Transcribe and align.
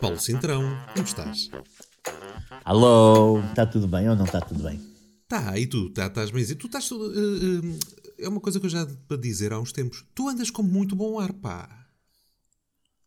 Paulo 0.00 0.18
Cintrão, 0.18 0.62
como 0.94 1.04
estás? 1.06 1.50
Alô, 2.64 3.40
está 3.40 3.66
tudo 3.66 3.86
bem 3.88 4.08
ou 4.08 4.16
não 4.16 4.24
está 4.24 4.40
tudo 4.40 4.62
bem? 4.62 4.80
Tá, 5.28 5.58
e 5.58 5.66
tu? 5.66 5.90
Tá, 5.90 6.06
estás 6.06 6.30
bem? 6.30 6.42
E 6.42 6.54
tu 6.54 6.66
estás. 6.66 6.90
Uh, 6.90 6.96
uh, 6.96 7.78
é 8.18 8.28
uma 8.28 8.40
coisa 8.40 8.58
que 8.58 8.66
eu 8.66 8.70
já 8.70 8.86
para 9.06 9.16
dizer 9.16 9.52
há 9.52 9.60
uns 9.60 9.72
tempos. 9.72 10.04
Tu 10.14 10.28
andas 10.28 10.50
com 10.50 10.62
muito 10.62 10.96
bom 10.96 11.18
ar, 11.20 11.32
pá. 11.32 11.68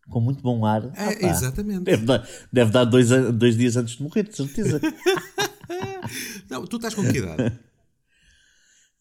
Com 0.09 0.19
muito 0.21 0.41
bom 0.41 0.65
ar. 0.65 0.85
É, 0.95 1.25
Ah, 1.25 1.29
exatamente. 1.31 1.83
Deve 1.83 2.05
dar, 2.05 2.27
deve 2.51 2.71
dar 2.71 2.85
dois, 2.85 3.09
dois 3.33 3.57
dias 3.57 3.75
antes 3.77 3.95
de 3.97 4.03
morrer, 4.03 4.23
de 4.23 4.35
certeza. 4.35 4.79
Não, 6.49 6.65
tu 6.67 6.75
estás 6.77 6.93
com 6.93 7.03
que 7.09 7.17
idade? 7.17 7.57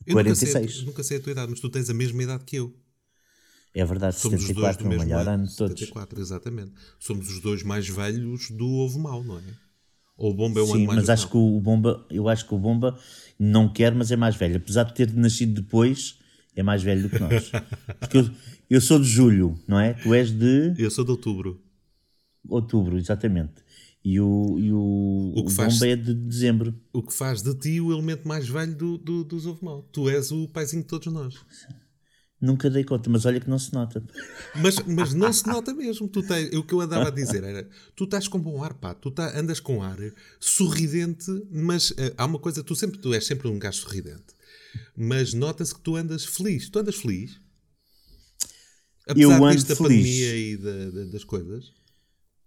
Eu 0.06 0.16
nunca 0.16 0.34
sei- 0.34 0.52
46. 0.52 0.82
Nunca 0.84 1.02
sei, 1.02 1.18
a 1.18 1.20
tua 1.20 1.32
idade, 1.32 1.50
mas 1.50 1.60
tu 1.60 1.68
tens 1.70 1.88
a 1.90 1.94
mesma 1.94 2.22
idade 2.22 2.44
que 2.44 2.56
eu. 2.56 2.74
É 3.74 3.84
verdade, 3.84 4.16
Somos 4.16 4.40
os 4.42 4.50
dois 4.50 4.76
74, 4.76 4.88
do 4.88 4.94
o 4.94 4.98
melhor 4.98 5.26
ano. 5.28 5.46
de 5.46 5.56
todos. 5.56 5.78
74, 5.78 6.20
exatamente. 6.20 6.72
Somos 6.98 7.28
os 7.30 7.40
dois 7.40 7.62
mais 7.62 7.88
velhos 7.88 8.50
do 8.50 8.66
Ovo 8.68 8.98
Mau, 8.98 9.24
não 9.24 9.38
é? 9.38 9.42
Ou 10.16 10.30
o 10.32 10.34
Bomba 10.34 10.60
é 10.60 10.62
um 10.62 10.66
Sim, 10.66 10.72
ano 10.74 10.86
mais 10.88 10.98
mas 11.00 11.08
acho 11.10 11.28
que 11.30 11.36
o 11.36 11.58
Bomba, 11.60 12.06
eu 12.10 12.28
acho 12.28 12.46
que 12.46 12.54
o 12.54 12.58
Bomba 12.58 12.98
não 13.38 13.72
quer, 13.72 13.94
mas 13.94 14.10
é 14.10 14.16
mais 14.16 14.36
velho. 14.36 14.58
Apesar 14.58 14.84
de 14.84 14.94
ter 14.94 15.12
nascido 15.14 15.62
depois, 15.62 16.18
é 16.54 16.62
mais 16.62 16.82
velho 16.82 17.02
do 17.02 17.08
que 17.08 17.18
nós. 17.18 17.50
Porque 17.98 18.18
eu, 18.18 18.30
eu 18.68 18.80
sou 18.80 18.98
de 19.00 19.06
julho, 19.08 19.58
não 19.66 19.80
é? 19.80 19.94
Tu 19.94 20.12
és 20.14 20.30
de 20.30 20.74
Eu 20.78 20.90
sou 20.90 21.02
de 21.04 21.10
outubro. 21.10 21.58
outubro, 22.48 22.98
exatamente. 22.98 23.54
E 24.04 24.20
o, 24.20 24.58
e 24.58 24.70
o, 24.72 25.32
O 25.36 25.44
que 25.46 25.52
faz- 25.52 25.74
Bomba 25.74 25.86
é 25.88 25.96
de 25.96 26.12
dezembro. 26.12 26.74
O 26.92 27.02
que 27.02 27.12
faz 27.14 27.40
de 27.40 27.54
ti 27.54 27.80
o 27.80 27.90
elemento 27.92 28.28
mais 28.28 28.46
velho 28.48 28.74
do, 28.76 28.98
do, 28.98 29.24
dos 29.24 29.46
Ovo 29.46 29.64
Mau. 29.64 29.82
Tu 29.92 30.08
és 30.10 30.30
o 30.30 30.46
paizinho 30.48 30.82
de 30.82 30.88
todos 30.88 31.10
nós. 31.12 31.34
Nunca 32.42 32.68
dei 32.68 32.82
conta, 32.82 33.08
mas 33.08 33.24
olha 33.24 33.38
que 33.38 33.48
não 33.48 33.56
se 33.58 33.72
nota. 33.72 34.02
Mas, 34.56 34.74
mas 34.80 35.14
não 35.14 35.32
se 35.32 35.46
nota 35.46 35.72
mesmo. 35.72 36.08
Tu 36.08 36.24
tens, 36.24 36.52
o 36.54 36.64
que 36.64 36.74
eu 36.74 36.80
andava 36.80 37.06
a 37.06 37.10
dizer 37.10 37.44
era: 37.44 37.68
tu 37.94 38.02
estás 38.02 38.26
com 38.26 38.36
bom 38.40 38.60
ar, 38.64 38.74
pá. 38.74 38.92
Tu 38.94 39.12
tá, 39.12 39.38
andas 39.38 39.60
com 39.60 39.80
ar 39.80 39.96
sorridente, 40.40 41.30
mas 41.52 41.94
eh, 41.96 42.12
há 42.18 42.26
uma 42.26 42.40
coisa, 42.40 42.64
tu 42.64 42.74
sempre 42.74 42.98
tu 42.98 43.14
és 43.14 43.24
sempre 43.24 43.46
um 43.46 43.60
gajo 43.60 43.78
sorridente. 43.82 44.34
Mas 44.96 45.32
nota-se 45.34 45.72
que 45.72 45.80
tu 45.82 45.94
andas 45.94 46.24
feliz. 46.24 46.68
Tu 46.68 46.78
andas 46.80 46.96
feliz? 46.96 47.40
Eu 49.16 49.30
ando 49.32 49.50
disto 49.54 49.68
da 49.68 49.76
feliz. 49.76 49.98
pandemia 50.02 50.36
e 50.36 50.56
da- 50.56 50.90
da- 50.90 51.10
das 51.12 51.24
coisas. 51.24 51.72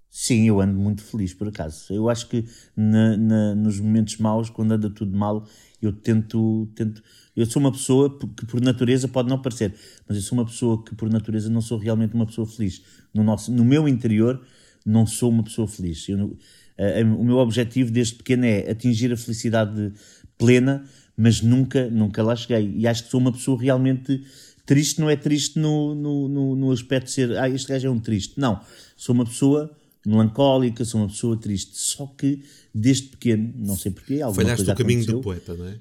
Sim, 0.10 0.48
eu 0.48 0.62
ando 0.62 0.78
muito 0.80 1.04
feliz 1.04 1.34
por 1.34 1.48
acaso. 1.48 1.94
Eu 1.94 2.10
acho 2.10 2.30
que 2.30 2.46
na- 2.76 3.18
na- 3.18 3.56
nos 3.56 3.80
momentos 3.80 4.18
maus, 4.18 4.50
quando 4.50 4.72
anda 4.74 4.90
tudo 4.90 5.16
mal, 5.18 5.48
eu 5.82 5.92
tento, 5.94 6.70
tento. 6.76 7.04
Eu 7.36 7.46
sou 7.46 7.60
uma 7.60 7.72
pessoa 7.72 8.18
que 8.36 8.46
por 8.46 8.62
natureza 8.62 9.08
pode 9.08 9.28
não 9.30 9.42
parecer, 9.42 9.74
mas 10.08 10.18
eu 10.18 10.24
sou 10.24 10.38
uma 10.38 10.46
pessoa 10.46 10.84
que 10.84 10.96
por 10.96 11.10
natureza 11.10 11.50
não 11.50 11.62
sou 11.62 11.78
realmente 11.78 12.14
uma 12.14 12.26
pessoa 12.26 12.48
feliz. 12.48 12.82
No, 13.14 13.24
nosso, 13.24 13.52
no 13.52 13.66
meu 13.66 13.88
interior, 13.88 14.42
não 14.86 15.06
sou 15.06 15.30
uma 15.30 15.44
pessoa 15.44 15.68
feliz. 15.68 16.08
Eu 16.08 16.38
a- 16.78 17.02
o 17.18 17.24
meu 17.24 17.38
objetivo 17.38 17.92
desde 17.92 18.16
pequeno 18.16 18.46
é 18.46 18.70
atingir 18.70 19.12
a 19.12 19.18
felicidade 19.18 19.92
plena, 20.38 20.84
mas 21.18 21.42
nunca, 21.42 21.90
nunca 21.90 22.22
lá 22.24 22.36
cheguei. 22.36 22.74
E 22.78 22.88
acho 22.88 23.06
que 23.06 23.10
sou 23.12 23.20
uma 23.20 23.32
pessoa 23.32 23.60
realmente 23.62 24.22
triste, 24.66 25.00
não 25.00 25.10
é 25.10 25.16
triste 25.16 25.58
no, 25.60 25.94
no, 25.96 26.28
no, 26.28 26.56
no 26.56 26.72
aspecto 26.72 27.06
de 27.08 27.12
ser, 27.12 27.38
ah, 27.38 27.50
este 27.50 27.68
gajo 27.68 27.88
é 27.88 27.90
um 27.90 28.00
triste. 28.00 28.34
Não. 28.38 28.60
Sou 28.98 29.14
uma 29.16 29.26
pessoa 29.26 29.72
melancólica, 30.06 30.84
sou 30.86 31.02
uma 31.02 31.08
pessoa 31.08 31.38
triste. 31.38 31.72
Só 31.78 32.06
que 32.18 32.44
desde 32.74 33.08
pequeno, 33.10 33.54
não 33.58 33.76
sei 33.78 33.92
porquê, 33.92 34.16
alguma 34.22 34.36
Falhaste 34.44 34.58
coisa 34.66 34.74
o 34.74 34.76
caminho 34.76 35.00
aconteceu. 35.02 35.18
do 35.20 35.24
poeta, 35.24 35.54
não 35.56 35.68
é? 35.68 35.76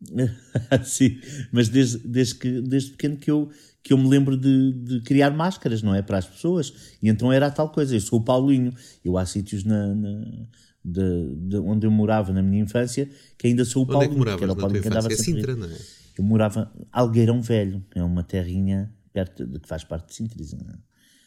Sim, 0.84 1.18
mas 1.52 1.68
desde, 1.68 1.98
desde, 2.06 2.34
que, 2.36 2.60
desde 2.60 2.90
pequeno 2.92 3.16
que 3.16 3.30
eu, 3.30 3.48
que 3.82 3.92
eu 3.92 3.98
me 3.98 4.08
lembro 4.08 4.36
de, 4.36 4.72
de 4.72 5.00
criar 5.02 5.30
máscaras, 5.30 5.82
não 5.82 5.94
é? 5.94 6.02
Para 6.02 6.18
as 6.18 6.26
pessoas. 6.26 6.72
E 7.02 7.08
então 7.08 7.32
era 7.32 7.46
a 7.46 7.50
tal 7.50 7.70
coisa. 7.70 7.94
Eu 7.96 8.00
sou 8.00 8.20
o 8.20 8.24
Paulinho. 8.24 8.72
Eu 9.04 9.16
há 9.16 9.24
sítios 9.26 9.64
na, 9.64 9.94
na- 9.94 10.46
de, 10.84 11.34
de 11.48 11.56
onde 11.56 11.84
eu 11.86 11.90
morava 11.90 12.32
na 12.32 12.42
minha 12.42 12.62
infância 12.62 13.10
que 13.36 13.48
ainda 13.48 13.64
sou 13.64 13.82
o 13.82 13.84
Onde 13.86 13.92
é 13.92 13.94
Paulinho. 13.94 14.12
que 14.12 14.18
moravas 14.18 14.42
era 14.42 14.46
na 14.46 14.52
o 14.52 14.56
Paulinho 14.56 14.82
que 14.82 14.88
andava? 14.88 15.06
É 15.12 15.16
sempre. 15.16 15.40
Sintra, 15.40 15.56
não 15.56 15.66
é? 15.66 15.76
Eu 16.18 16.24
morava 16.24 16.72
Algueirão 16.92 17.42
Velho, 17.42 17.84
é 17.94 18.02
uma 18.02 18.22
terrinha 18.22 18.92
perto 19.12 19.46
de 19.46 19.58
que 19.58 19.68
faz 19.68 19.82
parte 19.82 20.08
de 20.08 20.14
Sintra, 20.14 20.42
é? 20.42 20.78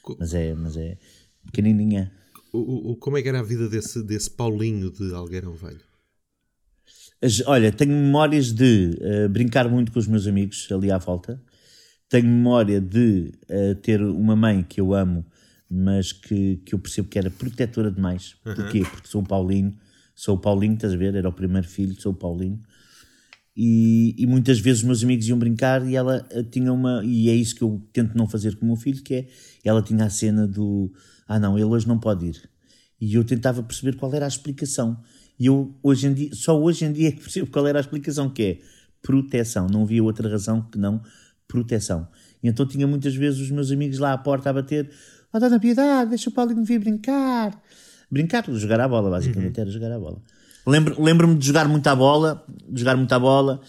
Co- 0.02 0.16
mas 0.20 0.34
é, 0.34 0.54
mas 0.56 0.78
é 0.78 0.98
pequenininha. 1.46 2.12
O- 2.54 2.92
o- 2.92 2.96
como 2.98 3.18
é 3.18 3.22
que 3.22 3.28
era 3.30 3.40
a 3.40 3.44
vida 3.44 3.68
desse, 3.68 4.02
desse 4.04 4.30
Paulinho 4.32 4.90
de 4.92 5.14
Algueirão 5.14 5.54
Velho? 5.56 5.82
Olha, 7.46 7.72
tenho 7.72 7.92
memórias 7.92 8.54
de 8.54 8.98
eh, 9.02 9.28
brincar 9.28 9.68
muito 9.70 9.92
com 9.92 10.00
os 10.00 10.08
meus 10.08 10.26
amigos 10.26 10.68
ali 10.72 10.90
à 10.90 10.98
volta. 10.98 11.42
Tenho 12.08 12.28
memória 12.28 12.80
de 12.80 13.34
eh, 13.50 13.76
ter 13.76 14.02
uma 14.02 14.36
mãe 14.36 14.64
que 14.64 14.80
eu 14.80 14.94
amo, 14.94 15.26
mas 15.70 16.14
que, 16.14 16.58
que 16.66 16.74
eu 16.74 16.80
percebo 16.80 17.10
que 17.10 17.20
era 17.20 17.30
protetora 17.30 17.92
demais. 17.92 18.36
Porquê? 18.56 18.80
Porque 18.90 19.08
sou 19.08 19.22
o 19.22 19.26
Paulinho. 19.26 19.78
Sou 20.16 20.36
o 20.36 20.40
Paulinho, 20.40 20.74
estás 20.76 20.94
a 20.94 20.98
ver? 20.98 21.14
Era 21.16 21.28
o 21.30 21.34
primeiro 21.34 21.68
filho, 21.68 22.00
sou 22.00 22.14
o 22.14 22.16
Paulinho. 22.16 22.62
E, 23.56 24.16
e 24.18 24.26
muitas 24.26 24.60
vezes 24.60 24.82
os 24.82 24.86
meus 24.86 25.04
amigos 25.04 25.28
iam 25.28 25.38
brincar 25.38 25.86
e 25.86 25.96
ela 25.96 26.26
eh, 26.32 26.44
tinha 26.44 26.72
uma. 26.72 27.04
E 27.04 27.30
é 27.30 27.36
isso 27.36 27.56
que 27.56 27.62
eu 27.62 27.86
tento 27.92 28.18
não 28.18 28.28
fazer 28.28 28.56
com 28.56 28.66
o 28.66 28.70
meu 28.70 28.78
filho, 28.78 29.04
que 29.04 29.14
é. 29.14 29.28
Ela 29.64 29.82
tinha 29.82 30.06
a 30.06 30.10
cena 30.10 30.48
do. 30.48 30.92
Ah, 31.28 31.38
não, 31.38 31.58
ele 31.58 31.66
hoje 31.66 31.86
não 31.86 32.00
pode 32.00 32.28
ir. 32.28 32.50
E 33.02 33.16
eu 33.16 33.24
tentava 33.26 33.62
perceber 33.62 33.98
qual 33.98 34.14
era 34.14 34.26
a 34.26 34.28
explicação. 34.28 35.02
E 35.40 35.46
eu, 35.46 35.74
hoje 35.82 36.08
em 36.08 36.14
dia, 36.14 36.30
só 36.34 36.60
hoje 36.60 36.84
em 36.86 36.92
dia 36.92 37.08
é 37.08 37.12
que 37.12 37.22
percebo 37.22 37.48
qual 37.50 37.66
era 37.66 37.80
a 37.80 37.82
explicação, 37.82 38.30
que 38.30 38.44
é 38.44 38.58
proteção. 39.02 39.68
Não 39.68 39.84
havia 39.84 40.04
outra 40.04 40.28
razão 40.30 40.62
que 40.62 40.78
não 40.78 41.02
proteção. 41.48 42.08
E 42.44 42.48
então 42.50 42.66
tinha 42.66 42.86
muitas 42.86 43.16
vezes 43.16 43.40
os 43.40 43.50
meus 43.52 43.72
amigos 43.72 43.98
lá 44.00 44.14
à 44.14 44.18
porta 44.18 44.50
a 44.50 44.54
bater: 44.54 44.90
Oh, 45.34 45.40
Dona 45.40 45.60
Piedade, 45.60 46.10
deixa 46.10 46.30
o 46.30 46.34
Paulinho 46.34 46.64
vir 46.66 46.80
brincar. 46.80 47.60
Brincar, 48.12 48.44
jogar 48.52 48.80
à 48.82 48.88
bola, 48.88 49.10
basicamente, 49.10 49.60
era 49.60 49.70
jogar 49.70 49.92
à 49.92 50.00
bola. 50.00 50.22
Lembro- 50.68 51.02
Lembro-me 51.02 51.36
de 51.36 51.46
jogar 51.46 51.68
muito 51.70 51.88
à 51.88 51.96
bola, 51.96 52.44
de 52.68 52.80
jogar 52.80 52.98
muito 52.98 53.12
à 53.14 53.20
bola, 53.20 53.62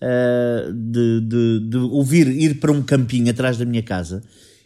eh, 0.00 0.70
de, 0.72 1.20
de, 1.20 1.60
de 1.68 1.76
ouvir, 1.76 2.28
ir 2.28 2.58
para 2.60 2.72
um 2.72 2.82
campinho 2.82 3.30
atrás 3.30 3.58
da 3.58 3.64
minha 3.64 3.82
casa 3.82 4.22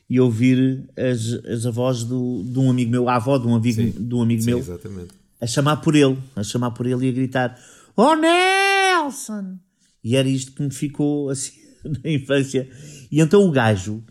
e 0.09 0.21
ouvir 0.21 0.85
as, 0.97 1.33
as 1.51 1.67
avós 1.67 2.05
do, 2.05 2.43
de 2.45 2.59
um 2.59 2.71
amigo 2.71 2.91
meu, 2.91 3.09
a 3.09 3.17
avó 3.17 3.39
de 3.39 3.47
um 3.47 3.55
amigo, 3.55 3.83
de 4.01 4.15
um 4.15 4.23
amigo 4.23 4.43
Sim, 4.43 4.51
meu, 4.51 4.59
exatamente. 4.59 5.09
A 5.41 5.47
chamar 5.47 5.77
por 5.79 5.95
ele, 5.95 6.19
a 6.37 6.43
chamar 6.43 6.71
por 6.73 6.87
ele 6.87 7.07
e 7.07 7.09
a 7.09 7.13
gritar: 7.13 7.59
Oh 7.97 8.15
Nelson! 8.15 9.59
E 10.03 10.17
era 10.17 10.29
isto 10.29 10.53
que 10.53 10.63
me 10.63 10.71
ficou 10.73 11.31
assim 11.31 11.53
na 11.85 12.11
infância. 12.11 12.69
E 13.11 13.21
então 13.21 13.43
o 13.47 13.51
gajo, 13.51 14.03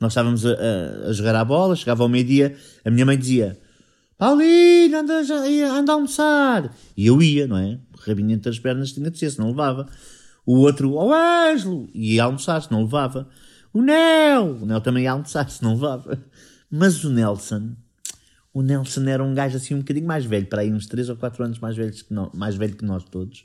nós 0.00 0.12
estávamos 0.12 0.44
a, 0.46 0.50
a- 0.52 1.08
a 1.08 1.12
jogar 1.12 1.34
à 1.34 1.44
bola, 1.44 1.76
chegava 1.76 2.02
ao 2.02 2.08
meio-dia, 2.08 2.56
a 2.84 2.90
minha 2.90 3.06
mãe 3.06 3.18
dizia: 3.18 3.58
Paulinho, 4.18 4.98
anda, 4.98 5.20
anda 5.72 5.92
a 5.92 5.94
almoçar. 5.94 6.74
E 6.96 7.06
eu 7.06 7.20
ia, 7.22 7.46
não 7.46 7.56
é? 7.58 7.78
O 7.92 8.00
rabinho 8.08 8.30
entre 8.32 8.50
as 8.50 8.58
pernas 8.58 8.92
tinha 8.92 9.10
de 9.10 9.18
ser, 9.18 9.30
se 9.30 9.38
não 9.38 9.48
levava. 9.48 9.88
O 10.46 10.58
outro, 10.58 10.94
ó 10.94 11.10
Ângelo, 11.12 11.88
ia 11.94 12.24
almoçar, 12.24 12.60
se 12.62 12.70
não 12.70 12.82
levava. 12.82 13.28
O 13.72 13.80
Nel, 13.82 14.58
o 14.60 14.66
Nel 14.66 14.80
também 14.80 15.04
ia 15.04 15.12
almoçar, 15.12 15.48
se 15.50 15.62
não 15.62 15.72
levava. 15.74 16.22
Mas 16.70 17.02
o 17.02 17.10
Nelson, 17.10 17.72
o 18.54 18.62
Nelson 18.62 19.02
era 19.08 19.22
um 19.22 19.34
gajo 19.34 19.56
assim 19.56 19.74
um 19.74 19.78
bocadinho 19.80 20.06
mais 20.06 20.24
velho, 20.24 20.46
para 20.46 20.62
aí 20.62 20.72
uns 20.72 20.86
3 20.86 21.08
ou 21.10 21.16
4 21.16 21.44
anos 21.44 21.58
mais, 21.58 21.76
velhos 21.76 22.00
que 22.02 22.14
nós, 22.14 22.30
mais 22.32 22.54
velho 22.54 22.76
que 22.76 22.84
nós 22.84 23.04
todos. 23.04 23.44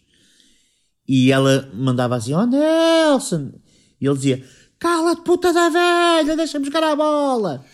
E 1.07 1.31
ela 1.31 1.67
mandava 1.73 2.15
assim, 2.15 2.33
oh 2.33 2.45
Nelson! 2.45 3.51
E 3.99 4.05
ele 4.05 4.15
dizia, 4.15 4.45
cala-te 4.77 5.23
puta 5.23 5.51
da 5.51 5.67
velha, 5.69 6.37
deixa-me 6.37 6.65
jogar 6.65 6.83
a 6.83 6.95
bola! 6.95 7.65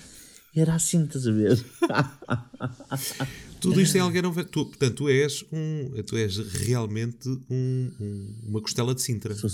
E 0.56 0.62
era 0.62 0.73
assim, 0.75 1.03
estás 1.03 1.28
a 1.28 1.31
ver? 1.34 1.62
Tudo 3.59 3.81
isto 3.81 3.97
é 3.97 4.00
Algueirão 4.00 4.31
Velho. 4.31 4.47
Tu, 4.47 4.66
portanto, 4.66 4.94
tu 4.96 5.09
és, 5.09 5.44
um, 5.52 5.91
tu 6.03 6.16
és 6.16 6.38
realmente 6.38 7.28
um- 7.50 7.91
um- 8.00 8.40
uma 8.47 8.62
costela 8.62 8.94
de 8.96 9.02
Sintra. 9.02 9.34
Sou- 9.35 9.50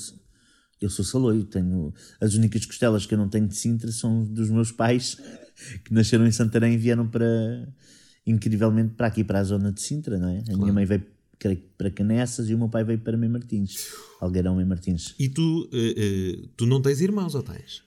eu 0.81 0.89
sou 0.89 1.05
saloio, 1.05 1.43
tenho 1.45 1.93
as 2.19 2.33
únicas 2.35 2.65
costelas 2.65 3.05
que 3.05 3.13
eu 3.13 3.17
não 3.17 3.29
tenho 3.29 3.47
de 3.47 3.55
Sintra 3.55 3.91
são 3.91 4.23
dos 4.25 4.49
meus 4.49 4.71
pais 4.71 5.17
que 5.85 5.93
nasceram 5.93 6.25
em 6.27 6.31
Santarém 6.31 6.73
e 6.73 6.77
vieram 6.77 7.07
para 7.07 7.25
incrivelmente 8.25 8.93
para 8.95 9.07
aqui 9.07 9.23
para 9.23 9.39
a 9.39 9.43
zona 9.43 9.71
de 9.71 9.81
Sintra, 9.81 10.17
não 10.19 10.29
é? 10.29 10.43
A 10.53 10.57
minha 10.57 10.71
mãe 10.73 10.85
veio 10.85 11.03
para 11.77 11.89
Canessas 11.89 12.49
e 12.49 12.53
o 12.53 12.57
meu 12.57 12.69
pai 12.69 12.83
veio 12.83 12.99
para 12.99 13.17
Mem 13.17 13.29
Martins, 13.29 13.87
Algueirão 14.19 14.55
Mem 14.55 14.65
Martins. 14.65 15.15
E 15.17 15.27
tu, 15.27 15.67
eh, 15.73 15.95
eh, 15.97 16.47
tu 16.55 16.67
não 16.67 16.81
tens 16.81 17.01
irmãos, 17.01 17.33
ou 17.33 17.41
tens? 17.41 17.83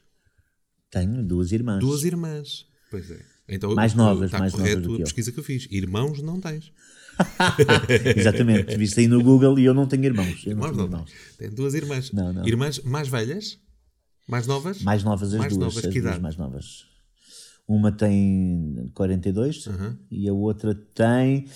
Tenho 0.90 1.22
duas 1.22 1.52
irmãs. 1.52 1.78
Duas 1.80 2.02
irmãs. 2.02 2.66
Pois 2.90 3.10
é. 3.10 3.20
Então, 3.48 3.74
Mais 3.74 3.94
novas, 3.94 4.26
está 4.26 4.38
mais 4.40 4.52
correto 4.52 4.80
novas 4.80 4.86
do 4.86 4.88
que 4.96 4.96
a 4.96 5.02
eu. 5.02 5.04
pesquisa 5.04 5.30
que 5.32 5.38
eu 5.38 5.44
fiz. 5.44 5.68
Irmãos 5.70 6.20
não 6.22 6.40
tens. 6.40 6.72
Exatamente, 8.16 8.76
viste 8.76 9.00
aí 9.00 9.06
no 9.06 9.22
Google 9.22 9.56
e 9.58 9.64
eu 9.64 9.74
não 9.74 9.86
tenho 9.86 10.04
irmãos. 10.04 10.44
Eu 10.46 10.56
não 10.56 10.64
Irmãos 10.64 10.66
tenho 10.70 10.76
não 10.78 10.84
irmãos. 10.86 11.10
tens. 11.10 11.36
Tem 11.36 11.50
duas 11.50 11.74
irmãs. 11.74 12.12
Não, 12.12 12.32
não. 12.32 12.46
Irmãs 12.46 12.80
mais 12.80 13.06
velhas? 13.08 13.58
Mais 14.26 14.46
novas? 14.46 14.82
Mais 14.82 15.04
novas 15.04 15.32
as 15.32 15.38
Mais 15.38 15.52
duas, 15.52 15.60
novas, 15.74 15.76
as 15.76 15.92
que 15.92 16.00
duas 16.00 16.04
idade? 16.10 16.22
mais 16.22 16.36
novas. 16.36 16.86
Uma 17.66 17.90
tem 17.90 18.90
42 18.94 19.68
e 20.10 20.28
a 20.28 20.32
outra 20.32 20.74
tem 20.94 21.46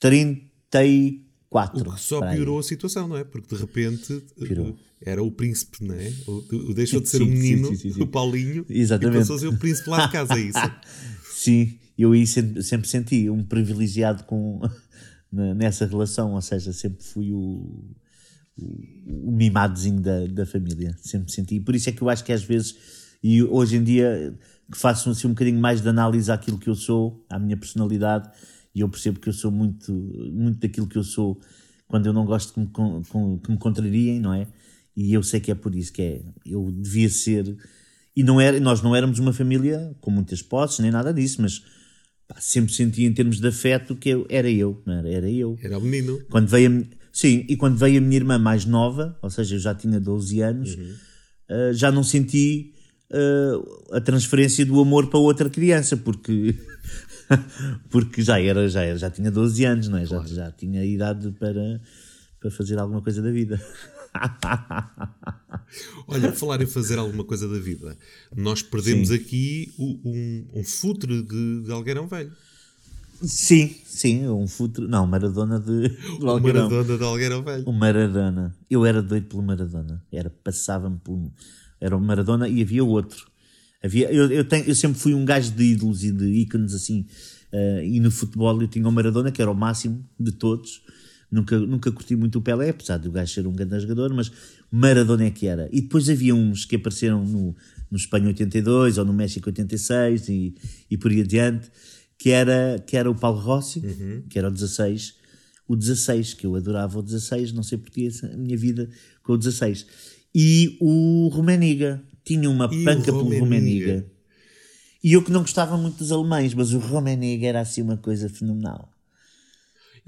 34. 0.00 1.80
O 1.90 1.94
que 1.94 2.00
só 2.00 2.18
para 2.20 2.30
aí. 2.30 2.36
piorou 2.36 2.58
a 2.58 2.62
situação, 2.62 3.08
não 3.08 3.16
é? 3.16 3.24
Porque 3.24 3.54
de 3.54 3.60
repente 3.60 4.22
eh, 4.40 4.46
Piorou. 4.46 4.76
era 5.00 5.22
o 5.22 5.30
príncipe, 5.30 5.84
não 5.86 5.94
é? 5.94 6.12
O, 6.26 6.70
o- 6.70 6.74
deixou 6.74 7.00
de 7.00 7.08
ser 7.10 7.18
Sim, 7.18 7.24
o 7.24 7.26
menino, 7.26 7.76
sim. 7.76 8.02
o 8.02 8.06
Paulinho, 8.06 8.64
Exatamente. 8.68 9.16
e 9.16 9.18
passou 9.20 9.36
a 9.36 9.38
ser 9.38 9.46
o 9.48 9.58
príncipe 9.58 9.90
lá 9.90 10.06
de 10.06 10.12
casa, 10.12 10.34
é 10.34 10.40
isso? 10.40 10.58
Sim, 11.34 11.76
eu 11.98 12.12
aí 12.12 12.24
sempre, 12.24 12.62
sempre 12.62 12.88
senti 12.88 13.28
um 13.28 13.42
privilegiado 13.42 14.22
com, 14.24 14.60
nessa 15.56 15.84
relação, 15.86 16.34
ou 16.34 16.40
seja, 16.40 16.72
sempre 16.72 17.02
fui 17.02 17.32
o, 17.32 17.84
o, 18.56 19.28
o 19.28 19.32
mimadozinho 19.32 20.00
da, 20.00 20.24
da 20.26 20.46
família, 20.46 20.96
sempre 21.02 21.32
senti. 21.32 21.58
Por 21.58 21.74
isso 21.74 21.88
é 21.88 21.92
que 21.92 22.00
eu 22.00 22.08
acho 22.08 22.22
que 22.24 22.32
às 22.32 22.44
vezes, 22.44 22.76
e 23.20 23.42
hoje 23.42 23.76
em 23.76 23.82
dia, 23.82 24.38
que 24.72 24.78
faço 24.78 25.10
assim, 25.10 25.26
um 25.26 25.30
bocadinho 25.30 25.60
mais 25.60 25.82
de 25.82 25.88
análise 25.88 26.32
àquilo 26.32 26.58
que 26.58 26.68
eu 26.68 26.74
sou, 26.74 27.24
à 27.28 27.38
minha 27.38 27.56
personalidade, 27.56 28.30
e 28.74 28.80
eu 28.80 28.88
percebo 28.88 29.20
que 29.20 29.28
eu 29.28 29.32
sou 29.32 29.50
muito, 29.50 29.92
muito 29.92 30.58
daquilo 30.58 30.88
que 30.88 30.96
eu 30.96 31.04
sou 31.04 31.38
quando 31.86 32.06
eu 32.06 32.12
não 32.12 32.24
gosto 32.24 32.54
que 32.54 32.60
me, 32.60 32.66
com, 32.66 33.38
que 33.38 33.50
me 33.50 33.58
contrariem, 33.58 34.18
não 34.18 34.32
é? 34.32 34.46
E 34.96 35.12
eu 35.12 35.22
sei 35.22 35.40
que 35.40 35.50
é 35.50 35.54
por 35.54 35.74
isso 35.74 35.92
que 35.92 36.00
é. 36.00 36.22
Eu 36.44 36.72
devia 36.72 37.10
ser. 37.10 37.54
E 38.16 38.22
não 38.22 38.40
era, 38.40 38.58
nós 38.60 38.80
não 38.80 38.96
éramos 38.96 39.18
uma 39.18 39.32
família 39.32 39.94
com 40.00 40.10
muitas 40.10 40.40
posses, 40.40 40.78
nem 40.78 40.90
nada 40.90 41.12
disso, 41.12 41.42
mas 41.42 41.62
pá, 42.26 42.36
sempre 42.40 42.72
senti 42.72 43.04
em 43.04 43.12
termos 43.12 43.40
de 43.40 43.46
afeto 43.46 43.94
que 43.94 44.08
eu, 44.08 44.26
era 44.30 44.50
eu, 44.50 44.82
não 44.86 44.94
era? 44.94 45.08
Era 45.10 45.30
eu. 45.30 45.58
Era 45.62 45.76
o 45.76 45.82
menino. 45.82 46.18
Quando 46.30 46.48
veio 46.48 46.80
a, 46.80 46.96
sim, 47.12 47.44
e 47.46 47.56
quando 47.56 47.76
veio 47.76 47.98
a 47.98 48.00
minha 48.00 48.16
irmã 48.16 48.38
mais 48.38 48.64
nova, 48.64 49.18
ou 49.20 49.28
seja, 49.28 49.56
eu 49.56 49.60
já 49.60 49.74
tinha 49.74 50.00
12 50.00 50.40
anos, 50.40 50.74
uhum. 50.74 50.94
uh, 51.50 51.74
já 51.74 51.92
não 51.92 52.02
senti 52.02 52.72
uh, 53.12 53.94
a 53.96 54.00
transferência 54.00 54.64
do 54.64 54.80
amor 54.80 55.08
para 55.08 55.18
outra 55.18 55.48
criança, 55.50 55.96
porque. 55.96 56.56
porque 57.90 58.22
já 58.22 58.40
era, 58.40 58.68
já 58.68 58.82
era, 58.82 58.98
já 58.98 59.10
tinha 59.10 59.30
12 59.30 59.64
anos, 59.64 59.88
não 59.88 59.98
é? 59.98 60.06
Claro. 60.06 60.26
Já, 60.28 60.34
já 60.34 60.52
tinha 60.52 60.84
idade 60.84 61.30
para, 61.32 61.80
para 62.40 62.50
fazer 62.50 62.78
alguma 62.78 63.02
coisa 63.02 63.22
da 63.22 63.30
vida. 63.30 63.60
Olha, 66.06 66.32
falar 66.32 66.60
em 66.60 66.66
fazer 66.66 66.98
alguma 66.98 67.24
coisa 67.24 67.48
da 67.48 67.58
vida, 67.58 67.96
nós 68.36 68.62
perdemos 68.62 69.08
sim. 69.08 69.14
aqui 69.14 69.72
um, 69.78 70.44
um 70.54 70.64
futre 70.64 71.22
de, 71.22 71.62
de 71.62 71.72
Algueirão 71.72 72.06
Velho. 72.06 72.30
Sim, 73.22 73.74
sim, 73.84 74.28
um 74.28 74.48
futuro. 74.48 74.88
Não, 74.88 75.06
Maradona 75.06 75.58
de, 75.60 75.88
de 75.88 75.96
Algueirão. 76.26 76.68
Maradona 76.68 76.98
de 76.98 77.04
Algueirão 77.04 77.42
Velho. 77.42 77.64
O 77.66 77.72
Maradona. 77.72 78.54
Eu 78.68 78.84
era 78.84 79.00
doido 79.00 79.28
pelo 79.28 79.42
Maradona. 79.42 80.02
Era, 80.12 80.28
passava-me 80.28 80.98
por. 80.98 81.18
Era 81.82 81.96
o 81.96 82.00
Maradona 82.00 82.48
e 82.48 82.62
havia 82.62 82.84
outro. 82.84 83.26
Havia, 83.82 84.10
eu, 84.12 84.30
eu, 84.30 84.44
tenho, 84.44 84.64
eu 84.64 84.74
sempre 84.74 85.00
fui 85.00 85.12
um 85.12 85.24
gajo 85.24 85.50
de 85.50 85.64
ídolos 85.64 86.04
e 86.04 86.12
de 86.12 86.26
ícones 86.26 86.72
assim. 86.72 87.04
Uh, 87.52 87.82
e 87.82 87.98
no 87.98 88.10
futebol 88.10 88.62
eu 88.62 88.68
tinha 88.68 88.88
o 88.88 88.92
Maradona, 88.92 89.32
que 89.32 89.42
era 89.42 89.50
o 89.50 89.54
máximo 89.54 90.08
de 90.18 90.30
todos. 90.30 90.80
Nunca, 91.30 91.58
nunca 91.58 91.90
curti 91.90 92.14
muito 92.14 92.38
o 92.38 92.42
Pelé, 92.42 92.68
apesar 92.68 92.98
do 92.98 93.10
gajo 93.10 93.32
ser 93.32 93.46
um 93.46 93.52
grande 93.52 93.80
jogador, 93.80 94.14
mas 94.14 94.30
Maradona 94.70 95.24
é 95.24 95.30
que 95.30 95.46
era. 95.46 95.68
E 95.72 95.80
depois 95.80 96.08
havia 96.08 96.34
uns 96.34 96.64
que 96.64 96.76
apareceram 96.76 97.24
no, 97.24 97.56
no 97.90 97.96
Espanha 97.96 98.28
82 98.28 98.98
ou 98.98 99.04
no 99.04 99.12
México 99.12 99.48
86 99.48 100.28
e, 100.28 100.54
e 100.90 100.96
por 100.96 101.10
aí 101.10 101.22
adiante, 101.22 101.68
que 102.16 102.30
era, 102.30 102.78
que 102.86 102.96
era 102.96 103.10
o 103.10 103.14
Paulo 103.14 103.40
Rossi, 103.40 103.80
uhum. 103.80 104.22
que 104.28 104.38
era 104.38 104.48
o 104.48 104.52
16. 104.52 105.14
O 105.66 105.74
16, 105.74 106.34
que 106.34 106.46
eu 106.46 106.54
adorava 106.54 106.98
o 106.98 107.02
16, 107.02 107.52
não 107.52 107.62
sei 107.62 107.78
porque 107.78 108.08
a 108.22 108.36
minha 108.36 108.56
vida 108.56 108.88
com 109.22 109.32
o 109.32 109.38
16. 109.38 109.86
E 110.34 110.78
o 110.80 111.28
Romaniga, 111.28 112.02
tinha 112.24 112.48
uma 112.48 112.68
e 112.72 112.84
panca 112.84 113.12
pelo 113.12 113.38
Romaniga. 113.38 114.06
E 115.02 115.12
eu 115.12 115.22
que 115.22 115.32
não 115.32 115.40
gostava 115.40 115.76
muito 115.76 115.98
dos 115.98 116.12
alemães, 116.12 116.54
mas 116.54 116.72
o 116.72 116.78
Romaniga 116.78 117.46
era 117.46 117.60
assim 117.60 117.82
uma 117.82 117.96
coisa 117.96 118.28
fenomenal. 118.28 118.88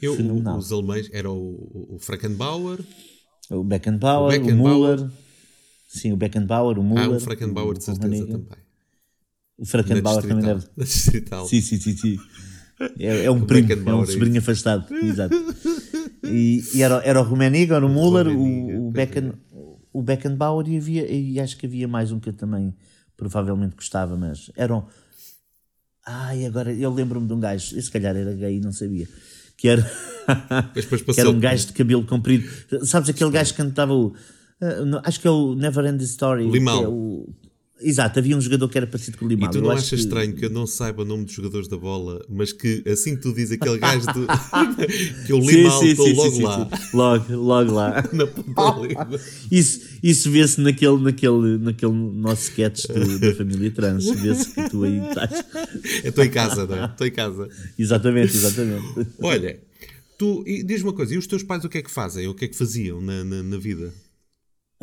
Eu, 0.00 0.16
Fenomenal. 0.16 0.58
os 0.58 0.72
alemães 0.72 1.08
era 1.12 1.30
o, 1.30 1.94
o 1.94 1.98
Frankenbauer, 2.00 2.80
o 3.50 3.62
Beckenbauer, 3.62 4.26
o, 4.26 4.42
Beckenbauer. 4.42 4.98
o 4.98 4.98
Müller. 4.98 5.10
Sim, 5.88 6.12
o 6.12 6.16
Beckenbauer, 6.16 6.78
o 6.78 6.82
Müller. 6.82 7.04
Ah, 7.04 7.10
o 7.10 7.20
Frankenbauer 7.20 7.78
de 7.78 7.84
certeza 7.84 8.26
também. 8.26 8.58
O 9.56 9.64
Frankenbauer 9.64 10.22
também 10.22 10.44
deve. 10.44 10.66
Na 10.76 10.84
distrital. 10.84 11.46
Sim, 11.46 11.60
sim, 11.60 11.78
sim. 11.78 11.96
sim. 11.96 12.18
É, 12.98 13.26
é 13.26 13.30
um 13.30 13.40
primo, 13.46 13.72
é 13.72 13.94
um 13.94 14.02
é 14.02 14.06
sobrinho 14.06 14.38
afastado. 14.38 14.92
Exato. 14.92 15.34
E, 16.24 16.62
e, 16.74 16.82
era, 16.82 16.96
era 17.04 17.20
o 17.20 17.22
Rummenigge, 17.22 17.72
era 17.72 17.86
o 17.86 17.88
Müller, 17.88 18.26
o, 18.28 18.88
o, 18.88 18.90
Becken, 18.90 19.32
o 19.94 20.02
Beckenbauer 20.02 20.68
e, 20.68 20.76
havia, 20.76 21.10
e 21.10 21.40
acho 21.40 21.56
que 21.56 21.64
havia 21.64 21.88
mais 21.88 22.12
um 22.12 22.20
que 22.20 22.28
eu 22.28 22.34
também 22.34 22.74
provavelmente 23.16 23.74
gostava, 23.74 24.14
mas 24.16 24.50
eram. 24.56 24.86
Ai, 26.04 26.44
agora 26.44 26.70
eu 26.70 26.92
lembro-me 26.92 27.26
de 27.26 27.32
um 27.32 27.40
gajo, 27.40 27.78
esse 27.78 27.90
calhar 27.90 28.14
era 28.14 28.34
gay, 28.34 28.60
não 28.60 28.72
sabia 28.72 29.08
que 29.56 29.68
era, 29.68 29.82
que 31.14 31.20
era 31.20 31.30
um 31.30 31.38
gajo 31.38 31.68
de 31.68 31.72
cabelo 31.72 32.04
comprido. 32.04 32.48
Sabes 32.84 33.08
aquele 33.08 33.30
gajo 33.30 33.52
que 33.52 33.56
cantava 33.56 33.92
o. 33.92 34.08
Uh, 34.60 35.00
acho 35.04 35.20
que 35.20 35.26
é 35.26 35.30
o 35.30 35.54
Never 35.54 35.84
End 35.86 36.02
Story. 36.04 36.50
Limal. 36.50 36.84
É 36.84 36.88
o, 36.88 37.28
Exato, 37.80 38.20
havia 38.20 38.36
um 38.36 38.40
jogador 38.40 38.68
que 38.68 38.78
era 38.78 38.86
parecido 38.86 39.18
com 39.18 39.24
o 39.24 39.28
Limal. 39.28 39.50
E 39.50 39.52
tu 39.52 39.60
não 39.60 39.70
achas 39.70 39.88
que... 39.88 39.96
estranho 39.96 40.32
que 40.32 40.44
eu 40.44 40.50
não 40.50 40.66
saiba 40.66 41.02
o 41.02 41.04
nome 41.04 41.24
dos 41.24 41.34
jogadores 41.34 41.66
da 41.66 41.76
bola, 41.76 42.24
mas 42.28 42.52
que 42.52 42.84
assim 42.86 43.16
que 43.16 43.22
tu 43.22 43.34
dizes 43.34 43.58
aquele 43.60 43.78
gajo 43.78 44.06
do... 44.06 44.26
que 45.26 45.32
o 45.32 45.40
Limal 45.40 45.84
estou 45.84 46.08
logo 46.14 46.30
sim, 46.30 46.42
lá. 46.42 46.70
Sim, 46.70 46.96
logo, 46.96 47.36
logo 47.36 47.72
lá. 47.72 48.04
Na 48.12 48.26
ponta 48.26 49.20
Isso, 49.50 49.80
isso 50.02 50.30
vê-se 50.30 50.60
naquele, 50.60 50.98
naquele, 50.98 51.58
naquele 51.58 51.92
nosso 51.92 52.44
sketch 52.44 52.86
do, 52.86 53.18
da 53.18 53.34
família 53.34 53.70
trans. 53.72 54.08
Vê-se 54.08 54.54
que 54.54 54.70
tu 54.70 54.84
aí 54.84 54.98
estás. 55.08 55.44
Estou 56.04 56.24
em 56.24 56.30
casa, 56.30 56.66
não 56.66 56.76
é? 56.76 56.84
Estou 56.86 57.06
em 57.06 57.10
casa. 57.10 57.48
Exatamente, 57.76 58.36
exatamente. 58.36 59.08
Olha, 59.20 59.60
tu, 60.16 60.44
diz 60.44 60.82
uma 60.82 60.92
coisa, 60.92 61.14
e 61.14 61.18
os 61.18 61.26
teus 61.26 61.42
pais 61.42 61.64
o 61.64 61.68
que 61.68 61.78
é 61.78 61.82
que 61.82 61.90
fazem? 61.90 62.28
O 62.28 62.34
que 62.34 62.44
é 62.44 62.48
que 62.48 62.56
faziam 62.56 63.00
na, 63.00 63.24
na, 63.24 63.42
na 63.42 63.56
vida? 63.56 63.92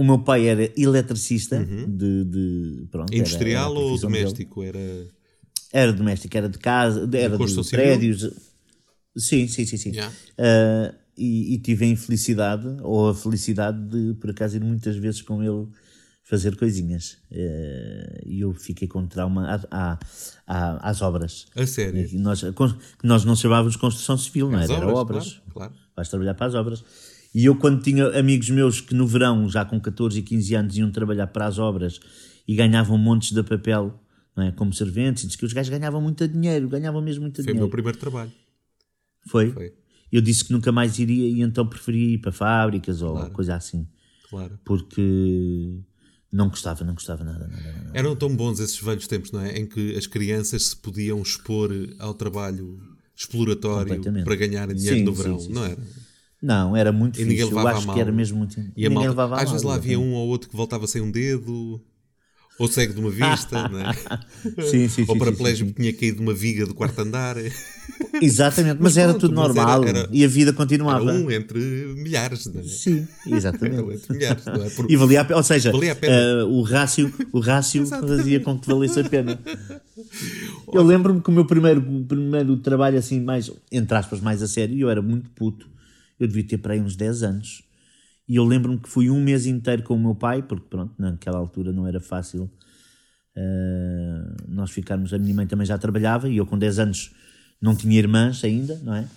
O 0.01 0.03
meu 0.03 0.18
pai 0.18 0.48
era 0.48 0.68
eletricista 0.75 1.57
uhum. 1.57 1.95
de, 1.95 2.25
de 2.25 2.88
pronto, 2.89 3.13
Industrial 3.13 3.71
era, 3.71 3.80
era 3.80 3.92
ou 3.92 4.00
doméstico? 4.00 4.63
Era... 4.63 5.07
era 5.71 5.94
doméstico, 5.94 6.36
era 6.36 6.50
de 6.50 6.57
casa, 6.57 7.07
era 7.13 7.38
de, 7.38 7.45
de 7.45 7.69
prédios. 7.69 8.24
Sim, 9.15 9.48
sim, 9.48 9.63
sim, 9.63 9.77
sim. 9.77 9.92
Yeah. 9.92 10.12
Uh, 10.39 10.95
e, 11.15 11.53
e, 11.53 11.59
tive 11.59 11.86
a 11.86 11.88
infelicidade, 11.88 12.68
ou 12.81 13.09
a 13.09 13.13
felicidade 13.13 13.77
de, 13.89 14.15
por 14.15 14.31
acaso, 14.31 14.56
ir 14.56 14.63
muitas 14.63 14.95
vezes 14.95 15.21
com 15.21 15.44
ele 15.44 15.68
fazer 16.24 16.56
coisinhas. 16.56 17.19
Uh, 17.31 18.25
e 18.25 18.39
eu 18.39 18.56
fiquei 18.56 18.88
com 18.88 19.06
trauma 19.06 19.62
à, 19.69 20.00
à, 20.48 20.89
às 20.89 21.03
obras. 21.03 21.45
A 21.56 21.68
sério? 21.68 22.09
E 22.12 22.18
nós, 22.18 22.42
nós 23.03 23.24
não 23.24 23.36
chamávamos 23.36 23.75
construção 23.75 24.18
civil, 24.18 24.50
não 24.50 24.57
era? 24.57 24.74
Obras, 24.74 24.81
era 24.81 24.95
obras. 24.95 25.27
Claro, 25.30 25.51
claro. 25.53 25.74
Vais 25.95 26.09
trabalhar 26.09 26.33
para 26.33 26.48
as 26.48 26.56
obras. 26.56 26.83
E 27.33 27.45
eu, 27.45 27.56
quando 27.56 27.81
tinha 27.81 28.07
amigos 28.19 28.50
meus 28.50 28.81
que 28.81 28.94
no 28.94 29.07
verão, 29.07 29.50
já 29.50 29.63
com 29.63 29.80
14 29.80 30.19
e 30.19 30.22
15 30.22 30.56
anos, 30.56 30.78
iam 30.78 30.92
trabalhar 30.92 31.28
para 31.28 31.45
as 31.45 31.57
obras 31.57 32.00
e 32.48 32.56
ganhavam 32.56 32.98
montes 32.98 33.31
de 33.31 33.42
papel 33.44 33.98
é? 34.38 34.51
como 34.51 34.74
serventes, 34.74 35.25
diz 35.28 35.36
que 35.36 35.45
os 35.45 35.54
gajos 35.54 35.69
ganhavam 35.69 36.01
muito 36.01 36.28
dinheiro, 36.28 36.69
ganhavam 36.69 37.01
mesmo 37.01 37.22
muito 37.22 37.42
dinheiro. 37.42 37.60
Foi 37.60 37.63
o 37.63 37.68
meu 37.68 37.69
primeiro 37.69 37.98
trabalho. 37.98 38.31
Foi? 39.28 39.51
Foi. 39.51 39.74
Eu 40.12 40.22
disse 40.22 40.46
que 40.46 40.53
nunca 40.53 40.72
mais 40.72 41.00
iria 41.00 41.27
e 41.27 41.41
então 41.41 41.65
preferia 41.65 42.15
ir 42.15 42.17
para 42.17 42.32
fábricas 42.32 43.01
ou 43.01 43.13
claro. 43.13 43.32
coisa 43.32 43.56
assim. 43.56 43.88
Claro. 44.29 44.60
Porque 44.63 45.79
não 46.32 46.50
gostava, 46.50 46.84
não 46.84 46.94
gostava 46.94 47.24
nada, 47.24 47.48
nada, 47.48 47.72
nada. 47.72 47.91
Eram 47.94 48.15
tão 48.15 48.34
bons 48.36 48.60
esses 48.60 48.79
velhos 48.82 49.08
tempos, 49.08 49.32
não 49.32 49.41
é? 49.41 49.58
Em 49.58 49.65
que 49.65 49.96
as 49.96 50.08
crianças 50.08 50.67
se 50.67 50.77
podiam 50.77 51.22
expor 51.22 51.70
ao 52.00 52.13
trabalho 52.13 52.79
exploratório 53.15 54.01
para 54.24 54.36
ganhar 54.36 54.74
dinheiro 54.74 54.98
sim, 54.98 55.03
no 55.03 55.13
verão, 55.13 55.39
sim, 55.39 55.48
sim, 55.48 55.53
não 55.53 55.65
era? 55.65 55.77
Não, 56.41 56.75
era 56.75 56.91
muito 56.91 57.21
e 57.21 57.25
fixe. 57.25 57.51
Eu 57.51 57.67
acho 57.67 57.93
que 57.93 58.00
era 58.00 58.12
mesmo 58.12 58.39
muito. 58.39 58.60
E 58.75 58.89
ninguém 58.89 59.10
levava 59.10 59.36
Às 59.36 59.51
vezes 59.51 59.63
lá 59.63 59.75
havia 59.75 60.00
um 60.00 60.13
ou 60.13 60.27
outro 60.27 60.50
que 60.50 60.55
voltava 60.55 60.88
sem 60.88 61.01
um 61.01 61.12
dedo, 61.12 61.79
ou 62.57 62.67
cego 62.67 62.93
de 62.93 63.00
uma 63.00 63.10
vista, 63.10 63.67
não 63.69 63.79
é? 63.79 63.93
sim, 64.69 64.88
sim, 64.88 65.05
Ou 65.07 65.17
paraplégico 65.17 65.71
tinha 65.71 65.93
caído 65.93 66.17
de 66.17 66.24
uma 66.24 66.33
viga 66.33 66.65
do 66.65 66.74
quarto 66.74 67.00
andar. 67.00 67.36
Exatamente, 68.21 68.77
mas, 68.79 68.95
mas 68.95 68.98
era 68.98 69.13
tudo 69.13 69.33
normal 69.33 69.83
era, 69.83 70.00
era, 70.00 70.10
e 70.12 70.24
a 70.24 70.27
vida 70.27 70.53
continuava. 70.53 71.12
um 71.12 71.31
entre 71.31 71.60
milhares, 71.95 72.45
não 72.48 72.62
é? 72.62 72.63
Sim, 72.63 73.07
exatamente. 73.25 73.93
entre 73.93 74.13
milhares, 74.13 74.45
não 74.45 74.63
é? 74.63 74.69
Por... 74.69 74.91
E 74.91 74.95
valia 74.95 75.21
a 75.21 75.25
pena, 75.25 75.38
ou 75.38 75.43
seja, 75.43 75.71
uh, 75.74 76.48
o 76.48 76.62
rácio, 76.62 77.12
o 77.31 77.39
rácio 77.39 77.86
fazia 77.88 78.39
com 78.39 78.60
que 78.60 78.67
valesse 78.67 79.00
a 79.00 79.03
pena. 79.03 79.39
Eu 80.71 80.83
lembro-me 80.83 81.21
que 81.21 81.29
o 81.29 81.31
meu 81.31 81.45
primeiro, 81.45 81.81
primeiro 82.07 82.57
trabalho, 82.57 83.00
assim, 83.00 83.19
mais, 83.19 83.50
entre 83.71 83.98
aspas, 83.98 84.19
mais 84.19 84.43
a 84.43 84.48
sério, 84.48 84.77
eu 84.77 84.89
era 84.89 85.01
muito 85.01 85.29
puto 85.31 85.71
eu 86.24 86.28
devia 86.28 86.44
ter 86.44 86.58
para 86.58 86.74
aí 86.74 86.82
uns 86.82 86.96
10 86.96 87.24
anos. 87.24 87.63
E 88.28 88.36
eu 88.36 88.44
lembro-me 88.44 88.80
que 88.80 88.88
fui 88.88 89.10
um 89.10 89.22
mês 89.22 89.46
inteiro 89.46 89.84
com 89.84 89.96
o 89.96 90.00
meu 90.00 90.16
pai, 90.16 90.42
porque 90.42 90.66
pronto, 90.70 90.94
naquela 90.98 91.38
altura 91.38 91.72
não 91.72 91.88
era 91.88 92.00
fácil 92.00 92.50
uh, 93.36 94.36
nós 94.48 94.72
ficarmos. 94.72 95.13
A 95.13 95.18
minha 95.18 95.36
mãe 95.36 95.48
também 95.48 95.66
já 95.66 95.78
trabalhava 95.78 96.30
e 96.30 96.38
eu 96.38 96.46
com 96.46 96.58
10 96.58 96.80
anos 96.80 97.12
não 97.62 97.75
tinha 97.75 97.98
irmãs 97.98 98.44
ainda, 98.44 98.80
não 98.84 98.96
é? 98.96 99.08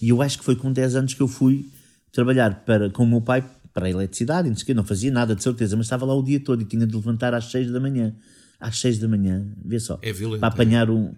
E 0.00 0.08
eu 0.08 0.22
acho 0.22 0.38
que 0.38 0.44
foi 0.44 0.56
com 0.56 0.72
10 0.72 0.96
anos 0.96 1.14
que 1.14 1.20
eu 1.20 1.28
fui 1.28 1.66
trabalhar 2.10 2.64
para, 2.64 2.90
com 2.90 3.04
o 3.04 3.06
meu 3.06 3.20
pai 3.20 3.44
para 3.72 3.86
a 3.86 3.90
eletricidade, 3.90 4.48
não, 4.48 4.56
sei, 4.56 4.74
não 4.74 4.84
fazia 4.84 5.10
nada 5.10 5.34
de 5.34 5.42
certeza, 5.42 5.76
mas 5.76 5.86
estava 5.86 6.04
lá 6.04 6.14
o 6.14 6.22
dia 6.22 6.38
todo 6.38 6.60
e 6.60 6.64
tinha 6.64 6.86
de 6.86 6.94
levantar 6.94 7.32
às 7.34 7.46
6 7.50 7.70
da 7.70 7.80
manhã. 7.80 8.14
Às 8.60 8.78
6 8.78 8.98
da 8.98 9.08
manhã, 9.08 9.44
vê 9.64 9.80
só. 9.80 9.98
É 10.02 10.12
violento. 10.12 10.40
Para 10.40 10.48
apanhar 10.48 10.90
um, 10.90 11.12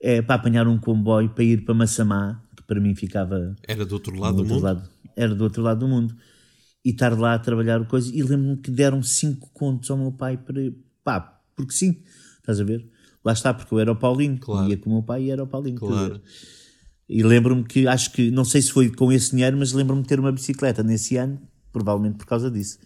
é, 0.00 0.22
para 0.22 0.36
apanhar 0.36 0.66
um 0.66 0.78
comboio 0.78 1.30
para 1.30 1.44
ir 1.44 1.64
para 1.64 1.74
Massamá, 1.74 2.42
para 2.66 2.80
mim 2.80 2.94
ficava. 2.94 3.56
Era 3.66 3.84
do 3.84 3.92
outro 3.92 4.18
lado 4.18 4.36
do, 4.38 4.42
do 4.42 4.48
mundo? 4.48 4.62
Lado, 4.62 4.88
era 5.16 5.34
do 5.34 5.44
outro 5.44 5.62
lado 5.62 5.80
do 5.80 5.88
mundo. 5.88 6.14
E 6.84 6.90
estar 6.90 7.18
lá 7.18 7.34
a 7.34 7.38
trabalhar 7.38 7.84
coisa. 7.86 8.14
E 8.14 8.22
lembro-me 8.22 8.56
que 8.56 8.70
deram 8.70 9.02
cinco 9.02 9.50
contos 9.52 9.90
ao 9.90 9.96
meu 9.98 10.12
pai 10.12 10.36
para. 10.36 10.60
pá, 11.02 11.40
porque 11.56 11.72
sim, 11.72 12.02
estás 12.40 12.60
a 12.60 12.64
ver? 12.64 12.88
lá 13.24 13.32
está, 13.32 13.52
porque 13.52 13.74
eu 13.74 13.78
era 13.78 13.92
o 13.92 13.96
Paulinho, 13.96 14.38
Claro. 14.38 14.70
ia 14.70 14.76
com 14.76 14.88
o 14.88 14.92
meu 14.94 15.02
pai 15.02 15.24
e 15.24 15.30
era 15.30 15.42
o 15.42 15.46
Paulinho. 15.46 15.76
Claro. 15.76 16.20
E 17.08 17.22
lembro-me 17.22 17.64
que, 17.64 17.86
acho 17.86 18.12
que, 18.12 18.30
não 18.30 18.44
sei 18.44 18.62
se 18.62 18.70
foi 18.72 18.90
com 18.90 19.10
esse 19.12 19.30
dinheiro, 19.32 19.56
mas 19.56 19.72
lembro-me 19.72 20.02
de 20.02 20.08
ter 20.08 20.18
uma 20.20 20.32
bicicleta 20.32 20.82
nesse 20.82 21.16
ano, 21.16 21.40
provavelmente 21.72 22.16
por 22.16 22.26
causa 22.26 22.50
disso. 22.50 22.78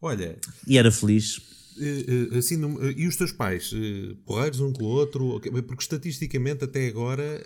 Olha, 0.00 0.38
E 0.66 0.78
era 0.78 0.90
feliz. 0.90 1.40
Eh, 1.80 2.34
eh, 2.34 2.38
assim, 2.38 2.62
eh, 2.62 2.94
e 2.96 3.06
os 3.06 3.16
teus 3.16 3.32
pais? 3.32 3.72
Porreiros 4.26 4.60
um 4.60 4.72
com 4.72 4.84
o 4.84 4.86
outro? 4.86 5.40
Porque 5.40 5.82
estatisticamente, 5.82 6.64
até 6.64 6.88
agora, 6.88 7.42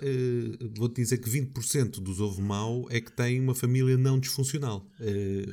vou-te 0.76 1.00
dizer 1.00 1.18
que 1.18 1.30
20% 1.30 2.00
dos 2.00 2.20
ovo 2.20 2.42
mau 2.42 2.86
é 2.90 3.00
que 3.00 3.12
têm 3.12 3.40
uma 3.40 3.54
família 3.54 3.96
não 3.96 4.18
disfuncional. 4.18 4.86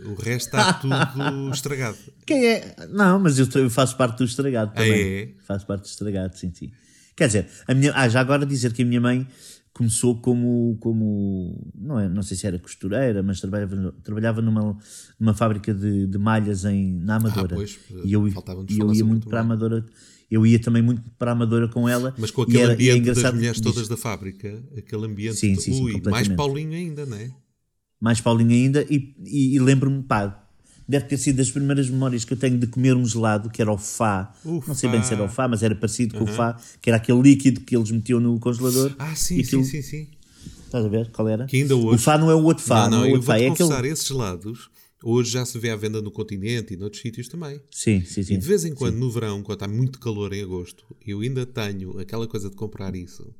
O 0.05 0.21
resto 0.21 0.47
está 0.47 0.73
tudo 0.81 1.51
estragado. 1.51 1.97
Quem 2.25 2.45
é? 2.45 2.75
Não, 2.89 3.19
mas 3.19 3.37
eu, 3.37 3.47
eu 3.55 3.69
faço 3.69 3.95
parte 3.95 4.17
do 4.17 4.25
estragado 4.25 4.73
também. 4.73 4.91
é? 4.91 5.29
Faço 5.45 5.65
parte 5.65 5.83
do 5.83 5.87
estragado, 5.87 6.37
sim, 6.37 6.51
sim. 6.53 6.71
Quer 7.15 7.27
dizer, 7.27 7.47
a 7.67 7.73
minha, 7.73 7.93
ah, 7.95 8.09
já 8.09 8.19
agora 8.19 8.45
dizer 8.45 8.73
que 8.73 8.81
a 8.81 8.85
minha 8.85 9.01
mãe 9.01 9.27
começou 9.73 10.19
como, 10.21 10.77
como 10.79 11.71
não, 11.75 11.99
é, 11.99 12.09
não 12.09 12.21
sei 12.23 12.35
se 12.37 12.45
era 12.45 12.59
costureira, 12.59 13.23
mas 13.23 13.39
trabalhava, 13.39 13.93
trabalhava 14.03 14.41
numa, 14.41 14.77
numa 15.19 15.33
fábrica 15.33 15.73
de, 15.73 16.07
de 16.07 16.17
malhas 16.17 16.65
em, 16.65 16.99
na 16.99 17.15
Amadora. 17.15 17.55
Ah, 17.55 17.57
pois, 17.57 17.79
e 18.03 18.13
eu, 18.13 18.29
faltava-nos 18.31 18.69
e 18.69 18.73
eu 18.79 18.87
falar 18.87 18.93
ia 18.97 19.05
muito 19.05 19.27
para 19.27 19.39
a 19.39 19.43
trabalho. 19.43 19.63
Amadora. 19.63 19.85
Eu 20.29 20.45
ia 20.45 20.59
também 20.59 20.81
muito 20.81 21.01
para 21.17 21.31
a 21.31 21.33
Amadora 21.33 21.67
com 21.67 21.87
ela. 21.89 22.13
Mas 22.17 22.31
com 22.31 22.41
aquele 22.43 22.59
era- 22.59 22.71
é 22.71 22.75
ambiente 22.75 22.99
das 23.05 23.17
engraçado 23.17 23.35
mulheres 23.35 23.59
todas 23.59 23.87
da 23.87 23.97
fábrica, 23.97 24.63
aquele 24.77 25.05
ambiente, 25.05 25.35
Sim, 25.37 25.55
sim, 25.55 25.73
sim, 25.73 25.83
ui, 25.83 26.01
mais. 26.05 26.27
Paulinho 26.29 26.73
ainda, 26.73 27.05
não 27.05 27.17
é? 27.17 27.31
mais 27.99 28.19
Paulinho 28.19 28.51
ainda, 28.51 28.85
e, 28.89 29.13
e, 29.23 29.55
e 29.55 29.59
lembro-me, 29.59 30.01
pá, 30.03 30.40
deve 30.91 31.05
ter 31.05 31.17
sido 31.17 31.37
das 31.37 31.49
primeiras 31.49 31.89
memórias 31.89 32.23
que 32.25 32.33
eu 32.33 32.37
tenho 32.37 32.57
de 32.59 32.67
comer 32.67 32.95
um 32.95 33.05
gelado, 33.05 33.49
que 33.49 33.61
era 33.61 33.71
o 33.71 33.77
Fá. 33.77 34.33
Não 34.45 34.75
sei 34.75 34.89
bem 34.89 35.01
se 35.01 35.13
era 35.13 35.23
o 35.23 35.29
Fá, 35.29 35.47
mas 35.47 35.63
era 35.63 35.73
parecido 35.73 36.17
com 36.17 36.25
o 36.25 36.27
Fá, 36.27 36.57
que 36.81 36.89
era 36.89 36.97
aquele 36.97 37.21
líquido 37.21 37.61
que 37.61 37.75
eles 37.75 37.89
metiam 37.89 38.19
no 38.19 38.39
congelador. 38.39 38.93
Ah, 38.99 39.15
sim, 39.15 39.37
E 39.37 39.41
aquilo- 39.41 39.63
sim, 39.63 39.81
sim, 39.81 39.89
sim. 40.05 40.07
Estás 40.65 40.85
a 40.85 40.87
ver 40.87 41.09
qual 41.11 41.27
era? 41.27 41.45
Que 41.45 41.57
ainda 41.61 41.75
hoje- 41.75 41.95
O 41.95 41.97
Fá 41.97 42.17
não 42.17 42.29
é 42.29 42.35
o 42.35 42.43
outro 42.43 42.63
Fá, 42.63 42.83
não, 42.83 42.91
não, 42.91 42.97
não, 42.99 43.03
é 43.05 43.07
o 43.07 43.09
eu 43.09 43.13
outro 43.15 43.27
Fá, 43.27 43.39
é 43.39 43.47
aquele. 43.47 43.87
esses 43.91 44.07
gelados 44.07 44.69
hoje 45.03 45.31
já 45.31 45.43
se 45.45 45.57
vê 45.57 45.69
à 45.71 45.75
venda 45.75 46.01
no 46.01 46.11
continente 46.11 46.73
e 46.73 46.77
noutros 46.77 47.01
sítios 47.01 47.27
também. 47.27 47.59
Sim, 47.71 48.03
sim, 48.05 48.21
sim. 48.23 48.33
E 48.35 48.37
de 48.37 48.45
vez 48.45 48.63
em 48.65 48.73
quando, 48.73 48.95
no 48.97 49.09
verão, 49.09 49.41
quando 49.41 49.55
está 49.63 49.67
muito 49.67 49.99
calor 49.99 50.31
em 50.33 50.43
agosto, 50.43 50.85
eu 51.05 51.21
ainda 51.21 51.45
tenho 51.45 51.99
aquela 51.99 52.27
coisa 52.27 52.49
de 52.49 52.55
comprar 52.55 52.95
isso. 52.95 53.33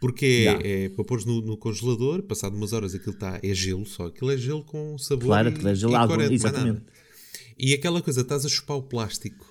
Porque 0.00 0.46
é, 0.62 0.84
é 0.84 0.88
para 0.90 1.04
pôr 1.04 1.24
no, 1.26 1.40
no 1.40 1.56
congelador, 1.56 2.22
passado 2.22 2.56
umas 2.56 2.72
horas 2.72 2.94
aquilo 2.94 3.14
está, 3.14 3.40
é 3.42 3.52
gelo 3.54 3.84
só. 3.84 4.06
Aquilo 4.06 4.30
é 4.30 4.36
gelo 4.36 4.62
com 4.62 4.96
sabor 4.96 5.26
Claro, 5.26 5.48
e, 5.48 5.52
aquilo 5.52 5.68
é 5.68 5.74
gelo, 5.74 5.92
e 5.92 5.96
água, 5.96 6.06
corante, 6.08 6.28
mais 6.30 6.44
exatamente. 6.44 6.82
E 7.58 7.74
aquela 7.74 8.00
coisa, 8.00 8.20
estás 8.20 8.46
a 8.46 8.48
chupar 8.48 8.76
o 8.76 8.82
plástico. 8.82 9.44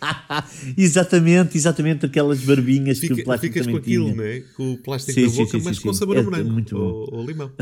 Exatamente, 0.76 1.56
exatamente 1.56 2.06
aquelas 2.06 2.40
barbinhas 2.40 2.98
que 3.00 3.08
Fica- 3.08 3.20
o 3.20 3.24
plástico 3.24 3.52
ficas 3.54 3.66
com 3.66 3.72
também 3.74 3.82
aquilo, 3.82 4.04
tinha. 4.06 4.16
não 4.16 4.24
é? 4.24 4.40
Com 4.56 4.72
o 4.72 4.78
plástico 4.78 5.12
Sim, 5.20 5.26
na 5.26 5.32
boca, 5.32 5.58
sim, 5.58 5.64
mas 5.64 5.76
sim, 5.76 5.82
com 5.82 5.92
sim. 5.92 5.98
sabor 5.98 6.16
É 6.16 6.20
a 6.20 6.22
morango 6.22 6.50
muito 6.52 6.74
bom. 6.74 6.80
ou, 6.82 7.14
ou 7.14 7.26
limão. 7.26 7.52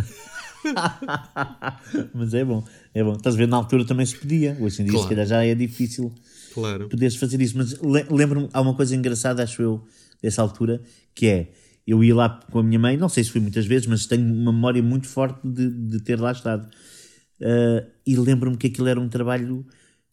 Mas 2.15 2.33
é 2.35 2.45
bom, 2.45 2.65
é 2.95 3.05
bom. 3.05 3.13
Estás 3.15 3.35
a 3.35 3.39
ver, 3.39 3.47
na 3.49 3.57
altura 3.57 3.85
também 3.85 4.07
se 4.07 4.17
podia. 4.17 4.57
Hoje 4.61 4.81
em 4.83 4.85
dia, 4.87 4.93
Claro. 4.95 5.03
se 5.05 5.09
calhar, 5.11 5.27
já 5.27 5.45
é 5.45 5.55
difícil 5.55 6.13
Claro. 6.55 6.89
poderes 6.89 7.17
fazer 7.17 7.41
isso. 7.43 7.57
Mas 7.59 7.79
le- 7.81 8.07
lembro-me, 8.11 8.49
há 8.53 8.61
uma 8.61 8.75
coisa 8.75 8.97
engraçada, 8.97 9.43
acho 9.43 9.61
eu, 9.61 9.85
dessa 10.23 10.41
altura, 10.41 10.83
que 11.15 11.27
é, 11.27 11.49
eu 11.87 12.03
ia 12.03 12.15
lá 12.15 12.41
com 12.51 12.59
a 12.59 12.63
minha 12.63 12.79
mãe, 12.79 12.97
não 12.97 13.09
sei 13.09 13.25
se 13.25 13.31
fui 13.31 13.41
muitas 13.41 13.67
vezes, 13.67 13.87
mas 13.87 14.07
tenho 14.07 14.25
uma 14.33 14.53
memória 14.53 14.83
muito 14.83 15.07
forte 15.07 15.41
de, 15.47 15.69
de 15.69 16.01
ter 16.01 16.19
lá 16.19 16.33
estado. 16.33 16.69
Ah, 17.41 17.85
e 18.07 18.17
lembro-me 18.17 18.57
que 18.57 18.69
aquilo 18.69 18.89
era 18.89 19.01
um 19.01 19.09
trabalho, 19.09 19.67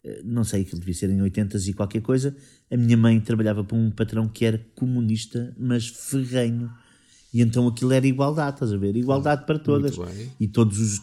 eh, 0.04 0.20
não 0.24 0.44
sei, 0.44 0.62
aquilo 0.62 0.80
devia 0.80 0.94
ser 0.94 1.10
em 1.10 1.20
80 1.22 1.58
e 1.58 1.72
qualquer 1.72 2.02
coisa. 2.02 2.36
A 2.70 2.76
minha 2.76 2.96
mãe 2.96 3.18
trabalhava 3.20 3.64
para 3.64 3.76
um 3.76 3.90
patrão 3.90 4.28
que 4.28 4.44
era 4.44 4.64
comunista, 4.74 5.54
mas 5.58 5.86
ferrenho. 5.86 6.70
E 7.32 7.40
então 7.40 7.66
aquilo 7.66 7.92
era 7.92 8.06
igualdade, 8.06 8.56
estás 8.56 8.72
a 8.72 8.76
ver? 8.76 8.94
Igualdade 8.96 9.46
para 9.46 9.58
todas. 9.58 9.96
E 10.38 10.46
todos 10.46 10.78
os, 10.78 11.02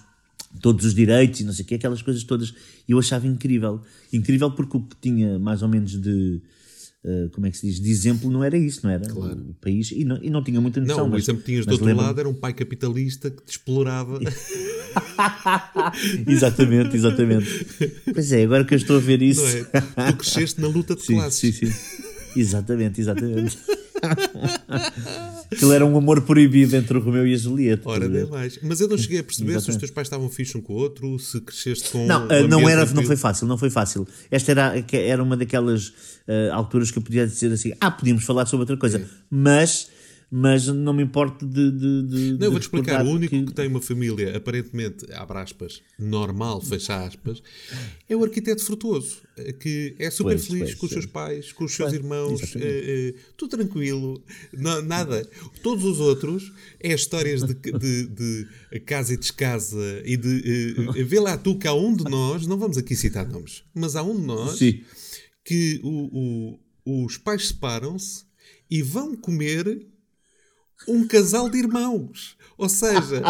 todos 0.61 0.85
os 0.85 0.93
direitos 0.93 1.39
e 1.39 1.43
não 1.43 1.53
sei 1.53 1.65
o 1.65 1.67
quê, 1.67 1.75
aquelas 1.75 2.01
coisas 2.01 2.23
todas. 2.23 2.53
E 2.87 2.91
eu 2.91 2.99
achava 2.99 3.25
incrível. 3.25 3.81
Incrível 4.13 4.51
porque 4.51 4.77
o 4.77 4.81
que 4.81 4.95
tinha 5.01 5.39
mais 5.39 5.63
ou 5.63 5.67
menos 5.67 5.99
de. 5.99 6.41
Eh, 7.05 7.29
como 7.31 7.47
é 7.47 7.51
que 7.51 7.57
se 7.57 7.67
diz? 7.67 7.79
De 7.79 7.89
exemplo 7.89 8.29
não 8.29 8.43
era 8.43 8.57
isso, 8.57 8.81
não 8.83 8.91
era? 8.91 9.05
O 9.13 9.53
país. 9.61 9.91
E 9.91 10.03
não, 10.03 10.21
e 10.23 10.29
não 10.29 10.43
tinha 10.43 10.59
muita 10.59 10.79
noção. 10.81 10.97
Não, 10.97 11.05
o 11.07 11.09
mas, 11.09 11.23
exemplo 11.23 11.41
que 11.41 11.51
tinhas 11.51 11.65
do 11.65 11.71
outro 11.71 11.85
lembro-me- 11.85 12.07
lado 12.07 12.19
era 12.19 12.29
um 12.29 12.33
pai 12.33 12.53
capitalista 12.53 13.29
que 13.29 13.41
te 13.43 13.51
explorava. 13.51 14.19
exatamente, 16.27 16.95
exatamente. 16.95 17.65
Pois 18.13 18.31
é, 18.31 18.43
agora 18.43 18.63
que 18.65 18.73
eu 18.73 18.77
estou 18.77 18.97
a 18.97 18.99
ver 18.99 19.21
isso. 19.21 19.41
É? 19.45 19.63
Tu 20.11 20.17
cresceste 20.17 20.59
na 20.61 20.67
luta 20.67 20.95
de 20.95 21.03
Sim, 21.03 21.15
classes. 21.15 21.39
sim, 21.55 21.67
sim. 21.67 21.73
Exatamente, 22.35 23.01
exatamente. 23.01 23.57
Aquilo 25.51 25.73
era 25.73 25.85
um 25.85 25.97
amor 25.97 26.21
proibido 26.21 26.75
entre 26.75 26.97
o 26.97 27.01
Romeu 27.01 27.25
e 27.25 27.33
a 27.33 27.37
Julieta. 27.37 27.89
Ora, 27.89 28.07
nem 28.07 28.25
mais. 28.27 28.59
Mas 28.61 28.79
eu 28.79 28.87
não 28.87 28.97
cheguei 28.97 29.19
a 29.19 29.23
perceber 29.23 29.51
se 29.53 29.57
os 29.57 29.63
Exatamente. 29.63 29.79
teus 29.79 29.91
pais 29.91 30.05
estavam 30.07 30.29
fixos 30.29 30.55
um 30.55 30.61
com 30.61 30.73
o 30.73 30.75
outro, 30.75 31.17
se 31.17 31.41
cresceste 31.41 31.89
com. 31.91 32.05
Não, 32.05 32.25
um 32.25 32.31
eh, 32.31 32.47
não, 32.47 32.69
era, 32.69 32.85
não 32.85 33.03
foi 33.03 33.15
fácil, 33.15 33.47
não 33.47 33.57
foi 33.57 33.69
fácil. 33.69 34.07
Esta 34.29 34.51
era, 34.51 34.85
era 34.93 35.23
uma 35.23 35.35
daquelas 35.35 35.93
eh, 36.27 36.49
alturas 36.51 36.91
que 36.91 36.97
eu 36.97 37.01
podia 37.01 37.25
dizer 37.25 37.51
assim: 37.51 37.73
ah, 37.79 37.89
podíamos 37.89 38.23
falar 38.23 38.45
sobre 38.45 38.61
outra 38.61 38.77
coisa, 38.77 39.03
mas, 39.29 39.89
mas 40.31 40.67
não 40.67 40.93
me 40.93 41.01
importo 41.03 41.45
de. 41.45 41.71
de, 41.71 42.03
de 42.03 42.31
Não, 42.33 42.45
eu 42.45 42.51
vou-te 42.51 42.63
explicar. 42.63 43.03
O 43.05 43.09
único 43.09 43.35
que... 43.35 43.45
que 43.45 43.53
tem 43.53 43.67
uma 43.67 43.81
família, 43.81 44.37
aparentemente, 44.37 45.05
abre 45.13 45.39
aspas, 45.39 45.81
normal, 45.97 46.61
fecha 46.61 47.03
aspas, 47.03 47.41
é 48.07 48.15
o 48.15 48.23
arquiteto 48.23 48.63
frutuoso, 48.63 49.17
eh, 49.37 49.53
que 49.53 49.95
é 49.97 50.09
super 50.11 50.33
Pois, 50.35 50.45
feliz 50.47 50.59
pois, 50.61 50.75
com 50.75 50.85
os 50.85 50.91
seus 50.91 51.05
pais, 51.07 51.51
com 51.51 51.63
os 51.65 51.73
seus 51.73 51.89
Pois, 51.89 51.99
irmãos, 52.01 52.55
eh, 52.55 52.59
eh, 52.61 53.15
tudo 53.35 53.57
tranquilo, 53.57 54.23
na- 54.53 54.81
nada. 54.81 55.27
Todos 55.63 55.83
os 55.83 55.99
outros 55.99 56.51
é 56.79 56.93
histórias 56.93 57.41
de, 57.41 57.53
de, 57.55 58.05
de 58.07 58.79
casa 58.85 59.13
e 59.13 59.17
descasa 59.17 60.01
e 60.05 60.15
de. 60.15 60.75
eh, 60.95 61.03
vê 61.03 61.19
lá 61.19 61.37
tu 61.37 61.57
que 61.57 61.67
há 61.67 61.73
um 61.73 61.95
de 61.95 62.03
nós, 62.03 62.45
não 62.45 62.57
vamos 62.57 62.77
aqui 62.77 62.95
citar 62.95 63.27
nomes, 63.27 63.63
mas 63.73 63.95
há 63.95 64.03
um 64.03 64.15
de 64.15 64.25
nós 64.27 64.59
Sim. 64.59 64.81
que 65.43 65.79
o- 65.83 66.59
o- 66.85 67.05
os 67.05 67.17
pais 67.17 67.47
separam-se 67.47 68.23
e 68.69 68.81
vão 68.83 69.15
comer 69.15 69.87
um 70.87 71.07
casal 71.07 71.49
de 71.49 71.57
irmãos. 71.57 72.37
Ou 72.57 72.67
seja, 72.69 73.21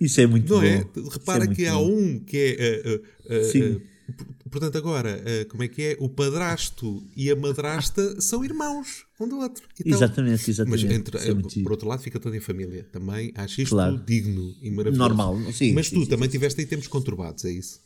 Isso 0.00 0.20
é 0.20 0.26
muito 0.26 0.52
não 0.52 0.60
bom. 0.60 0.66
é? 0.66 0.84
Repara 1.12 1.44
é 1.44 1.48
que 1.48 1.66
há 1.66 1.74
bom. 1.74 1.90
um 1.92 2.18
que 2.18 2.56
é. 2.58 2.82
uh, 2.90 3.32
uh, 3.32 3.76
uh, 3.76 4.50
portanto, 4.50 4.76
agora, 4.76 5.22
uh, 5.22 5.48
como 5.48 5.62
é 5.62 5.68
que 5.68 5.82
é? 5.82 5.96
O 6.00 6.08
padrasto 6.08 7.02
e 7.16 7.30
a 7.30 7.36
madrasta 7.36 8.20
são 8.20 8.44
irmãos 8.44 9.04
um 9.20 9.28
do 9.28 9.38
outro. 9.38 9.64
Então, 9.80 9.92
Exatamente, 9.96 10.50
exatamente. 10.50 10.84
Mas 10.86 10.92
entre- 10.96 11.18
é 11.18 11.32
muito 11.32 11.62
por 11.62 11.70
outro 11.72 11.88
lado, 11.88 12.02
fica 12.02 12.18
toda 12.18 12.36
em 12.36 12.40
família. 12.40 12.84
Também 12.92 13.32
acho 13.36 13.60
isto 13.62 13.70
Claro. 13.70 13.96
digno 14.04 14.54
e 14.60 14.70
maravilhoso. 14.70 14.98
Normal, 14.98 15.38
sim, 15.52 15.72
Mas 15.72 15.88
tu 15.88 16.00
sim, 16.00 16.06
também 16.06 16.28
sim. 16.28 16.32
tiveste 16.32 16.60
aí 16.60 16.66
tempos 16.66 16.88
conturbados, 16.88 17.44
é 17.44 17.50
isso? 17.52 17.80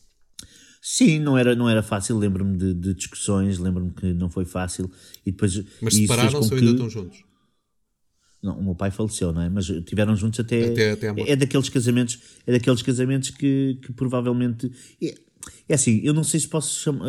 Sim, 0.81 1.19
não 1.19 1.37
era, 1.37 1.55
não 1.55 1.69
era 1.69 1.83
fácil. 1.83 2.19
Lembro-me 2.19 2.57
de, 2.57 2.75
de 2.75 2.95
discussões, 2.95 3.59
lembro-me 3.59 3.91
que 3.93 4.13
não 4.13 4.31
foi 4.31 4.45
fácil. 4.45 4.91
E 5.27 5.33
depois, 5.33 5.63
Mas 5.83 5.95
separaram-se 5.95 6.53
ou 6.53 6.59
ainda 6.59 6.73
estão 6.73 6.91
juntos? 6.91 7.25
Não, 8.43 8.57
o 8.59 8.63
meu 8.63 8.75
pai 8.75 8.91
faleceu, 8.91 9.33
não 9.33 9.43
é? 9.43 9.49
Mas 9.49 9.67
tiveram 9.85 10.15
juntos 10.15 10.39
até. 10.41 10.71
Até- 10.71 10.91
até 10.93 11.31
é 11.33 11.37
daqueles 11.37 11.69
casamentos, 11.69 12.19
é 12.47 12.53
daqueles 12.53 12.83
casamentos 12.83 13.31
que, 13.31 13.79
que 13.83 13.93
provavelmente. 13.93 14.71
É, 15.03 15.15
é 15.69 15.75
assim, 15.75 16.01
eu 16.05 16.15
não 16.15 16.23
sei 16.23 16.41
se 16.41 16.49
posso 16.49 16.79
chamar. 16.81 17.09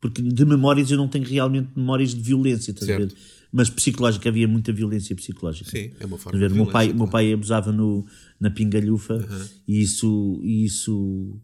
porque 0.00 0.20
de 0.20 0.44
memórias 0.44 0.90
eu 0.90 0.96
não 0.96 1.06
tenho 1.08 1.24
realmente 1.24 1.70
memórias 1.76 2.14
de 2.14 2.20
violência, 2.20 2.72
estás 2.72 2.90
a 2.90 2.96
ver? 2.98 3.10
Certo. 3.10 3.42
Mas 3.52 3.68
psicológica, 3.68 4.28
havia 4.28 4.48
muita 4.48 4.72
violência 4.72 5.14
psicológica. 5.14 5.70
Sim, 5.70 5.90
é 6.00 6.06
uma 6.06 6.16
forma 6.18 6.38
ver? 6.38 6.48
de 6.48 6.54
meu 6.54 6.66
pai, 6.66 6.86
violência, 6.86 6.94
o 6.94 6.96
meu 6.98 7.06
claro. 7.06 7.10
pai 7.12 7.32
abusava 7.32 7.70
no, 7.70 8.04
na 8.40 8.50
pingalhufa 8.50 9.28
e 9.68 9.80
isso, 9.82 10.40
e 10.42 10.64
isso 10.64 11.38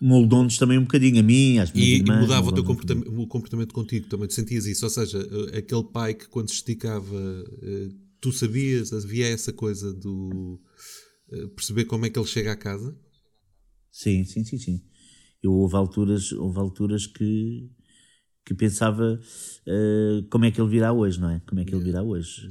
moldou-nos 0.00 0.58
também 0.58 0.78
um 0.78 0.82
bocadinho, 0.82 1.20
a 1.20 1.22
mim, 1.22 1.58
às 1.58 1.72
minhas 1.72 1.88
E, 1.88 1.92
e 1.92 1.96
irmãs. 1.98 2.20
mudava 2.20 2.48
o 2.48 2.52
teu 2.52 2.64
comportamento, 2.64 3.20
o 3.20 3.26
comportamento 3.26 3.72
contigo, 3.74 4.08
também 4.08 4.28
tu 4.28 4.34
sentias 4.34 4.66
isso. 4.66 4.84
Ou 4.84 4.90
seja, 4.90 5.18
eh, 5.52 5.58
aquele 5.58 5.84
pai 5.84 6.14
que 6.14 6.28
quando 6.28 6.48
se 6.48 6.56
esticava, 6.56 7.44
eh, 7.62 7.88
tu 8.20 8.32
sabias, 8.32 8.92
havia 8.92 9.26
essa 9.28 9.52
coisa 9.52 9.92
do 9.92 10.60
eh, 11.32 11.46
perceber 11.48 11.84
como 11.86 12.06
é 12.06 12.10
que 12.10 12.18
ele 12.18 12.26
chega 12.26 12.52
à 12.52 12.56
casa. 12.56 12.96
Sim, 13.90 14.24
sim, 14.24 14.44
sim, 14.44 14.58
sim. 14.58 14.80
Eu 15.42 15.52
houve 15.52 15.76
alturas, 15.76 16.32
houve 16.32 16.58
alturas 16.58 17.06
que, 17.06 17.68
que 18.44 18.54
pensava 18.54 19.18
eh, 19.66 20.22
como 20.30 20.44
é 20.44 20.50
que 20.50 20.60
ele 20.60 20.70
virá 20.70 20.92
hoje, 20.92 21.20
não 21.20 21.30
é? 21.30 21.40
Como 21.48 21.60
é 21.60 21.64
que 21.64 21.74
ele 21.74 21.84
virá 21.84 22.02
hoje? 22.02 22.48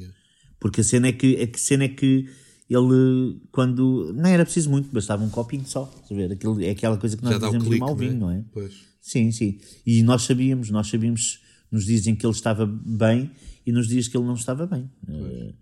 Porque 0.60 0.82
a 0.82 0.84
cena 0.84 1.08
é 1.08 1.12
que, 1.12 1.36
a 1.42 1.58
cena 1.58 1.84
é 1.84 1.90
que 1.90 2.26
ele, 2.70 3.40
quando. 3.52 4.14
Não 4.14 4.30
era 4.30 4.44
preciso 4.44 4.70
muito, 4.70 4.92
bastava 4.92 5.24
um 5.24 5.30
copinho 5.30 5.66
só. 5.66 5.92
ver? 6.10 6.32
Aquilo, 6.32 6.62
é 6.62 6.72
aquela 6.72 6.98
coisa 6.98 7.16
que 7.16 7.24
nós 7.24 7.36
dizemos 7.36 7.64
do 7.64 7.70
clique, 7.70 7.80
mau 7.80 7.96
não 7.96 7.96
é? 7.96 8.08
vinho, 8.08 8.20
não 8.20 8.32
é? 8.32 8.44
Pois. 8.52 8.74
Sim, 9.00 9.32
sim. 9.32 9.60
E 9.86 10.02
nós 10.02 10.24
sabíamos, 10.24 10.72
nós 10.72 10.88
sabíamos 10.88 11.40
nos 11.72 11.86
dias 11.86 12.08
em 12.08 12.16
que 12.16 12.26
ele 12.26 12.34
estava 12.34 12.66
bem 12.66 13.30
e 13.66 13.72
nos 13.72 13.88
dias 13.88 14.08
que 14.08 14.18
ele 14.18 14.26
não 14.26 14.34
estava 14.34 14.66
bem. 14.66 14.90
Eh, 15.08 15.54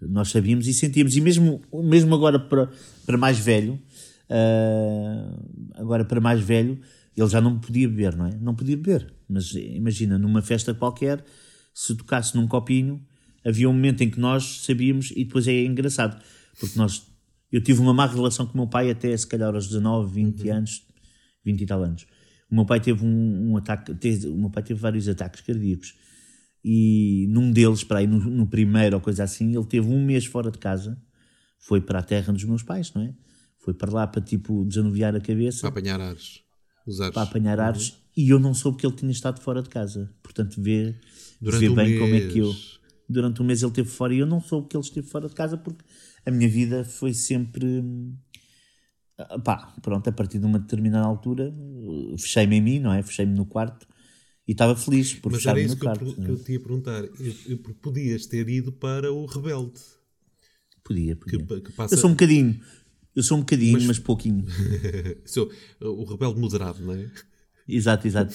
nós 0.00 0.30
sabíamos 0.30 0.66
e 0.66 0.72
sentíamos. 0.72 1.16
E 1.16 1.20
mesmo, 1.20 1.60
mesmo 1.84 2.14
agora 2.14 2.38
para, 2.38 2.70
para 3.04 3.18
mais 3.18 3.38
velho, 3.38 3.78
eh, 4.28 5.30
agora 5.74 6.04
para 6.04 6.20
mais 6.20 6.40
velho, 6.40 6.80
ele 7.16 7.28
já 7.28 7.40
não 7.40 7.58
podia 7.58 7.88
beber, 7.88 8.16
não 8.16 8.26
é? 8.26 8.38
Não 8.40 8.54
podia 8.54 8.76
beber. 8.76 9.12
mas 9.28 9.52
imagina, 9.54 10.18
numa 10.18 10.40
festa 10.40 10.72
qualquer, 10.72 11.24
se 11.74 11.94
tocasse 11.94 12.34
num 12.36 12.46
copinho, 12.46 13.04
havia 13.44 13.68
um 13.68 13.72
momento 13.72 14.02
em 14.02 14.10
que 14.10 14.20
nós 14.20 14.62
sabíamos, 14.64 15.10
e 15.10 15.24
depois 15.24 15.46
é 15.48 15.64
engraçado, 15.64 16.22
porque 16.58 16.78
nós, 16.78 17.06
eu 17.50 17.62
tive 17.62 17.80
uma 17.80 17.94
má 17.94 18.06
relação 18.06 18.46
com 18.46 18.54
o 18.54 18.56
meu 18.56 18.66
pai 18.66 18.90
até 18.90 19.16
se 19.16 19.26
calhar 19.26 19.54
aos 19.54 19.66
19, 19.66 20.14
20 20.14 20.42
uhum. 20.42 20.56
anos, 20.56 20.86
20 21.44 21.60
e 21.60 21.66
tal 21.66 21.82
anos. 21.82 22.06
O 22.50 22.54
meu 22.54 22.64
pai 22.64 22.80
teve 22.80 23.04
um, 23.04 23.50
um 23.50 23.56
ataque, 23.56 23.94
teve, 23.94 24.28
o 24.28 24.36
meu 24.36 24.50
pai 24.50 24.62
teve 24.62 24.80
vários 24.80 25.08
ataques 25.08 25.42
cardíacos 25.42 25.94
e 26.64 27.26
num 27.30 27.50
deles, 27.50 27.84
para 27.84 28.00
aí 28.00 28.06
no, 28.06 28.18
no, 28.18 28.46
primeiro 28.46 28.96
ou 28.96 29.00
coisa 29.00 29.24
assim, 29.24 29.54
ele 29.56 29.64
teve 29.64 29.88
um 29.88 30.04
mês 30.04 30.26
fora 30.26 30.50
de 30.50 30.58
casa, 30.58 31.00
foi 31.58 31.80
para 31.80 32.00
a 32.00 32.02
terra 32.02 32.32
dos 32.32 32.44
meus 32.44 32.62
pais, 32.62 32.92
não 32.92 33.02
é? 33.02 33.14
Foi 33.58 33.74
para 33.74 33.90
lá 33.90 34.06
para 34.06 34.20
tipo 34.20 34.64
desanuviar 34.64 35.14
a 35.14 35.20
cabeça. 35.20 35.60
Para 35.60 35.68
apanhar 35.68 36.00
ares. 36.00 36.40
Os 36.86 37.00
ares. 37.00 37.14
Para 37.14 37.22
apanhar 37.22 37.60
ares. 37.60 37.90
Uhum. 37.90 37.96
E 38.16 38.30
eu 38.30 38.38
não 38.38 38.54
soube 38.54 38.78
que 38.78 38.86
ele 38.86 38.94
tinha 38.94 39.10
estado 39.10 39.40
fora 39.40 39.62
de 39.62 39.68
casa. 39.68 40.12
Portanto, 40.22 40.60
vê, 40.60 40.94
vê 41.40 41.68
um 41.68 41.74
bem 41.74 41.88
mês. 41.88 42.00
como 42.00 42.14
é 42.14 42.20
que 42.20 42.38
eu. 42.38 42.54
Durante 43.08 43.40
um 43.40 43.44
mês 43.44 43.62
ele 43.62 43.70
esteve 43.70 43.88
fora 43.88 44.14
e 44.14 44.18
eu 44.18 44.26
não 44.26 44.40
soube 44.40 44.68
que 44.68 44.76
ele 44.76 44.84
esteve 44.84 45.06
fora 45.06 45.28
de 45.28 45.34
casa 45.34 45.56
porque 45.56 45.84
a 46.28 46.30
minha 46.30 46.48
vida 46.48 46.84
foi 46.84 47.14
sempre. 47.14 47.82
Pá, 49.44 49.74
pronto, 49.82 50.08
a 50.08 50.12
partir 50.12 50.38
de 50.38 50.46
uma 50.46 50.58
determinada 50.58 51.06
altura, 51.06 51.52
fechei-me 52.18 52.56
em 52.56 52.60
mim, 52.60 52.78
não 52.78 52.92
é? 52.92 53.02
Fechei-me 53.02 53.34
no 53.34 53.46
quarto 53.46 53.86
e 54.46 54.52
estava 54.52 54.76
feliz 54.76 55.14
por 55.14 55.32
Mas 55.32 55.44
era 55.44 55.60
isso 55.60 55.74
no 55.74 55.80
que, 55.80 55.86
quarto. 55.86 56.04
Eu, 56.04 56.14
que 56.14 56.28
eu 56.30 56.38
te 56.38 56.52
ia 56.52 56.60
perguntar. 56.60 57.04
Eu, 57.04 57.34
eu, 57.46 57.58
podias 57.58 58.26
ter 58.26 58.48
ido 58.48 58.70
para 58.70 59.12
o 59.12 59.26
Rebelde. 59.26 59.80
Podia, 60.84 61.16
podia. 61.16 61.44
Que, 61.44 61.60
que 61.62 61.72
passa... 61.72 61.94
Eu 61.94 61.98
sou 61.98 62.08
um 62.08 62.12
bocadinho. 62.12 62.60
Eu 63.14 63.22
sou 63.22 63.36
um 63.36 63.40
bocadinho, 63.40 63.72
mas, 63.72 63.84
mas 63.84 63.98
pouquinho. 63.98 64.44
sou 65.26 65.50
o 65.80 66.04
rebelde 66.04 66.38
moderado, 66.38 66.80
não 66.84 66.94
é? 66.94 67.10
Exato, 67.68 68.06
exato. 68.06 68.34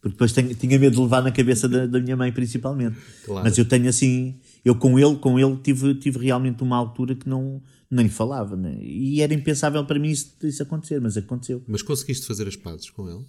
Porque 0.00 0.14
depois 0.14 0.32
tenho, 0.32 0.54
tinha 0.54 0.78
medo 0.78 0.94
de 0.94 1.02
levar 1.02 1.22
na 1.22 1.32
cabeça 1.32 1.68
da, 1.68 1.86
da 1.86 2.00
minha 2.00 2.16
mãe, 2.16 2.32
principalmente. 2.32 2.96
Claro. 3.24 3.44
Mas 3.44 3.58
eu 3.58 3.64
tenho 3.64 3.88
assim, 3.88 4.38
eu 4.64 4.76
com 4.76 4.98
ele, 4.98 5.16
com 5.16 5.38
ele 5.38 5.56
tive, 5.56 5.94
tive 5.96 6.18
realmente 6.18 6.62
uma 6.62 6.76
altura 6.76 7.14
que 7.14 7.28
não 7.28 7.60
nem 7.90 8.08
falava, 8.08 8.54
né? 8.54 8.78
e 8.82 9.22
era 9.22 9.32
impensável 9.32 9.82
para 9.84 9.98
mim 9.98 10.10
isso, 10.10 10.36
isso 10.42 10.62
acontecer, 10.62 11.00
mas 11.00 11.16
aconteceu. 11.16 11.62
Mas 11.66 11.80
conseguiste 11.80 12.26
fazer 12.26 12.46
as 12.46 12.54
pazes 12.54 12.90
com 12.90 13.08
ele? 13.08 13.24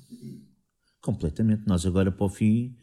Completamente. 1.02 1.64
Nós 1.66 1.86
agora 1.86 2.12
para 2.12 2.26
o 2.26 2.30
fim, 2.30 2.76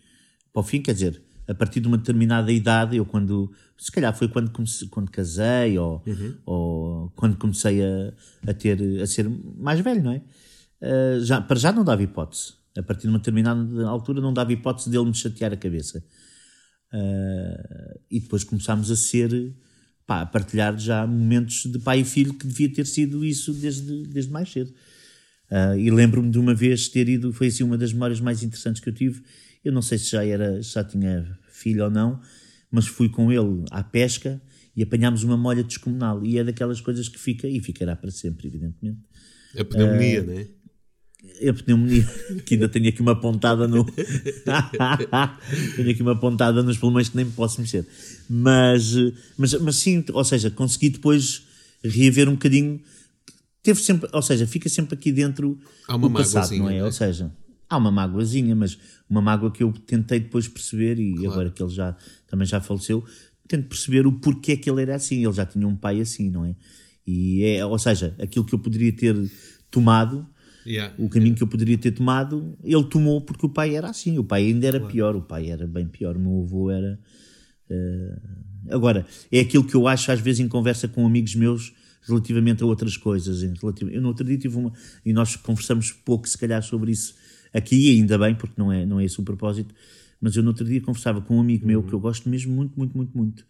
para 0.53 0.61
o 0.61 0.63
fim, 0.63 0.81
quer 0.81 0.95
dizer, 0.95 1.23
a 1.47 1.55
partir 1.55 1.81
de 1.81 1.87
uma 1.87 1.99
determinada 1.99 2.51
idade, 2.51 2.97
eu 2.97 3.05
quando, 3.05 3.53
se 3.77 3.93
calhar 3.93 4.17
foi 4.17 4.29
quando, 4.29 4.51
comecei, 4.51 4.89
quando 4.89 5.11
casei 5.11 5.79
ou, 5.79 6.03
uhum. 6.07 6.35
ou 6.47 7.13
quando 7.15 7.37
comecei 7.37 7.83
a, 7.85 8.13
a, 8.49 8.55
ter, 8.55 8.81
a 9.01 9.07
ser 9.07 9.29
mais 9.59 9.79
velho, 9.81 10.03
não 10.03 10.13
é? 10.13 10.23
Uh, 10.81 11.21
já, 11.25 11.41
para 11.41 11.59
já 11.59 11.73
não 11.73 11.85
dava 11.85 12.03
hipótese. 12.03 12.55
A 12.77 12.83
partir 12.83 13.03
de 13.03 13.09
uma 13.09 13.19
determinada 13.19 13.87
altura 13.87 14.21
não 14.21 14.33
dava 14.33 14.53
hipótese 14.53 14.91
dele 14.91 15.07
me 15.07 15.15
chatear 15.15 15.53
a 15.53 15.57
cabeça. 15.57 16.05
Uh, 16.93 18.01
e 18.11 18.21
depois 18.21 18.45
começámos 18.45 18.91
a 18.91 18.97
ser, 18.97 19.55
pá, 20.07 20.23
a 20.23 20.27
partilhar 20.27 20.79
já 20.79 21.07
momentos 21.07 21.65
de 21.67 21.79
pai 21.79 22.01
e 22.01 22.05
filho 22.05 22.35
que 22.35 22.47
devia 22.47 22.73
ter 22.73 22.87
sido 22.87 23.25
isso 23.25 23.53
desde, 23.53 24.03
desde 24.05 24.31
mais 24.31 24.51
cedo. 24.51 24.73
Uh, 25.51 25.79
e 25.79 25.91
lembro-me 25.91 26.31
de 26.31 26.39
uma 26.39 26.55
vez 26.55 26.89
ter 26.89 27.09
ido, 27.09 27.33
foi 27.33 27.47
assim 27.49 27.63
uma 27.63 27.79
das 27.79 27.93
memórias 27.93 28.21
mais 28.21 28.43
interessantes 28.43 28.83
que 28.83 28.89
eu 28.89 28.95
tive. 28.95 29.23
Eu 29.65 29.73
não 29.73 29.83
sei 29.83 29.99
se 29.99 30.11
já 30.11 30.25
era, 30.25 30.61
já 30.63 30.85
tinha 30.85 31.39
filho 31.49 31.85
ou 31.85 31.91
não, 31.91 32.21
mas 32.71 32.87
fui 32.87 33.09
com 33.09 33.33
ele 33.33 33.65
à 33.71 33.83
pesca 33.83 34.41
e 34.77 34.83
apanhámos 34.83 35.23
uma 35.23 35.37
molha 35.37 35.65
descomunal. 35.65 36.25
E 36.25 36.39
é 36.39 36.45
daquelas 36.45 36.81
coisas 36.81 37.09
que 37.09 37.19
fica 37.19 37.49
e 37.49 37.61
ficará 37.61 37.97
para 37.97 38.11
sempre, 38.11 38.49
evidentemente. 38.49 39.01
A 39.59 39.65
pneumonia, 39.65 40.23
uh, 40.23 40.27
não 40.27 40.33
é? 40.35 40.47
A 41.49 41.53
pneumonia, 41.53 42.05
que 42.45 42.55
ainda 42.55 42.69
tenho 42.69 42.89
aqui 42.89 43.01
uma 43.01 43.19
pontada 43.19 43.69
no. 43.69 43.85
tenho 45.77 45.91
aqui 45.91 46.03
uma 46.03 46.19
pontada 46.19 46.63
nos 46.63 46.79
pulmões 46.79 47.09
que 47.09 47.17
nem 47.17 47.27
me 47.27 47.33
posso 47.33 47.61
mexer. 47.61 47.87
Mas, 48.29 48.95
mas, 49.37 49.55
mas 49.55 49.77
sim, 49.77 50.05
ou 50.13 50.25
seja, 50.25 50.51
consegui 50.51 50.91
depois 50.91 51.43
reaver 51.85 52.29
um 52.29 52.33
bocadinho. 52.33 52.81
Teve 53.63 53.81
sempre, 53.81 54.09
ou 54.13 54.23
seja, 54.23 54.47
fica 54.47 54.69
sempre 54.69 54.95
aqui 54.95 55.11
dentro 55.11 55.59
Há 55.89 55.97
uma 55.97 56.07
o 56.07 56.13
passado, 56.13 56.55
não 56.57 56.71
é? 56.71 56.79
é? 56.79 56.85
Ou 56.85 56.93
seja, 56.93 57.33
há 57.69 57.77
uma 57.77 57.91
mágoazinha, 57.91 58.55
mas 58.55 58.79
uma 59.09 59.21
mágoa 59.21 59.51
que 59.51 59.63
eu 59.63 59.73
tentei 59.73 60.21
depois 60.21 60.49
perceber, 60.49 60.99
e 60.99 61.15
claro. 61.15 61.33
agora 61.33 61.51
que 61.51 61.63
ele 61.63 61.73
já 61.73 61.97
também 62.29 62.47
já 62.47 62.61
faleceu, 62.61 63.05
tento 63.47 63.69
perceber 63.69 64.07
o 64.07 64.13
porquê 64.13 64.57
que 64.57 64.71
ele 64.71 64.83
era 64.83 64.95
assim. 64.95 65.25
Ele 65.25 65.33
já 65.33 65.45
tinha 65.45 65.67
um 65.67 65.77
pai 65.77 66.01
assim, 66.01 66.31
não 66.31 66.45
é? 66.45 66.55
E 67.07 67.45
é, 67.45 67.65
ou 67.65 67.79
seja, 67.79 68.15
aquilo 68.19 68.45
que 68.45 68.55
eu 68.55 68.59
poderia 68.59 68.93
ter 68.93 69.15
tomado, 69.71 70.27
yeah. 70.67 70.95
o 70.99 71.09
caminho 71.09 71.35
que 71.35 71.43
eu 71.43 71.47
poderia 71.47 71.79
ter 71.79 71.93
tomado, 71.93 72.57
ele 72.63 72.85
tomou 72.85 73.21
porque 73.21 73.47
o 73.47 73.49
pai 73.49 73.75
era 73.75 73.89
assim. 73.89 74.19
O 74.19 74.25
pai 74.25 74.47
ainda 74.47 74.67
era 74.67 74.79
claro. 74.79 74.93
pior, 74.93 75.17
o 75.17 75.23
pai 75.23 75.51
era 75.51 75.67
bem 75.67 75.87
pior, 75.87 76.17
o 76.17 76.21
meu 76.21 76.43
avô 76.43 76.71
era. 76.71 76.99
Uh... 77.71 78.75
Agora, 78.75 79.07
é 79.31 79.41
aquilo 79.41 79.65
que 79.65 79.75
eu 79.75 79.87
acho 79.87 80.11
às 80.11 80.21
vezes 80.21 80.41
em 80.41 80.49
conversa 80.49 80.89
com 80.89 81.07
amigos 81.07 81.35
meus 81.35 81.73
relativamente 82.03 82.63
a 82.63 82.67
outras 82.67 82.97
coisas. 82.97 83.43
Eu 83.43 84.01
no 84.01 84.09
outro 84.09 84.25
dia 84.25 84.39
tive 84.39 84.57
uma. 84.57 84.73
E 85.05 85.13
nós 85.13 85.37
conversamos 85.37 85.93
pouco, 85.93 86.29
se 86.29 86.39
calhar, 86.39 86.63
sobre 86.63 86.93
isso 86.93 87.15
aqui, 87.53 87.91
ainda 87.91 88.19
bem, 88.19 88.35
porque 88.35 88.55
não 88.57 88.73
é, 88.73 88.85
não 88.85 89.01
é 89.01 89.05
esse 89.05 89.19
o 89.21 89.23
propósito, 89.23 89.75
mas 90.21 90.37
eu 90.37 90.43
no 90.43 90.51
outro 90.51 90.65
dia 90.65 90.81
conversava 90.81 91.21
com 91.21 91.37
um 91.37 91.41
amigo 91.41 91.65
uhum. 91.65 91.69
meu 91.69 91.83
que 91.83 91.93
eu 91.93 92.01
gosto 92.01 92.29
mesmo 92.29 92.55
muito, 92.55 92.77
muito, 92.77 92.97
muito, 92.97 93.17
muito, 93.17 93.47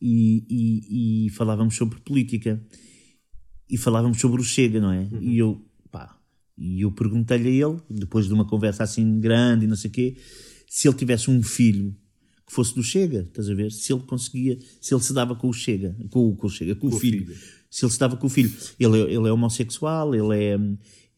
e, 0.00 0.44
e, 0.48 1.26
e, 1.26 1.30
falávamos 1.30 1.76
sobre 1.76 2.00
política, 2.00 2.60
e 3.68 3.76
falávamos 3.76 4.20
sobre 4.20 4.40
o 4.40 4.44
Chega, 4.44 4.80
não 4.80 4.92
é? 4.92 5.08
Uhum. 5.12 5.22
E 5.22 5.38
eu, 5.38 5.64
e 6.62 6.82
eu 6.82 6.92
perguntei-lhe 6.92 7.48
a 7.48 7.66
ele, 7.66 7.80
depois 7.90 8.26
de 8.26 8.32
uma 8.32 8.46
conversa 8.46 8.84
assim 8.84 9.18
grande 9.18 9.64
e 9.64 9.68
não 9.68 9.74
sei 9.74 9.90
o 9.90 9.92
quê, 9.92 10.16
se 10.68 10.86
ele 10.86 10.96
tivesse 10.96 11.28
um 11.28 11.42
filho 11.42 11.92
que 12.46 12.52
fosse 12.52 12.72
do 12.72 12.84
Chega, 12.84 13.22
estás 13.22 13.50
a 13.50 13.54
ver? 13.54 13.72
Se 13.72 13.92
ele 13.92 14.02
conseguia, 14.02 14.56
se 14.80 14.94
ele 14.94 15.02
se 15.02 15.12
dava 15.12 15.34
com 15.34 15.48
o 15.48 15.52
Chega, 15.52 15.96
com, 16.08 16.36
com 16.36 16.46
o 16.46 16.50
Chega, 16.50 16.76
com, 16.76 16.88
com 16.88 16.96
o 16.96 17.00
filho. 17.00 17.26
filho. 17.26 17.38
Se 17.68 17.84
ele 17.84 17.92
se 17.92 17.98
dava 17.98 18.16
com 18.16 18.28
o 18.28 18.30
filho. 18.30 18.52
Ele, 18.78 19.00
ele 19.00 19.28
é 19.28 19.32
homossexual, 19.32 20.14
ele 20.14 20.36
é, 20.36 20.58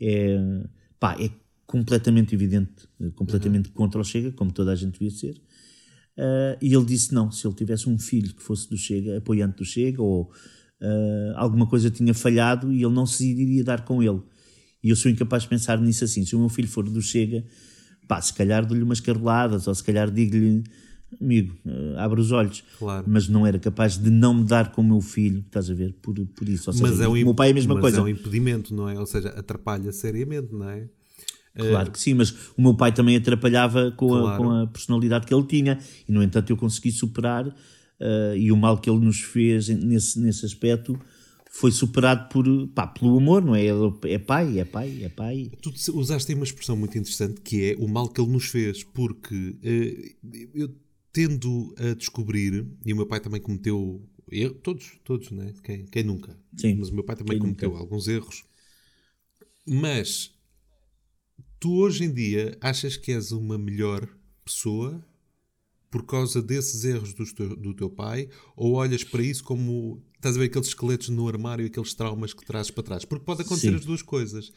é 0.00 0.66
pá, 0.98 1.14
é 1.20 1.30
completamente 1.66 2.34
evidente, 2.34 2.88
completamente 3.14 3.68
uhum. 3.68 3.74
contra 3.74 4.00
o 4.00 4.04
Chega, 4.04 4.32
como 4.32 4.50
toda 4.50 4.72
a 4.72 4.74
gente 4.74 4.98
devia 4.98 5.10
ser. 5.10 5.34
Uh, 6.16 6.56
e 6.62 6.72
ele 6.72 6.84
disse 6.86 7.12
não, 7.12 7.30
se 7.30 7.46
ele 7.46 7.54
tivesse 7.54 7.86
um 7.86 7.98
filho 7.98 8.32
que 8.32 8.42
fosse 8.42 8.70
do 8.70 8.78
Chega, 8.78 9.18
apoiante 9.18 9.58
do 9.58 9.64
Chega, 9.64 10.00
ou 10.00 10.32
uh, 10.80 11.34
alguma 11.36 11.66
coisa 11.66 11.90
tinha 11.90 12.14
falhado 12.14 12.72
e 12.72 12.82
ele 12.82 12.94
não 12.94 13.04
se 13.04 13.30
iria 13.30 13.62
dar 13.62 13.84
com 13.84 14.02
ele. 14.02 14.22
E 14.84 14.90
eu 14.90 14.96
sou 14.96 15.10
incapaz 15.10 15.44
de 15.44 15.48
pensar 15.48 15.80
nisso 15.80 16.04
assim. 16.04 16.26
Se 16.26 16.36
o 16.36 16.38
meu 16.38 16.50
filho 16.50 16.68
for 16.68 16.84
do 16.84 17.00
Chega, 17.00 17.42
pá, 18.06 18.20
se 18.20 18.34
calhar 18.34 18.66
dou-lhe 18.66 18.82
umas 18.82 19.00
caroladas, 19.00 19.66
ou 19.66 19.74
se 19.74 19.82
calhar 19.82 20.10
digo-lhe, 20.10 20.62
amigo, 21.18 21.56
uh, 21.64 21.98
abre 21.98 22.20
os 22.20 22.30
olhos. 22.30 22.62
Claro. 22.78 23.06
Mas 23.08 23.26
não 23.26 23.46
era 23.46 23.58
capaz 23.58 23.96
de 23.96 24.10
não 24.10 24.34
me 24.34 24.44
dar 24.44 24.72
com 24.72 24.82
o 24.82 24.84
meu 24.84 25.00
filho, 25.00 25.40
estás 25.40 25.70
a 25.70 25.74
ver? 25.74 25.94
Por, 26.02 26.14
por 26.14 26.46
isso. 26.46 26.68
Ou 26.68 26.74
seja, 26.74 26.86
mas 26.86 27.00
é 27.00 27.08
um, 27.08 27.12
o 27.12 27.14
meu 27.14 27.34
pai 27.34 27.48
é 27.48 27.50
a 27.52 27.54
mesma 27.54 27.74
mas 27.74 27.80
coisa. 27.80 28.00
Mas 28.02 28.06
é 28.06 28.12
um 28.12 28.14
impedimento, 28.14 28.74
não 28.74 28.88
é? 28.88 29.00
Ou 29.00 29.06
seja, 29.06 29.30
atrapalha 29.30 29.90
seriamente, 29.90 30.52
não 30.52 30.68
é? 30.68 30.86
Claro 31.56 31.92
que 31.92 32.00
sim, 32.00 32.14
mas 32.14 32.34
o 32.56 32.60
meu 32.60 32.74
pai 32.74 32.92
também 32.92 33.16
atrapalhava 33.16 33.92
com, 33.92 34.08
claro. 34.08 34.26
a, 34.26 34.36
com 34.36 34.50
a 34.50 34.66
personalidade 34.66 35.24
que 35.24 35.32
ele 35.32 35.46
tinha 35.46 35.78
e, 36.06 36.10
no 36.10 36.20
entanto, 36.20 36.50
eu 36.50 36.56
consegui 36.56 36.90
superar 36.90 37.46
uh, 37.46 38.36
e 38.36 38.50
o 38.50 38.56
mal 38.56 38.76
que 38.78 38.90
ele 38.90 38.98
nos 38.98 39.20
fez 39.20 39.68
nesse, 39.68 40.18
nesse 40.18 40.44
aspecto 40.44 40.98
foi 41.56 41.70
superado 41.70 42.28
por, 42.30 42.44
pá, 42.74 42.84
pelo 42.84 43.16
amor, 43.16 43.40
não 43.40 43.54
é? 43.54 43.66
É 44.06 44.18
pai, 44.18 44.58
é 44.58 44.64
pai, 44.64 45.04
é 45.04 45.08
pai. 45.08 45.52
Tu 45.62 45.72
usaste 45.96 46.32
aí 46.32 46.34
uma 46.34 46.44
expressão 46.44 46.76
muito 46.76 46.98
interessante 46.98 47.40
que 47.40 47.70
é 47.70 47.76
o 47.76 47.86
mal 47.86 48.08
que 48.08 48.20
ele 48.20 48.32
nos 48.32 48.46
fez, 48.46 48.82
porque 48.82 49.56
uh, 49.62 50.28
eu 50.52 50.74
tendo 51.12 51.72
a 51.78 51.94
descobrir, 51.94 52.66
e 52.84 52.92
o 52.92 52.96
meu 52.96 53.06
pai 53.06 53.20
também 53.20 53.40
cometeu 53.40 54.04
erros, 54.32 54.58
todos, 54.64 54.98
todos, 55.04 55.30
né? 55.30 55.54
Quem, 55.62 55.86
quem 55.86 56.02
nunca? 56.02 56.36
Sim. 56.56 56.74
Mas 56.74 56.88
o 56.88 56.94
meu 56.94 57.04
pai 57.04 57.14
também 57.14 57.38
cometeu 57.38 57.70
nunca? 57.70 57.80
alguns 57.80 58.08
erros. 58.08 58.42
Mas 59.64 60.34
tu 61.60 61.72
hoje 61.76 62.02
em 62.02 62.12
dia 62.12 62.58
achas 62.60 62.96
que 62.96 63.12
és 63.12 63.30
uma 63.30 63.56
melhor 63.56 64.08
pessoa 64.44 65.00
por 65.94 66.04
causa 66.04 66.42
desses 66.42 66.84
erros 66.84 67.14
do 67.14 67.24
teu, 67.24 67.54
do 67.54 67.72
teu 67.72 67.88
pai 67.88 68.28
ou 68.56 68.72
olhas 68.72 69.04
para 69.04 69.22
isso 69.22 69.44
como 69.44 70.02
estás 70.16 70.34
a 70.34 70.40
ver 70.40 70.46
aqueles 70.46 70.66
esqueletos 70.66 71.08
no 71.08 71.28
armário, 71.28 71.64
aqueles 71.64 71.94
traumas 71.94 72.34
que 72.34 72.44
trazes 72.44 72.72
para 72.72 72.82
trás? 72.82 73.04
Porque 73.04 73.24
pode 73.24 73.42
acontecer 73.42 73.68
sim. 73.68 73.76
as 73.76 73.84
duas 73.84 74.02
coisas. 74.02 74.52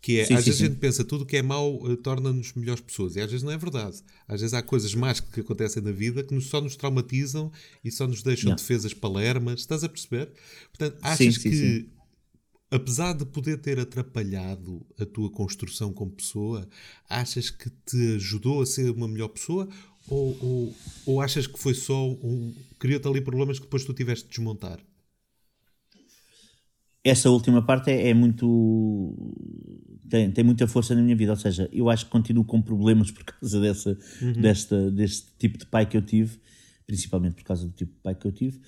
Que 0.00 0.20
é, 0.20 0.24
sim, 0.24 0.34
às 0.34 0.44
sim, 0.44 0.50
vezes 0.50 0.62
a 0.62 0.66
gente 0.68 0.78
pensa 0.78 1.04
tudo 1.04 1.26
que 1.26 1.38
é 1.38 1.42
mau 1.42 1.82
uh, 1.82 1.96
torna-nos 1.96 2.52
melhores 2.54 2.80
pessoas. 2.80 3.16
E 3.16 3.20
às 3.20 3.28
vezes 3.28 3.42
não 3.42 3.50
é 3.50 3.58
verdade. 3.58 4.00
Às 4.28 4.42
vezes 4.42 4.54
há 4.54 4.62
coisas 4.62 4.94
más 4.94 5.18
que 5.18 5.40
acontecem 5.40 5.82
na 5.82 5.90
vida 5.90 6.22
que 6.22 6.32
nos, 6.32 6.46
só 6.46 6.60
nos 6.60 6.76
traumatizam 6.76 7.50
e 7.82 7.90
só 7.90 8.06
nos 8.06 8.22
deixam 8.22 8.50
yeah. 8.50 8.62
defesas 8.62 8.94
palermas. 8.94 9.62
Estás 9.62 9.82
a 9.82 9.88
perceber? 9.88 10.30
Portanto, 10.70 11.00
achas 11.02 11.36
que 11.36 11.90
apesar 12.70 13.12
de 13.12 13.24
poder 13.24 13.58
ter 13.58 13.80
atrapalhado 13.80 14.86
a 15.00 15.04
tua 15.04 15.30
construção 15.30 15.92
como 15.92 16.12
pessoa, 16.12 16.68
achas 17.08 17.50
que 17.50 17.70
te 17.70 18.14
ajudou 18.14 18.62
a 18.62 18.66
ser 18.66 18.90
uma 18.90 19.08
melhor 19.08 19.28
pessoa? 19.28 19.68
Ou, 20.08 20.36
ou, 20.40 20.74
ou 21.06 21.20
achas 21.20 21.46
que 21.46 21.58
foi 21.58 21.74
só 21.74 22.08
um. 22.08 22.54
criou-te 22.78 23.08
ali 23.08 23.20
problemas 23.20 23.58
que 23.58 23.64
depois 23.64 23.84
tu 23.84 23.92
tiveste 23.92 24.24
de 24.24 24.30
desmontar? 24.30 24.80
essa 27.08 27.30
última 27.30 27.62
parte 27.62 27.90
é, 27.90 28.08
é 28.08 28.14
muito. 28.14 29.14
Tem, 30.08 30.30
tem, 30.30 30.44
muita 30.44 30.66
força 30.66 30.94
na 30.94 31.02
minha 31.02 31.16
vida, 31.16 31.32
ou 31.32 31.36
seja, 31.36 31.68
eu 31.72 31.88
acho 31.88 32.04
que 32.04 32.10
continuo 32.10 32.44
com 32.44 32.60
problemas 32.60 33.10
por 33.10 33.24
causa 33.24 33.60
dessa, 33.60 33.96
uhum. 34.20 34.32
desta, 34.40 34.90
deste 34.90 35.26
tipo 35.38 35.58
de 35.58 35.66
pai 35.66 35.86
que 35.86 35.96
eu 35.96 36.02
tive, 36.02 36.38
principalmente 36.86 37.34
por 37.34 37.44
causa 37.44 37.66
do 37.66 37.72
tipo 37.72 37.92
de 37.92 38.00
pai 38.00 38.14
que 38.14 38.26
eu 38.26 38.32
tive. 38.32 38.60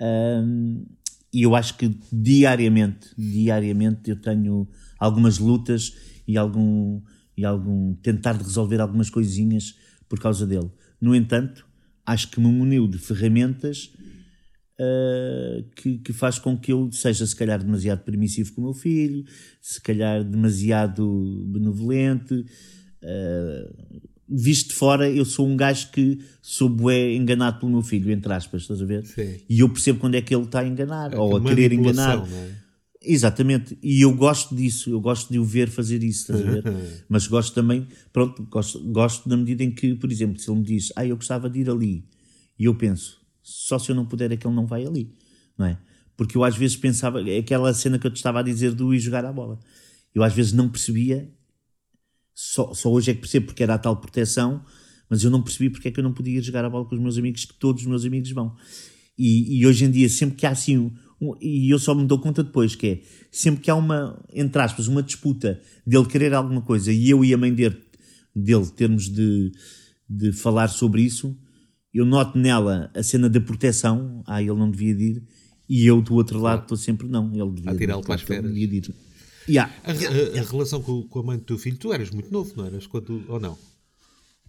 Um, 0.00 0.86
e 1.32 1.42
eu 1.42 1.54
acho 1.54 1.76
que 1.76 1.98
diariamente, 2.12 3.10
diariamente 3.16 4.10
eu 4.10 4.16
tenho 4.16 4.68
algumas 4.98 5.38
lutas 5.38 5.94
e 6.26 6.36
algum, 6.36 7.02
e 7.36 7.44
algum 7.44 7.94
tentar 7.96 8.34
de 8.34 8.44
resolver 8.44 8.80
algumas 8.80 9.10
coisinhas 9.10 9.74
por 10.08 10.18
causa 10.18 10.46
dele. 10.46 10.70
No 11.00 11.14
entanto, 11.14 11.66
acho 12.04 12.30
que 12.30 12.40
me 12.40 12.48
muniu 12.48 12.86
de 12.86 12.98
ferramentas 12.98 13.90
uh, 14.80 15.62
que, 15.74 15.98
que 15.98 16.12
faz 16.12 16.38
com 16.38 16.56
que 16.56 16.72
eu 16.72 16.90
seja, 16.92 17.26
se 17.26 17.34
calhar, 17.34 17.62
demasiado 17.62 18.00
permissivo 18.00 18.52
com 18.54 18.60
o 18.62 18.64
meu 18.64 18.74
filho, 18.74 19.24
se 19.60 19.80
calhar 19.80 20.22
demasiado 20.24 21.44
benevolente. 21.48 22.34
Uh, 23.02 24.02
visto 24.28 24.70
de 24.70 24.74
fora, 24.74 25.08
eu 25.08 25.24
sou 25.24 25.46
um 25.46 25.56
gajo 25.56 25.90
que 25.92 26.18
sou 26.42 26.68
bué 26.68 27.14
enganado 27.14 27.60
pelo 27.60 27.72
meu 27.72 27.82
filho, 27.82 28.10
entre 28.10 28.32
aspas, 28.32 28.62
estás 28.62 28.82
a 28.82 28.84
ver? 28.84 29.04
Sim. 29.04 29.36
E 29.48 29.60
eu 29.60 29.68
percebo 29.68 30.00
quando 30.00 30.16
é 30.16 30.22
que 30.22 30.34
ele 30.34 30.44
está 30.44 30.60
a 30.60 30.66
enganar, 30.66 31.12
é 31.12 31.16
ou 31.16 31.36
a 31.36 31.42
querer 31.42 31.72
enganar. 31.72 32.18
É? 32.18 32.55
Exatamente, 33.08 33.78
e 33.80 34.02
eu 34.02 34.12
gosto 34.12 34.52
disso, 34.54 34.90
eu 34.90 35.00
gosto 35.00 35.32
de 35.32 35.38
o 35.38 35.44
ver 35.44 35.68
fazer 35.68 36.02
isso, 36.02 36.32
ver? 36.32 36.64
Mas 37.08 37.28
gosto 37.28 37.54
também, 37.54 37.86
pronto, 38.12 38.42
gosto, 38.50 38.80
gosto 38.90 39.28
na 39.28 39.36
medida 39.36 39.62
em 39.62 39.70
que, 39.70 39.94
por 39.94 40.10
exemplo, 40.10 40.40
se 40.40 40.50
ele 40.50 40.58
me 40.58 40.64
diz, 40.64 40.92
ah, 40.96 41.06
eu 41.06 41.14
gostava 41.14 41.48
de 41.48 41.60
ir 41.60 41.70
ali, 41.70 42.04
e 42.58 42.64
eu 42.64 42.74
penso, 42.74 43.20
só 43.40 43.78
se 43.78 43.90
eu 43.90 43.94
não 43.94 44.04
puder 44.04 44.32
é 44.32 44.36
que 44.36 44.44
ele 44.44 44.56
não 44.56 44.66
vai 44.66 44.84
ali, 44.84 45.14
não 45.56 45.66
é? 45.66 45.78
Porque 46.16 46.36
eu 46.36 46.42
às 46.42 46.56
vezes 46.56 46.76
pensava, 46.76 47.22
é 47.30 47.38
aquela 47.38 47.72
cena 47.72 47.96
que 47.96 48.08
eu 48.08 48.10
te 48.10 48.16
estava 48.16 48.40
a 48.40 48.42
dizer 48.42 48.72
do 48.72 48.92
ir 48.92 48.98
jogar 48.98 49.24
a 49.24 49.32
bola, 49.32 49.60
eu 50.12 50.24
às 50.24 50.34
vezes 50.34 50.52
não 50.52 50.68
percebia, 50.68 51.32
só, 52.34 52.74
só 52.74 52.90
hoje 52.90 53.12
é 53.12 53.14
que 53.14 53.20
percebo 53.20 53.46
porque 53.46 53.62
era 53.62 53.74
a 53.74 53.78
tal 53.78 53.96
proteção, 53.98 54.64
mas 55.08 55.22
eu 55.22 55.30
não 55.30 55.42
percebi 55.42 55.70
porque 55.70 55.88
é 55.88 55.90
que 55.92 56.00
eu 56.00 56.04
não 56.04 56.12
podia 56.12 56.38
ir 56.38 56.42
jogar 56.42 56.64
a 56.64 56.70
bola 56.70 56.84
com 56.84 56.96
os 56.96 57.00
meus 57.00 57.16
amigos, 57.16 57.44
que 57.44 57.54
todos 57.54 57.82
os 57.82 57.88
meus 57.88 58.04
amigos 58.04 58.32
vão. 58.32 58.56
E, 59.16 59.60
e 59.60 59.66
hoje 59.66 59.84
em 59.84 59.90
dia, 59.90 60.08
sempre 60.08 60.36
que 60.36 60.44
há 60.44 60.50
assim 60.50 60.92
e 61.40 61.72
eu 61.72 61.78
só 61.78 61.94
me 61.94 62.04
dou 62.04 62.18
conta 62.18 62.44
depois 62.44 62.74
que 62.74 62.86
é 62.86 63.00
sempre 63.30 63.62
que 63.62 63.70
há 63.70 63.74
uma, 63.74 64.22
entre 64.32 64.60
aspas, 64.60 64.86
uma 64.86 65.02
disputa 65.02 65.60
dele 65.86 66.06
querer 66.06 66.34
alguma 66.34 66.60
coisa 66.60 66.92
e 66.92 67.08
eu 67.08 67.24
e 67.24 67.32
a 67.32 67.38
mãe 67.38 67.52
dele, 67.52 67.76
dele 68.34 68.66
termos 68.66 69.08
de, 69.08 69.52
de 70.08 70.32
falar 70.32 70.68
sobre 70.68 71.02
isso, 71.02 71.36
eu 71.92 72.04
noto 72.04 72.38
nela 72.38 72.90
a 72.94 73.02
cena 73.02 73.28
da 73.28 73.40
proteção, 73.40 74.22
ah, 74.26 74.42
ele 74.42 74.52
não 74.54 74.70
devia 74.70 74.92
ir, 74.92 75.22
e 75.68 75.86
eu 75.86 76.02
do 76.02 76.14
outro 76.14 76.38
lado 76.38 76.62
estou 76.62 76.76
sempre, 76.76 77.08
não, 77.08 77.32
ele 77.34 77.50
devia 77.50 77.70
a 77.70 77.74
as 78.14 78.22
férias. 78.22 78.52
Devia 78.52 78.78
ir. 78.78 78.94
Yeah. 79.48 79.72
A, 79.84 79.92
a, 79.92 80.40
a, 80.40 80.44
relação 80.44 80.82
com, 80.82 81.02
com, 81.02 81.18
a 81.20 81.22
mãe 81.22 81.38
do 81.38 81.44
teu 81.44 81.56
filho, 81.56 81.78
tu 81.78 81.92
eras 81.92 82.10
muito 82.10 82.30
novo, 82.32 82.52
não 82.56 82.66
eras? 82.66 82.86
Quando, 82.86 83.24
ou 83.28 83.40
não? 83.40 83.56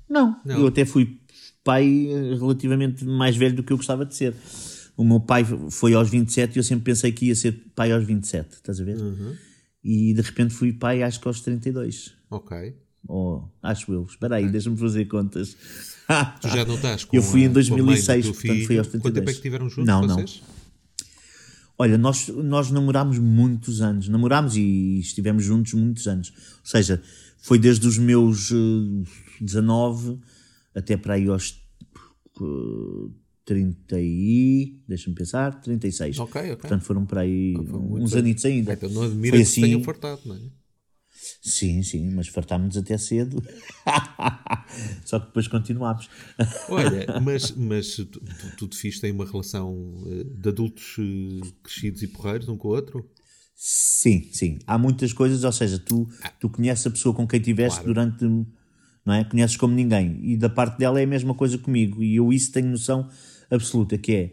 não? 0.10 0.42
Não, 0.44 0.60
eu 0.60 0.68
até 0.68 0.86
fui 0.86 1.20
pai 1.64 1.86
relativamente 2.40 3.06
mais 3.06 3.36
velho 3.36 3.56
do 3.56 3.64
que 3.64 3.72
eu 3.72 3.78
gostava 3.78 4.06
de 4.06 4.16
ser. 4.16 4.34
O 4.98 5.04
meu 5.04 5.20
pai 5.20 5.46
foi 5.70 5.94
aos 5.94 6.10
27 6.10 6.56
e 6.56 6.60
eu 6.60 6.64
sempre 6.64 6.86
pensei 6.86 7.12
que 7.12 7.28
ia 7.28 7.36
ser 7.36 7.52
pai 7.76 7.92
aos 7.92 8.04
27, 8.04 8.56
estás 8.56 8.82
a 8.82 8.84
ver? 8.84 8.98
Uhum. 8.98 9.36
E 9.84 10.12
de 10.14 10.22
repente 10.22 10.56
fui 10.56 10.74
pai 10.74 11.04
acho 11.04 11.22
que 11.22 11.28
aos 11.28 11.40
32. 11.42 12.14
Ok. 12.32 12.76
Oh, 13.08 13.44
acho 13.62 13.94
eu. 13.94 14.04
Espera 14.04 14.38
aí, 14.38 14.46
é. 14.46 14.50
deixa-me 14.50 14.76
fazer 14.76 15.06
contas. 15.06 15.56
Tu 16.42 16.48
já 16.50 16.66
não 16.66 16.76
estás 16.76 17.04
com 17.04 17.16
Eu 17.16 17.22
fui 17.22 17.44
em 17.44 17.50
2006, 17.50 18.26
portanto 18.32 18.66
fui 18.66 18.78
aos 18.78 18.88
32. 18.88 19.02
Quanto 19.02 19.14
tempo 19.14 19.30
é 19.30 19.34
que 19.34 19.38
estiveram 19.38 19.70
juntos 19.70 19.86
não, 19.86 20.02
vocês? 20.02 20.42
Não. 20.42 20.58
Olha, 21.80 21.98
nós, 21.98 22.28
nós 22.30 22.72
namorámos 22.72 23.20
muitos 23.20 23.82
anos. 23.82 24.10
Namorámos 24.10 24.56
e 24.56 25.00
estivemos 25.00 25.44
juntos 25.44 25.74
muitos 25.74 26.08
anos. 26.08 26.30
Ou 26.30 26.66
seja, 26.66 27.02
foi 27.38 27.60
desde 27.60 27.86
os 27.86 28.00
meus 28.00 28.50
uh, 28.50 29.04
eh, 29.04 29.44
19 29.44 30.20
até 30.74 30.98
para 30.98 31.14
aí 31.14 31.28
aos 31.28 31.56
30 33.48 33.96
e. 34.02 34.84
deixa-me 34.86 35.16
pensar, 35.16 35.62
36. 35.62 36.20
Ok, 36.20 36.42
ok. 36.42 36.56
Portanto 36.58 36.84
foram 36.84 37.06
para 37.06 37.22
aí 37.22 37.56
uns 37.58 38.14
anitos 38.14 38.44
ainda. 38.44 38.74
Então 38.74 38.90
não 38.90 39.04
admira 39.04 39.38
que 39.38 39.44
assim, 39.44 39.62
tenham 39.62 39.82
fartado, 39.82 40.22
não 40.26 40.36
é? 40.36 40.40
Sim, 41.42 41.82
sim, 41.82 42.12
mas 42.12 42.28
fartámos-nos 42.28 42.76
até 42.76 42.98
cedo. 42.98 43.42
Só 45.06 45.18
que 45.20 45.28
depois 45.28 45.48
continuámos. 45.48 46.10
Olha, 46.68 47.06
mas, 47.24 47.52
mas 47.52 47.96
tu, 47.96 48.06
tu, 48.06 48.22
tu 48.58 48.68
te 48.68 48.78
fiz 48.78 49.00
tem 49.00 49.14
uma 49.14 49.26
relação 49.26 49.96
eh, 50.08 50.26
de 50.26 50.50
adultos 50.50 50.98
eh, 51.00 51.48
crescidos 51.64 52.04
e 52.04 52.08
porreiros 52.08 52.50
um 52.50 52.58
com 52.58 52.68
o 52.68 52.72
outro? 52.72 53.10
Sim, 53.56 54.30
sim. 54.34 54.60
Há 54.68 54.78
muitas 54.78 55.14
coisas, 55.14 55.46
ou 55.46 55.52
seja, 55.54 55.80
tu, 55.80 56.08
ah. 56.22 56.32
tu 56.38 56.50
conheces 56.50 56.86
a 56.86 56.92
pessoa 56.92 57.16
com 57.16 57.26
quem 57.26 57.40
estiveste 57.40 57.80
claro. 57.80 57.94
durante. 57.94 58.26
Não 59.06 59.14
é? 59.14 59.24
Conheces 59.24 59.56
como 59.56 59.74
ninguém. 59.74 60.20
E 60.22 60.36
da 60.36 60.50
parte 60.50 60.78
dela 60.78 61.00
é 61.00 61.06
a 61.06 61.08
mesma 61.08 61.34
coisa 61.34 61.58
comigo. 61.58 62.04
E 62.04 62.18
eu 62.18 62.34
isso 62.34 62.52
tenho 62.52 62.68
noção 62.68 63.10
absoluta, 63.50 63.98
que 63.98 64.14
é 64.14 64.32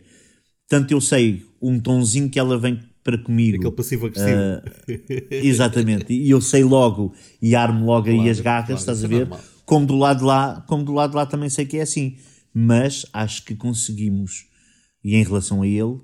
tanto 0.69 0.93
eu 0.93 1.01
sei 1.01 1.45
um 1.61 1.79
tonzinho 1.79 2.29
que 2.29 2.39
ela 2.39 2.59
vem 2.59 2.81
para 3.03 3.19
comigo. 3.19 3.59
Aquele 3.59 3.73
passivo-agressivo. 3.73 4.41
Uh, 4.41 5.27
exatamente. 5.31 6.13
E 6.13 6.31
eu 6.31 6.41
sei 6.41 6.65
logo 6.65 7.15
e 7.41 7.55
armo 7.55 7.85
logo 7.85 8.07
claro, 8.07 8.21
aí 8.21 8.31
as 8.31 8.41
garras, 8.41 8.67
claro, 8.67 8.81
estás 8.81 9.05
a 9.05 9.07
é 9.07 9.09
ver? 9.09 9.29
Como 9.67 9.87
do 9.87 9.97
lado 9.97 10.19
de 10.19 10.25
lá, 10.25 10.65
como 10.67 10.83
do 10.85 10.93
lado 10.93 11.11
de 11.11 11.17
lá 11.17 11.27
também 11.27 11.51
sei 11.51 11.67
que 11.67 11.77
é 11.77 11.83
assim. 11.83 12.17
Mas 12.53 13.05
acho 13.13 13.45
que 13.45 13.55
conseguimos, 13.55 14.47
e 15.03 15.17
em 15.17 15.23
relação 15.25 15.63
a 15.63 15.67
ele, 15.67 15.99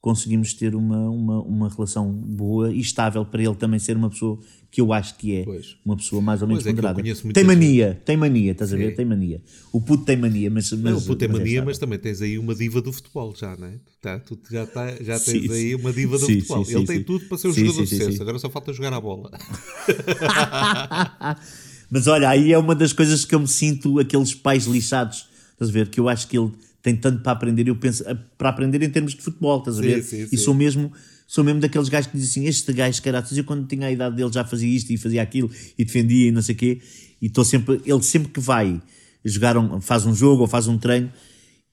conseguimos 0.00 0.54
ter 0.54 0.74
uma, 0.74 1.10
uma, 1.10 1.42
uma 1.42 1.68
relação 1.68 2.10
boa 2.10 2.72
e 2.72 2.80
estável 2.80 3.24
para 3.24 3.42
ele 3.42 3.54
também 3.54 3.78
ser 3.78 3.96
uma 3.96 4.08
pessoa 4.08 4.38
que 4.70 4.80
eu 4.80 4.92
acho 4.92 5.16
que 5.16 5.36
é 5.36 5.44
pois. 5.44 5.76
uma 5.84 5.96
pessoa 5.96 6.22
mais 6.22 6.40
ou 6.40 6.48
menos 6.48 6.64
é 6.64 6.70
ponderada. 6.70 7.02
Tem 7.34 7.44
mania, 7.44 7.88
gente. 7.88 8.04
tem 8.04 8.16
mania, 8.16 8.52
estás 8.52 8.72
a 8.72 8.76
ver? 8.76 8.90
Sim. 8.90 8.96
Tem 8.96 9.04
mania. 9.04 9.42
O 9.72 9.80
puto 9.80 10.04
tem 10.04 10.16
mania, 10.16 10.50
mas. 10.50 10.70
mas 10.72 10.80
não, 10.80 10.96
o 10.96 11.02
puto 11.02 11.16
tem 11.16 11.28
mania, 11.28 11.58
é 11.58 11.64
mas 11.64 11.76
também 11.76 11.98
tens 11.98 12.22
aí 12.22 12.38
uma 12.38 12.54
diva 12.54 12.80
do 12.80 12.92
futebol, 12.92 13.34
já, 13.36 13.56
não 13.56 13.66
é? 13.66 13.74
Tá, 14.00 14.18
tu 14.20 14.38
já, 14.50 14.66
tá, 14.66 14.94
já 15.02 15.18
tens 15.18 15.42
sim, 15.42 15.52
aí 15.52 15.74
uma 15.74 15.92
diva 15.92 16.18
do 16.18 16.24
sim, 16.24 16.40
futebol. 16.40 16.64
Ele 16.68 16.86
tem 16.86 17.02
tudo 17.02 17.26
para 17.26 17.36
ser 17.36 17.48
um 17.48 17.52
jogador 17.52 17.82
de 17.82 17.88
sucesso, 17.88 18.22
agora 18.22 18.38
só 18.38 18.48
falta 18.48 18.72
jogar 18.72 18.94
a 18.94 19.00
bola. 19.00 19.30
mas 21.90 22.06
olha, 22.06 22.28
aí 22.28 22.52
é 22.52 22.58
uma 22.58 22.74
das 22.74 22.92
coisas 22.92 23.24
que 23.24 23.34
eu 23.34 23.40
me 23.40 23.48
sinto 23.48 23.98
aqueles 23.98 24.34
pais 24.34 24.66
lixados, 24.66 25.28
estás 25.52 25.68
a 25.68 25.72
ver? 25.72 25.88
Que 25.88 25.98
eu 25.98 26.08
acho 26.08 26.28
que 26.28 26.38
ele 26.38 26.52
tem 26.82 26.96
tanto 26.96 27.22
para 27.22 27.32
aprender, 27.32 27.68
eu 27.68 27.76
penso, 27.76 28.04
para 28.38 28.48
aprender 28.48 28.82
em 28.82 28.90
termos 28.90 29.14
de 29.14 29.22
futebol, 29.22 29.58
estás 29.58 29.78
a 29.78 29.82
ver? 29.82 29.98
E 30.32 30.36
sou 30.38 30.54
mesmo 30.54 30.92
sou 31.30 31.44
mesmo 31.44 31.60
daqueles 31.60 31.88
gajos 31.88 32.10
que 32.10 32.18
dizem 32.18 32.42
assim: 32.42 32.48
este 32.48 32.72
gajo, 32.72 33.00
caraças, 33.02 33.38
eu 33.38 33.44
quando 33.44 33.64
tinha 33.68 33.86
a 33.86 33.92
idade 33.92 34.16
dele 34.16 34.32
já 34.32 34.44
fazia 34.44 34.68
isto 34.68 34.90
e 34.92 34.96
fazia 34.96 35.22
aquilo 35.22 35.48
e 35.78 35.84
defendia 35.84 36.26
e 36.26 36.32
não 36.32 36.42
sei 36.42 36.56
o 36.56 36.58
quê. 36.58 36.80
E 37.22 37.26
estou 37.26 37.44
sempre, 37.44 37.80
ele 37.84 38.02
sempre 38.02 38.32
que 38.32 38.40
vai 38.40 38.82
jogar, 39.24 39.56
um, 39.56 39.80
faz 39.80 40.04
um 40.06 40.14
jogo 40.14 40.42
ou 40.42 40.48
faz 40.48 40.66
um 40.66 40.76
treino, 40.76 41.12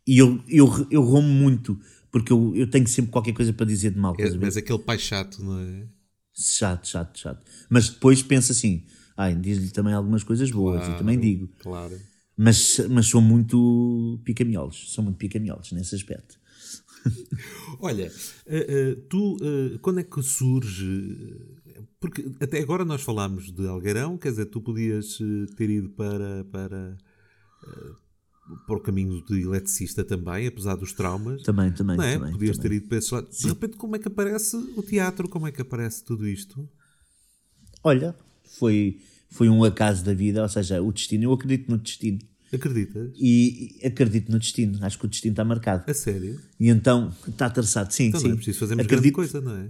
e 0.05 0.19
eu, 0.19 0.43
eu, 0.47 0.87
eu 0.91 1.01
romo 1.01 1.27
muito, 1.27 1.79
porque 2.11 2.31
eu, 2.31 2.53
eu 2.55 2.69
tenho 2.69 2.87
sempre 2.87 3.11
qualquer 3.11 3.33
coisa 3.33 3.51
para 3.51 3.65
dizer 3.65 3.91
de 3.91 3.99
mal. 3.99 4.15
É, 4.19 4.29
mas 4.35 4.57
aquele 4.57 4.79
pai 4.79 4.99
chato, 4.99 5.43
não 5.43 5.59
é? 5.59 5.87
Chato, 6.35 6.87
chato, 6.87 7.17
chato. 7.17 7.43
Mas 7.67 7.89
depois 7.89 8.21
pensa 8.21 8.51
assim: 8.51 8.83
ai, 9.15 9.33
diz-lhe 9.35 9.69
também 9.69 9.93
algumas 9.93 10.23
coisas 10.23 10.51
boas, 10.51 10.81
claro, 10.81 10.93
e 10.93 10.97
também 10.99 11.19
digo. 11.19 11.49
Claro. 11.59 11.99
Mas, 12.37 12.79
mas 12.89 13.07
sou 13.07 13.19
muito 13.19 14.19
picamiolos, 14.23 14.91
sou 14.93 15.03
muito 15.03 15.17
picamiolos 15.17 15.71
nesse 15.71 15.95
aspecto. 15.95 16.39
Olha, 17.79 18.11
uh, 18.45 18.91
uh, 18.91 18.95
tu, 19.09 19.37
uh, 19.37 19.79
quando 19.79 19.99
é 19.99 20.03
que 20.03 20.21
surge? 20.21 21.35
Porque 21.99 22.29
até 22.39 22.59
agora 22.59 22.85
nós 22.85 23.01
falámos 23.01 23.51
de 23.51 23.67
Algueirão, 23.67 24.17
quer 24.17 24.29
dizer, 24.29 24.45
tu 24.45 24.61
podias 24.61 25.17
ter 25.55 25.69
ido 25.69 25.89
para, 25.89 26.43
para, 26.45 26.97
para 28.67 28.75
o 28.75 28.79
caminho 28.79 29.23
de 29.25 29.41
eletricista 29.41 30.03
também, 30.03 30.45
apesar 30.45 30.75
dos 30.75 30.93
traumas. 30.93 31.41
Também, 31.41 31.71
também. 31.73 31.97
Não 31.97 32.03
é? 32.03 32.13
também 32.17 32.31
podias 32.33 32.57
também. 32.57 32.71
ter 32.71 32.75
ido 32.77 32.87
para 32.87 32.97
esse 32.99 33.13
lado. 33.13 33.29
De 33.31 33.47
repente, 33.47 33.77
como 33.77 33.95
é 33.95 33.99
que 33.99 34.07
aparece 34.07 34.55
o 34.55 34.83
teatro? 34.83 35.27
Como 35.27 35.47
é 35.47 35.51
que 35.51 35.61
aparece 35.61 36.03
tudo 36.03 36.27
isto? 36.27 36.69
Olha, 37.83 38.15
foi, 38.59 39.01
foi 39.29 39.49
um 39.49 39.63
acaso 39.63 40.03
da 40.03 40.13
vida, 40.13 40.41
ou 40.41 40.49
seja, 40.49 40.81
o 40.81 40.91
destino. 40.91 41.25
Eu 41.25 41.33
acredito 41.33 41.69
no 41.69 41.77
destino. 41.77 42.19
Acreditas? 42.51 43.11
E, 43.19 43.79
acredito 43.83 44.31
no 44.31 44.39
destino. 44.39 44.77
Acho 44.81 44.97
que 44.97 45.05
o 45.05 45.09
destino 45.09 45.33
está 45.33 45.43
marcado. 45.43 45.83
A 45.89 45.93
sério? 45.93 46.39
E 46.59 46.69
então 46.69 47.13
está 47.27 47.49
traçado, 47.49 47.93
sim, 47.93 48.05
então 48.05 48.19
sim. 48.19 48.27
Não 48.27 48.33
é 48.33 48.35
preciso 48.37 48.59
fazermos 48.59 48.85
acredito... 48.85 49.13
coisa, 49.13 49.41
não 49.41 49.55
é? 49.55 49.69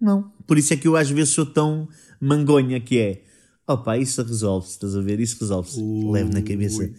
Não. 0.00 0.32
Por 0.46 0.58
isso 0.58 0.74
é 0.74 0.76
que 0.76 0.86
eu 0.86 0.94
às 0.94 1.08
vezes 1.08 1.30
sou 1.32 1.46
tão 1.46 1.88
mangonha 2.20 2.78
que 2.80 2.98
é. 2.98 3.24
Opa, 3.66 3.96
isso 3.96 4.22
resolve-se, 4.22 4.74
estás 4.74 4.94
a 4.94 5.00
ver? 5.00 5.18
Isso 5.20 5.38
resolve-se. 5.40 5.82
Leve 5.82 6.32
na 6.32 6.42
cabeça. 6.42 6.82
Ui. 6.82 6.94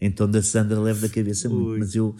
Então 0.00 0.28
da 0.28 0.42
Sandra 0.42 0.80
leve 0.80 1.00
na 1.00 1.08
cabeça 1.08 1.48
muito. 1.48 1.78
Mas 1.78 1.94
eu, 1.94 2.16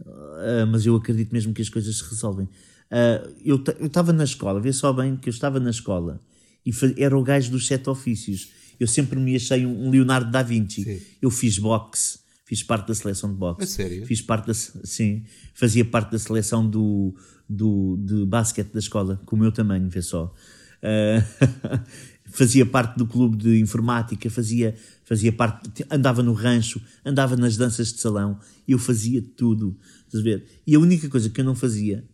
uh, 0.00 0.66
mas 0.72 0.86
eu 0.86 0.96
acredito 0.96 1.30
mesmo 1.32 1.52
que 1.52 1.60
as 1.60 1.68
coisas 1.68 1.98
se 1.98 2.04
resolvem. 2.04 2.46
Uh, 2.46 3.34
eu 3.44 3.62
estava 3.84 4.12
na 4.12 4.24
escola, 4.24 4.60
vê 4.60 4.72
só 4.72 4.92
bem 4.92 5.16
que 5.16 5.28
eu 5.28 5.32
estava 5.32 5.60
na 5.60 5.70
escola 5.70 6.20
e 6.66 6.72
era 6.98 7.16
o 7.16 7.22
gajo 7.22 7.50
dos 7.52 7.66
sete 7.66 7.88
ofícios 7.88 8.50
eu 8.78 8.86
sempre 8.86 9.18
me 9.18 9.34
achei 9.34 9.64
um 9.64 9.90
Leonardo 9.90 10.30
da 10.30 10.42
Vinci. 10.42 10.84
Sim. 10.84 11.00
Eu 11.20 11.30
fiz 11.30 11.58
boxe, 11.58 12.18
Fiz 12.44 12.62
parte 12.62 12.86
da 12.86 12.94
seleção 12.94 13.32
de 13.32 13.36
boxe. 13.36 13.64
A 13.64 13.66
sério? 13.66 14.06
Fiz 14.06 14.22
parte 14.22 14.46
da, 14.46 14.54
sim, 14.54 15.24
fazia 15.52 15.84
parte 15.84 16.12
da 16.12 16.18
seleção 16.18 16.64
do, 16.68 17.12
do, 17.48 17.96
de 17.96 18.24
basquete 18.24 18.70
da 18.70 18.78
escola, 18.78 19.20
com 19.26 19.34
o 19.34 19.38
meu 19.38 19.50
tamanho, 19.50 19.88
vê 19.88 20.00
só. 20.00 20.32
Uh, 20.80 21.80
fazia 22.30 22.64
parte 22.64 22.96
do 22.98 23.04
clube 23.04 23.36
de 23.36 23.58
informática, 23.58 24.30
fazia, 24.30 24.76
fazia 25.02 25.32
parte, 25.32 25.84
andava 25.90 26.22
no 26.22 26.32
rancho, 26.34 26.80
andava 27.04 27.36
nas 27.36 27.56
danças 27.56 27.92
de 27.92 27.98
salão, 27.98 28.38
eu 28.68 28.78
fazia 28.78 29.20
tudo. 29.36 29.76
Estás 30.06 30.20
a 30.20 30.24
ver? 30.24 30.46
E 30.64 30.76
a 30.76 30.78
única 30.78 31.08
coisa 31.08 31.28
que 31.28 31.40
eu 31.40 31.44
não 31.44 31.56
fazia, 31.56 32.04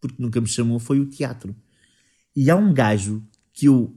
porque 0.00 0.22
nunca 0.22 0.40
me 0.40 0.48
chamou, 0.48 0.78
foi 0.78 1.00
o 1.00 1.04
teatro. 1.04 1.54
E 2.34 2.48
há 2.48 2.56
um 2.56 2.72
gajo 2.72 3.22
que 3.52 3.66
eu 3.66 3.94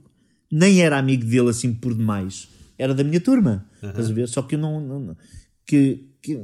nem 0.56 0.80
era 0.80 0.98
amigo 0.98 1.22
dele 1.22 1.50
assim 1.50 1.74
por 1.74 1.94
demais, 1.94 2.48
era 2.78 2.94
da 2.94 3.04
minha 3.04 3.20
turma, 3.20 3.66
uhum. 3.82 3.90
estás 3.90 4.10
a 4.10 4.12
ver? 4.14 4.26
Só 4.26 4.40
que 4.40 4.54
eu 4.54 4.58
não, 4.58 4.80
não 4.80 5.16
que, 5.66 6.06
que, 6.22 6.40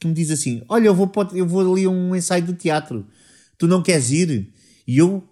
que, 0.00 0.06
me 0.06 0.14
diz 0.14 0.30
assim: 0.30 0.62
Olha, 0.70 0.86
eu 0.86 0.94
vou, 0.94 1.12
eu 1.34 1.46
vou 1.46 1.72
ali 1.72 1.84
a 1.84 1.90
um 1.90 2.16
ensaio 2.16 2.42
de 2.42 2.54
teatro, 2.54 3.06
tu 3.58 3.68
não 3.68 3.82
queres 3.82 4.10
ir? 4.10 4.48
E 4.86 4.96
eu, 4.96 5.22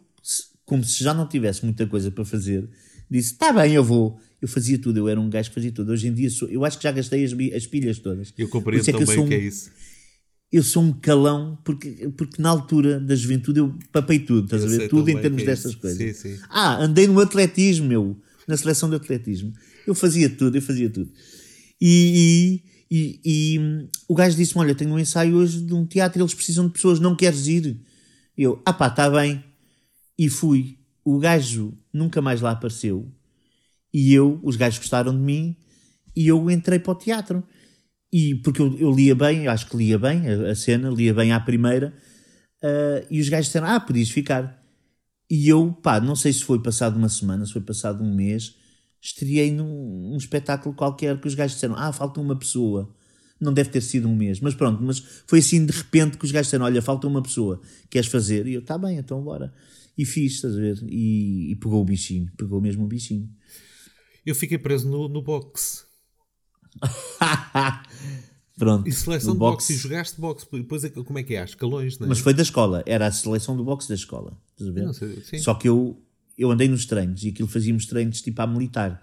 como 0.66 0.84
se 0.84 1.02
já 1.02 1.14
não 1.14 1.26
tivesse 1.26 1.64
muita 1.64 1.86
coisa 1.86 2.10
para 2.10 2.24
fazer, 2.24 2.68
disse: 3.10 3.34
Tá 3.36 3.54
bem, 3.54 3.72
eu 3.72 3.82
vou. 3.82 4.20
Eu 4.42 4.48
fazia 4.48 4.78
tudo, 4.78 4.98
eu 4.98 5.08
era 5.08 5.20
um 5.20 5.28
gajo 5.28 5.48
que 5.48 5.54
fazia 5.54 5.72
tudo. 5.72 5.92
Hoje 5.92 6.08
em 6.08 6.14
dia, 6.14 6.28
sou, 6.30 6.48
eu 6.48 6.64
acho 6.64 6.76
que 6.78 6.84
já 6.84 6.92
gastei 6.92 7.24
as, 7.24 7.32
as 7.54 7.66
pilhas 7.66 7.98
todas. 7.98 8.34
Eu 8.36 8.48
compreendo 8.48 8.88
é 8.88 8.92
também 8.92 9.06
que, 9.06 9.18
um, 9.18 9.28
que 9.28 9.34
é 9.34 9.38
isso. 9.38 9.70
Eu 10.52 10.64
sou 10.64 10.82
um 10.82 10.92
calão, 10.92 11.56
porque, 11.64 12.10
porque 12.16 12.42
na 12.42 12.48
altura 12.48 12.98
da 12.98 13.14
juventude 13.14 13.60
eu 13.60 13.72
papei 13.92 14.18
tudo, 14.18 14.46
estás 14.46 14.62
eu 14.62 14.68
a 14.68 14.70
ver? 14.72 14.88
Tudo 14.88 15.08
em 15.08 15.20
termos 15.20 15.42
é 15.42 15.46
dessas 15.46 15.74
coisas. 15.76 15.98
Sim, 15.98 16.12
sim. 16.12 16.42
Ah, 16.48 16.82
andei 16.82 17.06
no 17.06 17.20
atletismo, 17.20 17.86
meu, 17.86 18.20
na 18.48 18.56
seleção 18.56 18.90
de 18.90 18.96
atletismo. 18.96 19.52
Eu 19.86 19.94
fazia 19.94 20.28
tudo, 20.28 20.56
eu 20.56 20.62
fazia 20.62 20.90
tudo. 20.90 21.10
E, 21.80 22.62
e, 22.90 23.20
e 23.24 23.58
hum, 23.60 23.88
o 24.08 24.14
gajo 24.14 24.36
disse-me: 24.36 24.60
Olha, 24.60 24.74
tenho 24.74 24.90
um 24.90 24.98
ensaio 24.98 25.36
hoje 25.36 25.60
de 25.60 25.72
um 25.72 25.86
teatro, 25.86 26.20
eles 26.20 26.34
precisam 26.34 26.66
de 26.66 26.72
pessoas, 26.72 26.98
não 26.98 27.14
queres 27.14 27.46
ir? 27.46 27.80
Eu, 28.36 28.60
ah 28.66 28.72
pá, 28.72 28.88
está 28.88 29.08
bem. 29.08 29.44
E 30.18 30.28
fui. 30.28 30.78
O 31.04 31.18
gajo 31.18 31.72
nunca 31.92 32.20
mais 32.20 32.40
lá 32.40 32.50
apareceu. 32.50 33.08
E 33.94 34.12
eu, 34.12 34.40
os 34.42 34.56
gajos 34.56 34.78
gostaram 34.78 35.12
de 35.12 35.20
mim, 35.20 35.56
e 36.14 36.26
eu 36.26 36.50
entrei 36.50 36.78
para 36.78 36.92
o 36.92 36.94
teatro. 36.94 37.44
E 38.12 38.34
porque 38.36 38.60
eu, 38.60 38.76
eu 38.78 38.90
lia 38.92 39.14
bem, 39.14 39.44
eu 39.44 39.50
acho 39.50 39.68
que 39.68 39.76
lia 39.76 39.98
bem 39.98 40.28
a, 40.28 40.50
a 40.50 40.54
cena, 40.54 40.90
lia 40.90 41.14
bem 41.14 41.32
à 41.32 41.38
primeira, 41.38 41.94
uh, 42.62 43.06
e 43.10 43.20
os 43.20 43.28
gajos 43.28 43.46
disseram: 43.46 43.68
Ah, 43.68 43.80
podias 43.80 44.10
ficar. 44.10 44.60
E 45.30 45.48
eu, 45.48 45.72
pá, 45.72 46.00
não 46.00 46.16
sei 46.16 46.32
se 46.32 46.42
foi 46.42 46.60
passado 46.60 46.96
uma 46.96 47.08
semana, 47.08 47.46
se 47.46 47.52
foi 47.52 47.62
passado 47.62 48.02
um 48.02 48.12
mês, 48.14 48.56
estreiei 49.00 49.52
num, 49.52 50.10
num 50.10 50.16
espetáculo 50.16 50.74
qualquer 50.74 51.20
que 51.20 51.28
os 51.28 51.34
gajos 51.34 51.54
disseram: 51.54 51.76
Ah, 51.76 51.92
falta 51.92 52.20
uma 52.20 52.36
pessoa. 52.38 52.94
Não 53.40 53.54
deve 53.54 53.70
ter 53.70 53.80
sido 53.80 54.06
um 54.06 54.14
mês, 54.14 54.38
mas 54.38 54.54
pronto, 54.54 54.82
mas 54.82 54.98
foi 55.26 55.38
assim 55.38 55.64
de 55.64 55.72
repente 55.72 56.18
que 56.18 56.24
os 56.24 56.32
gajos 56.32 56.48
disseram: 56.48 56.64
Olha, 56.64 56.82
falta 56.82 57.06
uma 57.06 57.22
pessoa, 57.22 57.60
queres 57.88 58.08
fazer? 58.08 58.46
E 58.46 58.54
eu, 58.54 58.62
tá 58.62 58.76
bem, 58.76 58.98
então 58.98 59.22
bora. 59.22 59.52
E 59.96 60.04
fiz, 60.04 60.34
estás 60.34 60.54
a 60.56 60.58
ver? 60.58 60.82
E, 60.88 61.52
e 61.52 61.56
pegou 61.56 61.80
o 61.80 61.84
bichinho, 61.84 62.30
pegou 62.36 62.60
mesmo 62.60 62.84
o 62.84 62.88
bichinho. 62.88 63.28
Eu 64.26 64.34
fiquei 64.34 64.58
preso 64.58 64.88
no, 64.88 65.08
no 65.08 65.22
boxe. 65.22 65.89
Pronto. 68.58 68.86
E 68.86 68.92
seleção 68.92 69.32
de 69.32 69.38
boxe. 69.38 69.72
e 69.72 69.76
jogaste 69.76 70.20
boxe. 70.20 70.46
Depois 70.52 70.84
é 70.84 70.90
como 70.90 71.18
é 71.18 71.22
que 71.22 71.34
é? 71.34 71.42
Às 71.42 71.50
escalões, 71.50 71.98
não 71.98 72.06
é? 72.06 72.08
Mas 72.10 72.18
foi 72.18 72.34
da 72.34 72.42
escola, 72.42 72.82
era 72.84 73.06
a 73.06 73.12
seleção 73.12 73.56
do 73.56 73.64
boxe 73.64 73.88
da 73.88 73.94
escola. 73.94 74.36
Estás 74.52 74.68
a 74.68 74.72
ver? 74.72 75.40
Só 75.40 75.54
que 75.54 75.66
eu, 75.66 75.98
eu 76.36 76.50
andei 76.50 76.68
nos 76.68 76.84
treinos 76.84 77.22
e 77.24 77.28
aquilo 77.28 77.48
fazíamos 77.48 77.86
treinos 77.86 78.20
tipo 78.20 78.40
a 78.42 78.46
militar. 78.46 79.00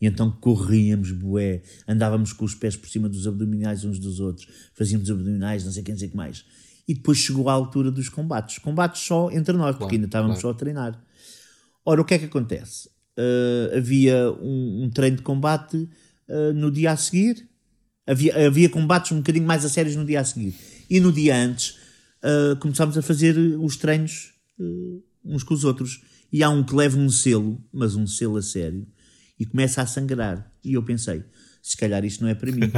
E 0.00 0.06
então 0.06 0.30
corríamos, 0.30 1.12
bué, 1.12 1.62
andávamos 1.86 2.32
com 2.32 2.44
os 2.44 2.54
pés 2.54 2.76
por 2.76 2.88
cima 2.88 3.08
dos 3.08 3.26
abdominais 3.26 3.84
uns 3.84 3.98
dos 3.98 4.20
outros, 4.20 4.48
fazíamos 4.74 5.10
abdominais, 5.10 5.64
não 5.64 5.72
sei 5.72 5.82
quem 5.82 5.94
não 5.94 5.98
sei 5.98 6.08
que 6.08 6.16
mais. 6.16 6.44
E 6.86 6.94
depois 6.94 7.18
chegou 7.18 7.48
a 7.48 7.52
altura 7.52 7.90
dos 7.90 8.08
combates. 8.08 8.58
Combates 8.58 9.02
só 9.02 9.30
entre 9.30 9.54
nós, 9.54 9.70
claro, 9.70 9.78
porque 9.78 9.96
ainda 9.96 10.06
estávamos 10.06 10.40
claro. 10.40 10.48
só 10.48 10.50
a 10.50 10.58
treinar. 10.58 11.02
Ora, 11.84 12.00
o 12.00 12.04
que 12.04 12.14
é 12.14 12.18
que 12.18 12.24
acontece? 12.26 12.88
Uh, 13.18 13.76
havia 13.76 14.30
um, 14.32 14.84
um, 14.84 14.90
treino 14.90 15.18
de 15.18 15.22
combate 15.22 15.88
uh, 16.28 16.52
no 16.54 16.70
dia 16.70 16.92
a 16.92 16.96
seguir, 16.96 17.48
havia, 18.06 18.46
havia 18.46 18.68
combates 18.68 19.12
um 19.12 19.18
bocadinho 19.18 19.46
mais 19.46 19.64
a 19.64 19.68
sérios 19.68 19.96
no 19.96 20.04
dia 20.04 20.20
a 20.20 20.24
seguir. 20.24 20.54
E 20.88 21.00
no 21.00 21.12
dia 21.12 21.36
antes 21.36 21.76
uh, 22.22 22.56
começámos 22.60 22.96
a 22.98 23.02
fazer 23.02 23.36
os 23.38 23.76
treinos 23.76 24.32
uns 25.24 25.42
com 25.42 25.54
os 25.54 25.64
outros 25.64 26.02
e 26.32 26.42
há 26.42 26.50
um 26.50 26.62
que 26.62 26.74
leva 26.74 26.98
um 26.98 27.08
selo, 27.08 27.60
mas 27.72 27.94
um 27.94 28.06
selo 28.06 28.36
a 28.36 28.42
sério, 28.42 28.86
e 29.38 29.46
começa 29.46 29.80
a 29.80 29.86
sangrar. 29.86 30.50
E 30.64 30.74
eu 30.74 30.82
pensei, 30.82 31.22
se 31.62 31.76
calhar 31.76 32.04
isto 32.04 32.22
não 32.22 32.28
é 32.28 32.34
para 32.34 32.50
mim. 32.50 32.70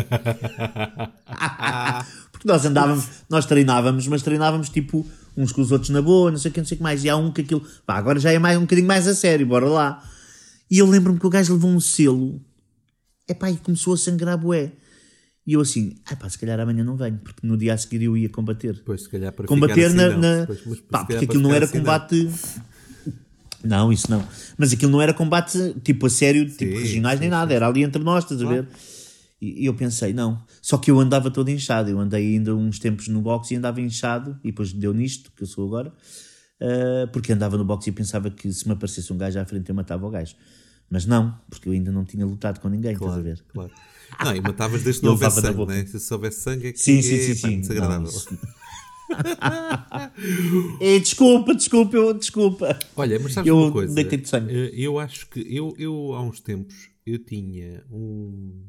Porque 2.31 2.47
nós 2.47 2.65
andávamos, 2.65 3.09
nós 3.29 3.47
treinávamos, 3.47 4.07
mas 4.07 4.23
treinávamos 4.23 4.69
tipo 4.69 5.07
uns 5.37 5.53
com 5.53 5.61
os 5.61 5.73
outros 5.73 5.91
na 5.91 6.01
boa, 6.01 6.31
não 6.31 6.39
sei 6.39 6.51
o 6.51 6.55
que, 6.55 6.61
não 6.61 6.67
sei 6.67 6.75
o 6.77 6.79
que 6.79 6.83
mais. 6.83 7.03
E 7.03 7.09
há 7.09 7.17
um 7.17 7.33
que 7.33 7.41
aquilo, 7.41 7.67
pá, 7.87 7.97
agora 7.97 8.21
já 8.21 8.31
é 8.31 8.39
mais, 8.39 8.59
um 8.59 8.63
bocadinho 8.63 8.87
mais 8.87 9.09
a 9.09 9.15
sério, 9.15 9.47
bora 9.47 9.69
lá. 9.69 10.03
E 10.71 10.79
eu 10.79 10.87
lembro-me 10.87 11.19
que 11.19 11.27
o 11.27 11.31
gajo 11.31 11.55
levou 11.55 11.71
um 11.71 11.81
selo, 11.81 12.41
é 13.29 13.35
pá, 13.35 13.51
e 13.51 13.57
começou 13.57 13.95
a 13.95 13.97
sangrar 13.97 14.39
bué. 14.39 14.73
E 15.47 15.53
eu 15.53 15.61
assim, 15.61 15.95
ah 16.07 16.17
pá, 16.17 16.29
se 16.29 16.39
calhar 16.39 16.59
amanhã 16.59 16.83
não 16.83 16.97
venho, 16.97 17.19
porque 17.19 17.47
no 17.47 17.57
dia 17.57 17.75
a 17.75 17.79
seguir 17.79 18.03
eu 18.03 18.17
ia 18.17 18.29
combater. 18.29 18.83
Pois, 18.85 19.03
se 19.03 19.09
calhar 19.09 19.33
para 19.33 19.47
combater 19.47 19.87
assim, 19.87 19.97
na, 19.97 20.09
não. 20.11 20.19
na... 20.19 20.47
Pois, 20.47 20.81
pá, 20.81 21.05
porque 21.05 21.25
aquilo 21.25 21.43
não 21.43 21.55
era 21.55 21.65
assim, 21.65 21.79
combate. 21.79 22.25
Não. 22.25 22.77
Não, 23.65 23.93
isso 23.93 24.09
não. 24.09 24.25
Mas 24.57 24.73
aquilo 24.73 24.93
não 24.93 25.03
era 25.03 25.13
combate 25.13 25.75
tipo 25.83 26.07
a 26.07 26.11
sério, 26.11 26.47
tipo 26.47 26.77
sim, 26.77 26.83
regionais 26.83 27.17
sim, 27.17 27.23
nem 27.23 27.31
nada, 27.31 27.49
sim. 27.49 27.57
era 27.57 27.67
ali 27.67 27.83
entre 27.83 28.01
nós, 28.01 28.23
estás 28.23 28.41
a 28.41 28.47
ver? 28.47 28.69
E, 29.41 29.67
eu 29.67 29.75
pensei, 29.75 30.13
não. 30.13 30.41
Só 30.63 30.79
que 30.79 30.91
eu 30.91 31.01
andava 31.01 31.31
todo 31.31 31.49
inchado, 31.51 31.91
eu 31.91 31.99
andei 31.99 32.35
ainda 32.35 32.55
uns 32.55 32.79
tempos 32.79 33.09
no 33.09 33.21
boxe 33.21 33.55
e 33.55 33.57
andava 33.57 33.81
inchado, 33.81 34.39
e 34.45 34.49
depois 34.49 34.73
deu 34.73 34.95
nisto, 34.95 35.33
que 35.35 35.43
eu 35.43 35.47
sou 35.47 35.67
agora, 35.67 35.93
uh, 36.61 37.09
porque 37.13 37.33
andava 37.33 37.57
no 37.57 37.65
boxe 37.65 37.91
e 37.91 37.93
pensava 37.93 38.31
que 38.31 38.53
se 38.53 38.67
me 38.67 38.75
aparecesse 38.75 39.13
um 39.13 39.19
gajo 39.19 39.39
à 39.41 39.45
frente 39.45 39.69
eu 39.69 39.75
matava 39.75 40.07
o 40.07 40.11
gajo. 40.11 40.37
Mas 40.91 41.07
não, 41.07 41.39
porque 41.51 41.69
eu 41.69 41.73
ainda 41.73 41.91
não 41.91 42.05
tinha 42.05 42.25
lutado 42.25 42.61
com 42.61 42.69
ninguém, 42.69 42.95
claro, 42.95 43.21
estás 43.21 43.27
a 43.27 43.35
ver? 43.35 43.45
Claro. 43.53 43.73
Não, 44.25 44.37
e 44.37 44.41
matavas 44.41 44.83
desde 44.85 45.01
que 45.01 45.07
não 45.07 45.13
houvesse 45.13 45.41
sangue, 45.41 45.67
né? 45.67 45.87
Se 45.87 46.15
houvesse 46.15 46.41
sangue 46.41 46.67
é 46.69 46.73
que 46.73 46.79
sim, 46.79 47.03
sim, 47.03 47.19
sim, 47.19 47.35
sim. 47.35 47.61
desagradável. 47.61 48.11
e 50.81 50.99
desculpa, 50.99 51.55
desculpa, 51.55 51.97
eu, 51.97 52.13
desculpa. 52.13 52.79
Olha, 52.97 53.19
mas 53.21 53.35
sabes 53.35 53.49
eu 53.49 53.59
uma 53.59 53.73
coisa? 53.73 53.95
De 54.05 54.29
sangue. 54.29 54.53
Eh, 54.53 54.71
eu 54.75 54.99
acho 54.99 55.29
que 55.29 55.41
eu, 55.41 55.75
eu 55.79 56.13
há 56.15 56.23
uns 56.23 56.41
tempos 56.41 56.91
eu 57.07 57.19
tinha 57.25 57.85
um. 57.91 58.69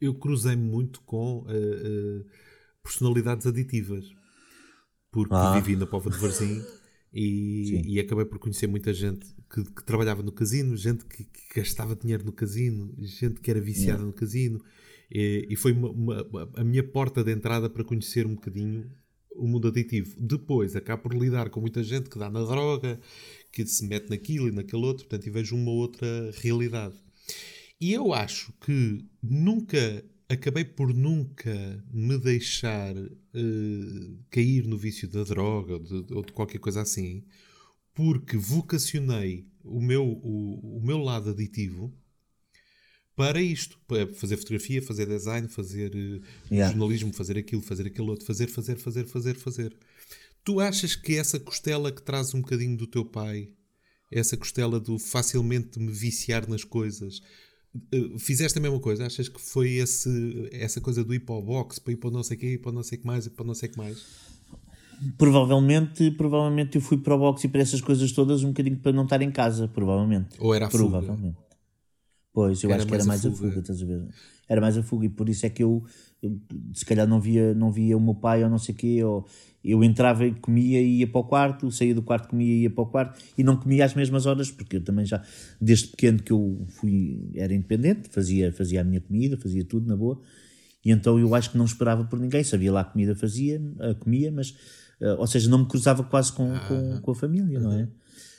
Eu 0.00 0.14
cruzei-me 0.14 0.62
muito 0.62 1.00
com 1.02 1.38
uh, 1.38 1.44
uh, 1.46 2.26
personalidades 2.82 3.46
aditivas. 3.46 4.04
Porque 5.10 5.34
ah. 5.34 5.58
vivi 5.58 5.76
na 5.76 5.86
Pova 5.86 6.10
de 6.10 6.18
Varzim 6.18 6.62
e, 7.18 7.94
e, 7.94 8.00
acabei 8.00 8.26
por 8.26 8.38
conhecer 8.38 8.66
muita 8.66 8.92
gente 8.92 9.26
que, 9.50 9.64
que 9.64 9.84
trabalhava 9.84 10.22
no 10.22 10.30
casino, 10.30 10.76
gente 10.76 11.04
que, 11.06 11.24
que, 11.24 11.54
gastava 11.60 11.96
dinheiro 11.96 12.24
no 12.24 12.32
casino, 12.32 12.94
gente 12.98 13.40
que 13.40 13.50
era 13.50 13.60
viciada 13.60 14.00
yeah. 14.00 14.06
no 14.06 14.12
casino. 14.12 14.62
E, 15.10 15.46
e 15.48 15.56
foi 15.56 15.72
uma, 15.72 15.90
uma, 15.90 16.50
a 16.56 16.62
minha 16.62 16.82
porta 16.82 17.24
de 17.24 17.32
entrada 17.32 17.70
para 17.70 17.82
conhecer 17.84 18.26
um 18.26 18.34
bocadinho 18.34 18.90
o 19.34 19.46
mundo 19.46 19.68
aditivo. 19.68 20.14
Depois 20.20 20.76
acaba 20.76 21.00
por 21.00 21.14
lidar 21.14 21.48
com 21.50 21.60
muita 21.60 21.82
gente 21.82 22.10
que 22.10 22.18
dá 22.18 22.28
na 22.28 22.42
droga, 22.42 23.00
que 23.52 23.64
se 23.66 23.86
mete 23.86 24.10
naquilo 24.10 24.48
e 24.48 24.52
naquele 24.52 24.84
outro, 24.84 25.06
portanto, 25.06 25.26
e 25.26 25.30
vejo 25.30 25.56
uma 25.56 25.70
outra 25.70 26.30
realidade. 26.42 26.96
E 27.80 27.92
eu 27.92 28.12
acho 28.12 28.52
que 28.60 29.04
nunca, 29.22 30.04
acabei 30.28 30.64
por 30.64 30.92
nunca 30.92 31.84
me 31.92 32.18
deixar 32.18 32.96
uh, 32.96 34.18
cair 34.30 34.66
no 34.66 34.76
vício 34.76 35.08
da 35.08 35.22
droga 35.22 35.74
ou 35.74 35.78
de, 35.78 36.14
ou 36.14 36.24
de, 36.24 36.32
qualquer 36.32 36.58
coisa 36.58 36.82
assim, 36.82 37.24
porque 37.94 38.36
vocacionei 38.36 39.46
o 39.62 39.80
meu, 39.80 40.04
o, 40.04 40.78
o 40.78 40.82
meu 40.82 40.98
lado 40.98 41.30
aditivo 41.30 41.92
para 43.14 43.40
isto, 43.40 43.80
para 43.88 44.06
fazer 44.14 44.36
fotografia, 44.36 44.82
fazer 44.82 45.06
design, 45.06 45.48
fazer 45.48 45.94
uh, 45.94 46.20
yeah. 46.52 46.70
jornalismo, 46.70 47.12
fazer 47.12 47.38
aquilo, 47.38 47.62
fazer 47.62 47.86
aquilo 47.86 48.08
outro, 48.08 48.26
fazer, 48.26 48.46
fazer, 48.48 48.76
fazer, 48.76 49.06
fazer, 49.06 49.34
fazer. 49.36 49.76
Tu 50.44 50.60
achas 50.60 50.94
que 50.94 51.16
essa 51.16 51.40
costela 51.40 51.90
que 51.90 52.02
traz 52.02 52.34
um 52.34 52.40
bocadinho 52.42 52.76
do 52.76 52.86
teu 52.86 53.04
pai, 53.04 53.48
essa 54.12 54.36
costela 54.36 54.78
do 54.78 54.98
facilmente 54.98 55.78
me 55.80 55.90
viciar 55.90 56.48
nas 56.48 56.62
coisas, 56.62 57.20
fizeste 58.18 58.58
a 58.58 58.62
mesma 58.62 58.80
coisa? 58.80 59.06
Achas 59.06 59.28
que 59.28 59.40
foi 59.40 59.74
esse, 59.74 60.48
essa 60.52 60.80
coisa 60.80 61.04
do 61.04 61.14
ir 61.14 61.20
para 61.20 61.34
o 61.34 61.42
box, 61.42 61.78
para 61.78 61.92
ir 61.92 61.96
para 61.96 62.10
não 62.10 62.22
sei 62.22 62.36
o 62.36 62.40
quê, 62.40 62.60
para 62.62 62.72
não 62.72 62.82
sei 62.82 62.98
o 62.98 63.00
que 63.00 63.06
mais, 63.06 63.28
para 63.28 63.44
não 63.44 63.54
sei 63.54 63.68
o 63.68 63.72
que 63.72 63.78
mais? 63.78 64.04
Provavelmente, 65.18 66.10
provavelmente 66.12 66.76
eu 66.76 66.82
fui 66.82 66.96
para 66.96 67.14
o 67.14 67.18
boxe 67.18 67.46
e 67.46 67.50
para 67.50 67.60
essas 67.60 67.80
coisas 67.80 68.12
todas 68.12 68.42
um 68.42 68.48
bocadinho 68.48 68.78
para 68.78 68.92
não 68.92 69.04
estar 69.04 69.20
em 69.20 69.30
casa, 69.30 69.68
provavelmente. 69.68 70.36
Ou 70.38 70.54
era 70.54 70.66
a 70.66 70.68
provavelmente. 70.68 71.36
Pois, 72.36 72.62
eu 72.62 72.70
era 72.70 72.80
acho 72.80 72.86
que 72.86 72.94
era 72.94 73.04
mais 73.06 73.24
a 73.24 73.30
fuga. 73.30 73.46
a 73.46 73.48
fuga, 73.48 73.60
estás 73.60 73.82
a 73.82 73.86
ver? 73.86 74.02
Era 74.46 74.60
mais 74.60 74.76
a 74.76 74.82
fuga 74.82 75.06
e 75.06 75.08
por 75.08 75.26
isso 75.26 75.46
é 75.46 75.48
que 75.48 75.62
eu, 75.62 75.82
eu, 76.22 76.38
se 76.74 76.84
calhar 76.84 77.08
não 77.08 77.18
via, 77.18 77.54
não 77.54 77.72
via 77.72 77.96
o 77.96 78.00
meu 78.00 78.14
pai 78.14 78.44
ou 78.44 78.50
não 78.50 78.58
sei 78.58 78.74
o 78.74 78.76
quê, 78.76 79.02
ou 79.02 79.26
eu 79.64 79.82
entrava 79.82 80.26
e 80.26 80.34
comia 80.34 80.82
e 80.82 80.98
ia 80.98 81.06
para 81.06 81.18
o 81.18 81.24
quarto, 81.24 81.70
saía 81.70 81.94
do 81.94 82.02
quarto, 82.02 82.28
comia 82.28 82.52
e 82.52 82.62
ia 82.64 82.70
para 82.70 82.82
o 82.82 82.86
quarto 82.88 83.18
e 83.38 83.42
não 83.42 83.56
comia 83.56 83.86
às 83.86 83.94
mesmas 83.94 84.26
horas, 84.26 84.50
porque 84.50 84.76
eu 84.76 84.84
também 84.84 85.06
já, 85.06 85.24
desde 85.58 85.88
pequeno 85.88 86.22
que 86.22 86.30
eu 86.30 86.66
fui, 86.68 87.30
era 87.34 87.54
independente, 87.54 88.10
fazia, 88.10 88.52
fazia 88.52 88.82
a 88.82 88.84
minha 88.84 89.00
comida, 89.00 89.38
fazia 89.38 89.64
tudo 89.64 89.86
na 89.86 89.96
boa, 89.96 90.20
e 90.84 90.90
então 90.90 91.18
eu 91.18 91.34
acho 91.34 91.50
que 91.50 91.56
não 91.56 91.64
esperava 91.64 92.04
por 92.04 92.18
ninguém, 92.18 92.44
sabia 92.44 92.70
lá 92.70 92.82
a 92.82 92.84
comida 92.84 93.14
fazia, 93.14 93.62
a 93.80 93.94
comia, 93.94 94.30
mas, 94.30 94.50
uh, 95.00 95.16
ou 95.16 95.26
seja, 95.26 95.48
não 95.48 95.60
me 95.60 95.66
cruzava 95.66 96.04
quase 96.04 96.34
com, 96.34 96.52
ah, 96.52 96.60
com, 96.68 97.00
com, 97.00 97.10
a 97.12 97.14
família, 97.14 97.58
não 97.58 97.72
é? 97.72 97.88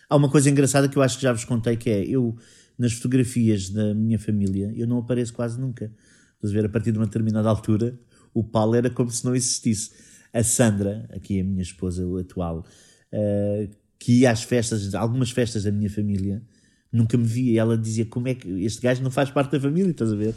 Há 0.07 0.15
uma 0.15 0.29
coisa 0.29 0.51
engraçada 0.51 0.87
que 0.87 0.95
eu 0.95 1.01
acho 1.01 1.17
que 1.17 1.23
já 1.23 1.33
vos 1.33 1.45
contei 1.45 1.75
que 1.75 1.89
é, 1.89 2.05
eu, 2.05 2.37
nas 2.77 2.93
fotografias 2.93 3.69
da 3.69 3.93
minha 3.93 4.19
família, 4.19 4.71
eu 4.75 4.85
não 4.85 4.99
apareço 4.99 5.33
quase 5.33 5.59
nunca. 5.59 5.91
Estás 6.35 6.51
a 6.51 6.53
ver, 6.53 6.65
a 6.65 6.69
partir 6.69 6.91
de 6.91 6.99
uma 6.99 7.05
determinada 7.05 7.49
altura, 7.49 7.97
o 8.33 8.43
Paulo 8.43 8.75
era 8.75 8.89
como 8.89 9.09
se 9.09 9.25
não 9.25 9.35
existisse. 9.35 9.91
A 10.33 10.43
Sandra, 10.43 11.09
aqui 11.11 11.39
a 11.39 11.43
minha 11.43 11.61
esposa 11.61 12.03
atual, 12.19 12.65
uh, 13.11 13.69
que 13.97 14.19
ia 14.19 14.31
às 14.31 14.43
festas, 14.43 14.93
algumas 14.93 15.31
festas 15.31 15.63
da 15.63 15.71
minha 15.71 15.89
família, 15.89 16.43
nunca 16.91 17.17
me 17.17 17.23
via. 17.23 17.53
E 17.53 17.57
ela 17.57 17.77
dizia: 17.77 18.05
Como 18.05 18.27
é 18.27 18.35
que 18.35 18.47
este 18.63 18.81
gajo 18.81 19.01
não 19.01 19.09
faz 19.09 19.31
parte 19.31 19.51
da 19.51 19.59
família? 19.59 19.89
Estás 19.89 20.11
a 20.11 20.15
ver? 20.15 20.35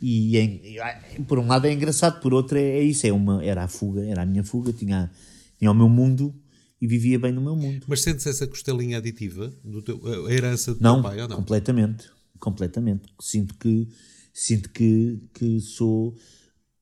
E 0.00 0.36
é, 0.36 1.22
por 1.26 1.38
um 1.38 1.46
lado 1.46 1.66
é 1.66 1.72
engraçado, 1.72 2.20
por 2.20 2.32
outro 2.34 2.58
é, 2.58 2.62
é, 2.62 2.82
isso: 2.82 3.06
é 3.06 3.12
uma, 3.12 3.44
era 3.44 3.64
a 3.64 3.68
fuga, 3.68 4.04
era 4.04 4.22
a 4.22 4.26
minha 4.26 4.44
fuga. 4.44 4.72
Tinha, 4.72 5.10
tinha 5.58 5.70
o 5.70 5.74
meu 5.74 5.88
mundo 5.88 6.34
e 6.80 6.86
vivia 6.86 7.18
bem 7.18 7.32
no 7.32 7.40
meu 7.40 7.56
mundo. 7.56 7.86
Mas 7.88 8.02
sentes 8.02 8.26
essa 8.26 8.46
costelinha 8.46 8.98
aditiva, 8.98 9.52
do 9.64 9.82
teu, 9.82 10.00
a 10.26 10.32
herança 10.32 10.74
do 10.74 10.80
não, 10.80 10.96
teu 10.96 11.02
pai 11.10 11.20
ou 11.22 11.28
não? 11.28 11.36
Completamente, 11.36 12.10
completamente. 12.38 13.08
Sinto 13.20 13.54
que, 13.54 13.88
sinto 14.32 14.70
que, 14.70 15.20
que 15.34 15.60
sou 15.60 16.14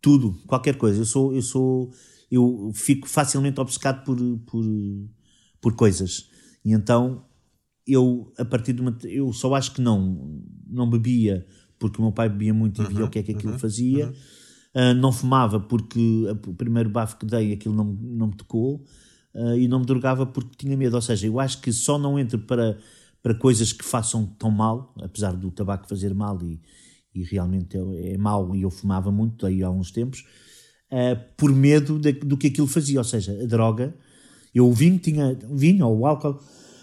tudo, 0.01 0.33
qualquer 0.47 0.77
coisa. 0.77 1.01
Eu 1.01 1.07
sou, 1.07 1.35
eu 1.35 1.43
sou, 1.43 1.93
eu 2.31 2.73
fico 2.75 3.09
facilmente 3.09 3.61
obcecado 3.61 4.05
por, 4.05 4.19
por, 4.47 4.65
por 5.61 5.75
coisas. 5.75 6.29
E 6.65 6.73
então 6.73 7.25
eu, 7.87 8.33
a 8.39 8.45
partir 8.45 8.73
de 8.73 8.81
uma. 8.81 8.97
Eu 9.05 9.33
só 9.33 9.55
acho 9.55 9.73
que 9.73 9.81
não, 9.81 10.43
não 10.67 10.89
bebia 10.89 11.47
porque 11.79 11.99
o 11.99 12.03
meu 12.03 12.13
pai 12.13 12.29
bebia 12.29 12.55
muito 12.55 12.83
e 12.83 12.87
via 12.87 13.05
o 13.05 13.11
que 13.11 13.19
é 13.19 13.23
que 13.23 13.33
aquilo 13.33 13.59
fazia. 13.59 14.13
Uh, 14.75 14.95
não 14.95 15.13
fumava 15.13 15.61
porque 15.61 16.27
o 16.47 16.55
primeiro 16.55 16.89
bafo 16.89 17.17
que 17.17 17.27
dei 17.27 17.53
aquilo 17.53 17.75
não, 17.75 17.85
não 17.85 18.27
me 18.29 18.35
tocou. 18.35 18.85
Uh, 19.35 19.57
e 19.57 19.67
não 19.67 19.81
me 19.81 19.87
drogava 19.87 20.25
porque 20.25 20.57
tinha 20.57 20.77
medo. 20.77 20.95
Ou 20.95 21.03
seja, 21.03 21.27
eu 21.27 21.41
acho 21.41 21.61
que 21.61 21.73
só 21.73 21.99
não 21.99 22.19
entro 22.19 22.39
para, 22.39 22.79
para 23.23 23.35
coisas 23.35 23.73
que 23.73 23.85
façam 23.85 24.25
tão 24.25 24.51
mal, 24.51 24.95
apesar 25.03 25.33
do 25.33 25.51
tabaco 25.51 25.89
fazer 25.89 26.15
mal 26.15 26.39
e, 26.43 26.61
e 27.15 27.25
realmente 27.25 27.77
é, 27.77 28.15
é 28.15 28.19
mau. 28.19 28.55
E 28.55 28.63
eu 28.63 28.71
fumava 28.71 29.11
muito 29.11 29.47
há 29.47 29.71
uns 29.71 29.91
tempos, 29.91 30.25
uh, 30.93 31.19
por 31.37 31.53
medo 31.53 31.99
de, 31.99 32.13
do 32.13 32.37
que 32.37 32.47
aquilo 32.47 32.69
fazia. 32.69 32.99
Ou 32.99 33.05
seja, 33.05 33.33
a 33.43 33.47
droga. 33.47 33.95
Eu 34.55 34.69
o 34.69 34.73
vinho 34.73 34.99
tinha. 34.99 35.37
Vinho 35.51 35.87
ou 35.87 36.01
o 36.01 36.07
álcool 36.07 36.39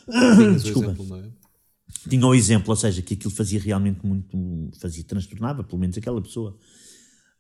Desculpa. 0.62 0.92
Exemplo, 0.92 1.16
é? 1.18 1.30
Tinha 2.10 2.26
o 2.26 2.34
exemplo, 2.34 2.72
ou 2.72 2.76
seja, 2.76 3.02
que 3.02 3.14
aquilo 3.14 3.32
fazia 3.32 3.60
realmente 3.60 4.06
muito. 4.06 4.38
fazia, 4.80 5.04
transtornava, 5.04 5.64
pelo 5.64 5.80
menos 5.80 5.98
aquela 5.98 6.22
pessoa. 6.22 6.58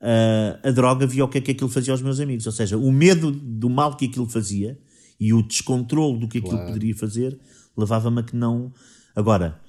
Uh, 0.02 0.68
a 0.68 0.72
droga 0.72 1.06
via 1.06 1.24
o 1.24 1.28
que 1.28 1.38
é 1.38 1.42
que 1.42 1.52
aquilo 1.52 1.70
fazia 1.70 1.94
aos 1.94 2.02
meus 2.02 2.20
amigos, 2.20 2.46
ou 2.46 2.52
seja, 2.52 2.78
o 2.78 2.92
medo 2.92 3.32
do 3.32 3.70
mal 3.70 3.96
que 3.96 4.06
aquilo 4.06 4.28
fazia 4.28 4.80
e 5.22 5.32
o 5.34 5.44
descontrole 5.44 6.20
do 6.20 6.28
que 6.28 6.40
aquilo 6.40 6.56
claro. 6.56 6.74
poderia 6.74 6.96
fazer 6.96 7.40
levava-me 7.78 8.20
a 8.20 8.24
que 8.24 8.36
não. 8.36 8.74
Agora, 9.16 9.60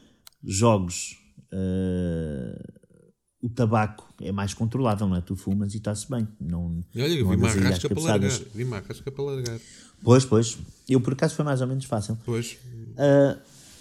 jogos. 0.43 1.19
Uh, 1.53 2.83
o 3.43 3.51
tabaco 3.51 4.09
é 4.21 4.31
mais 4.31 4.55
controlável, 4.55 5.09
não 5.09 5.17
é? 5.17 5.21
Tu 5.21 5.35
fumas 5.35 5.75
e 5.75 5.79
está-se 5.79 6.09
bem. 6.09 6.27
Não, 6.41 6.81
Olha, 6.95 7.09
eu 7.09 7.29
vi 7.29 7.37
uma 7.37 7.49
arrasca 7.49 7.89
para 7.89 8.03
largar. 8.03 8.31
Vi 8.55 8.65
uma 8.65 8.77
arrasca 8.77 9.11
para 9.11 9.25
largar. 9.25 9.61
Pois, 10.03 10.25
pois. 10.25 10.59
Eu, 10.89 11.01
por 11.01 11.13
acaso, 11.13 11.35
foi 11.35 11.45
mais 11.45 11.61
ou 11.61 11.67
menos 11.67 11.85
fácil. 11.85 12.17
Pois. 12.25 12.57
Uh, 12.93 13.39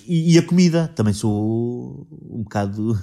e, 0.07 0.33
e, 0.33 0.37
a 0.39 0.41
comida, 0.41 0.87
também 0.87 1.13
sou 1.13 2.07
um 2.11 2.41
bocado. 2.43 2.99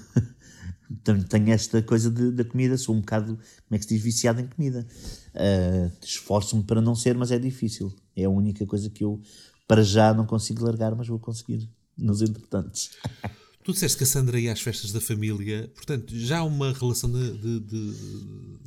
Tenho 1.28 1.50
esta 1.50 1.82
coisa 1.82 2.10
de, 2.10 2.30
da 2.30 2.44
comida, 2.44 2.76
sou 2.78 2.94
um 2.94 3.00
bocado, 3.00 3.36
como 3.36 3.72
é 3.72 3.78
que 3.78 3.84
se 3.84 3.94
diz, 3.94 4.02
viciado 4.02 4.40
em 4.40 4.46
comida. 4.46 4.86
Uh, 5.34 5.92
Esforço-me 6.02 6.62
para 6.62 6.80
não 6.80 6.94
ser, 6.94 7.16
mas 7.16 7.30
é 7.30 7.38
difícil. 7.38 7.94
É 8.16 8.24
a 8.24 8.30
única 8.30 8.66
coisa 8.66 8.88
que 8.88 9.04
eu, 9.04 9.20
para 9.66 9.82
já, 9.82 10.14
não 10.14 10.26
consigo 10.26 10.64
largar, 10.64 10.94
mas 10.94 11.06
vou 11.06 11.18
conseguir 11.18 11.68
nos 11.96 12.22
entretantos. 12.22 12.90
Tu 13.64 13.72
disseste 13.72 13.98
que 13.98 14.04
a 14.04 14.06
Sandra 14.06 14.40
ia 14.40 14.50
às 14.50 14.62
festas 14.62 14.92
da 14.92 15.00
família, 15.00 15.70
portanto, 15.74 16.16
já 16.16 16.38
há 16.38 16.42
uma 16.42 16.72
relação 16.72 17.12
de, 17.12 17.32
de, 17.36 17.60
de, 17.60 17.94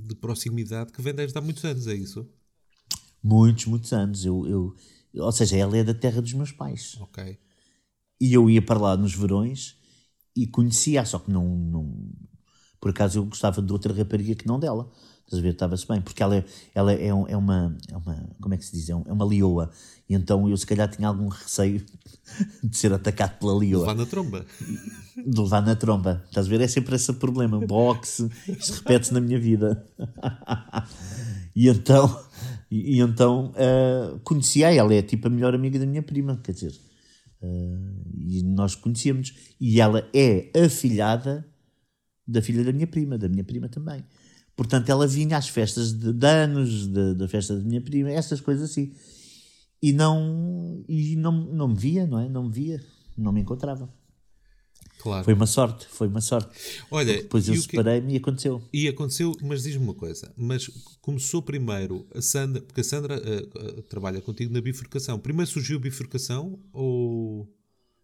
de 0.09 0.15
proximidade 0.15 0.91
que 0.91 1.01
vem 1.01 1.11
desde 1.11 1.35
há 1.35 1.41
muitos 1.41 1.65
anos, 1.65 1.87
é 1.87 1.95
isso? 1.95 2.29
Muitos, 3.23 3.65
muitos 3.65 3.91
anos. 3.93 4.23
Eu, 4.23 4.47
eu, 4.47 4.75
ou 5.23 5.31
seja, 5.31 5.57
ela 5.57 5.75
é 5.75 5.83
da 5.83 5.95
terra 5.95 6.21
dos 6.21 6.33
meus 6.33 6.51
pais. 6.51 6.97
Ok. 6.99 7.35
E 8.19 8.31
eu 8.31 8.47
ia 8.47 8.61
para 8.61 8.79
lá 8.79 8.95
nos 8.95 9.15
verões 9.15 9.80
e 10.35 10.47
conhecia, 10.47 11.05
só 11.05 11.19
que 11.19 11.31
não, 11.31 11.45
não. 11.45 11.93
Por 12.79 12.91
acaso 12.91 13.19
eu 13.19 13.25
gostava 13.25 13.61
de 13.61 13.71
outra 13.71 13.93
rapariga 13.93 14.35
que 14.35 14.47
não 14.47 14.59
dela. 14.59 14.89
Estás 15.23 15.39
a 15.39 15.43
ver? 15.43 15.53
Estava-se 15.53 15.87
bem, 15.87 16.01
porque 16.01 16.21
ela, 16.21 16.35
é, 16.35 16.45
ela 16.75 16.91
é, 16.91 17.07
é, 17.07 17.13
uma, 17.13 17.77
é 17.89 17.95
uma. 17.95 18.29
Como 18.41 18.53
é 18.53 18.57
que 18.57 18.65
se 18.65 18.73
diz? 18.73 18.89
É, 18.89 18.93
é 18.93 19.13
uma 19.13 19.23
leoa. 19.23 19.69
E 20.09 20.13
então 20.13 20.49
eu, 20.49 20.57
se 20.57 20.65
calhar, 20.65 20.89
tinha 20.89 21.07
algum 21.07 21.29
receio 21.29 21.85
de 22.63 22.75
ser 22.75 22.91
atacado 22.91 23.39
pela 23.39 23.57
leoa. 23.57 23.81
Levar 23.81 23.95
na 23.95 24.05
tromba. 24.05 24.45
De 25.15 25.39
levar 25.39 25.61
na 25.61 25.75
tromba. 25.75 26.23
Estás 26.27 26.47
a 26.47 26.49
ver? 26.49 26.59
É 26.59 26.67
sempre 26.67 26.95
esse 26.95 27.13
problema. 27.13 27.59
Boxe. 27.65 28.29
Isto 28.47 28.73
repete-se 28.79 29.13
na 29.13 29.21
minha 29.21 29.39
vida. 29.39 29.85
e 31.55 31.69
então 31.69 32.19
e, 32.71 32.97
e 32.97 32.99
então 33.01 33.51
uh, 33.51 34.17
conhecia 34.23 34.73
ela, 34.73 34.93
é 34.93 35.01
tipo 35.01 35.27
a 35.27 35.29
melhor 35.29 35.53
amiga 35.53 35.77
da 35.77 35.85
minha 35.85 36.01
prima, 36.01 36.39
quer 36.41 36.53
dizer, 36.53 36.73
uh, 37.41 38.01
e 38.15 38.43
nós 38.43 38.75
conhecíamos. 38.75 39.33
E 39.59 39.79
ela 39.79 40.07
é 40.13 40.51
afilhada 40.65 41.45
da 42.27 42.41
filha 42.41 42.63
da 42.63 42.71
minha 42.71 42.87
prima, 42.87 43.17
da 43.17 43.27
minha 43.27 43.43
prima 43.43 43.67
também. 43.67 44.03
Portanto, 44.55 44.89
ela 44.89 45.07
vinha 45.07 45.37
às 45.37 45.47
festas 45.47 45.91
de, 45.91 46.13
de 46.13 46.27
anos, 46.27 46.87
da 46.87 47.27
festa 47.27 47.55
da 47.55 47.63
minha 47.63 47.81
prima, 47.81 48.11
essas 48.11 48.39
coisas 48.39 48.69
assim. 48.69 48.93
E 49.81 49.91
não, 49.91 50.83
e 50.87 51.15
não, 51.15 51.31
não 51.31 51.67
me 51.69 51.75
via, 51.75 52.05
não 52.05 52.19
é? 52.19 52.29
Não 52.29 52.43
me 52.43 52.51
via, 52.51 52.79
não 53.17 53.31
me 53.31 53.41
encontrava. 53.41 53.91
Claro. 55.01 55.25
Foi 55.25 55.33
uma 55.33 55.47
sorte, 55.47 55.87
foi 55.89 56.07
uma 56.07 56.21
sorte. 56.21 56.49
Olha, 56.91 57.17
depois 57.17 57.49
eu 57.49 57.55
separei-me 57.55 58.09
que... 58.09 58.13
e 58.13 58.17
aconteceu. 58.17 58.61
E 58.71 58.87
aconteceu, 58.87 59.35
mas 59.41 59.63
diz-me 59.63 59.83
uma 59.83 59.95
coisa, 59.95 60.31
mas 60.37 60.67
começou 61.01 61.41
primeiro 61.41 62.05
a 62.13 62.21
Sandra, 62.21 62.61
porque 62.61 62.81
a 62.81 62.83
Sandra 62.83 63.19
uh, 63.19 63.79
uh, 63.79 63.81
trabalha 63.83 64.21
contigo 64.21 64.53
na 64.53 64.61
bifurcação. 64.61 65.17
Primeiro 65.17 65.49
surgiu 65.49 65.77
a 65.77 65.81
bifurcação 65.81 66.59
ou 66.71 67.51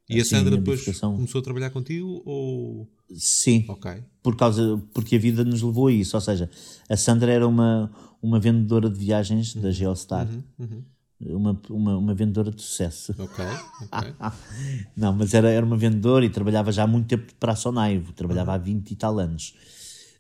e 0.10 0.20
a 0.20 0.24
Sim, 0.24 0.38
Sandra 0.38 0.56
a 0.56 0.58
depois 0.58 0.84
começou 1.00 1.40
a 1.40 1.44
trabalhar 1.44 1.70
contigo 1.70 2.24
ou 2.26 2.90
Sim. 3.16 3.66
OK. 3.68 4.04
Por 4.24 4.36
causa 4.36 4.82
porque 4.92 5.18
a 5.18 5.20
vida 5.20 5.44
nos 5.44 5.62
levou 5.62 5.88
a 5.88 5.92
isso, 5.92 6.18
ou 6.18 6.22
seja, 6.22 6.50
a 6.90 6.98
Sandra 6.98 7.32
era 7.32 7.48
uma 7.48 7.92
uma 8.20 8.40
vendedora 8.40 8.90
de 8.90 8.98
viagens 8.98 9.54
da 9.54 9.70
Geostar. 9.70 10.28
Uhum, 10.28 10.44
uhum 10.58 10.97
uma, 11.20 11.60
uma, 11.70 11.98
uma 11.98 12.14
vendedora 12.14 12.52
de 12.52 12.62
sucesso. 12.62 13.14
Ok, 13.18 13.44
ok. 13.92 14.14
Não, 14.96 15.14
mas 15.14 15.34
era, 15.34 15.50
era 15.50 15.66
uma 15.66 15.78
vendedora 15.78 16.26
e 16.26 16.30
trabalhava 16.30 16.72
já 16.72 16.84
há 16.84 16.88
muito 16.88 17.08
tempo 17.08 17.34
para 17.40 17.54
a 17.54 17.56
Sonaivo, 17.56 18.14
trabalhava 18.14 18.52
uhum. 18.52 18.56
há 18.56 18.60
20 18.60 18.92
e 18.92 18.96
tal 18.96 19.20
anos. 19.20 19.54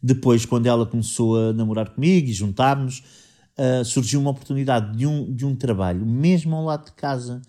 Depois, 0.02 0.46
quando 0.46 0.66
ela 0.66 0.86
começou 0.86 1.38
a 1.38 1.54
namorar 1.54 1.90
comigo 1.90 2.28
e 2.28 2.34
juntámos, 2.34 3.04
uh, 3.58 3.84
surgiu 3.84 4.20
uma 4.20 4.32
oportunidade 4.32 4.98
de 4.98 5.06
um, 5.06 5.34
de 5.34 5.46
um 5.46 5.56
trabalho, 5.56 6.06
mesmo 6.06 6.56
ao 6.56 6.64
lado 6.64 6.86
de 6.86 6.92
casa, 6.94 7.42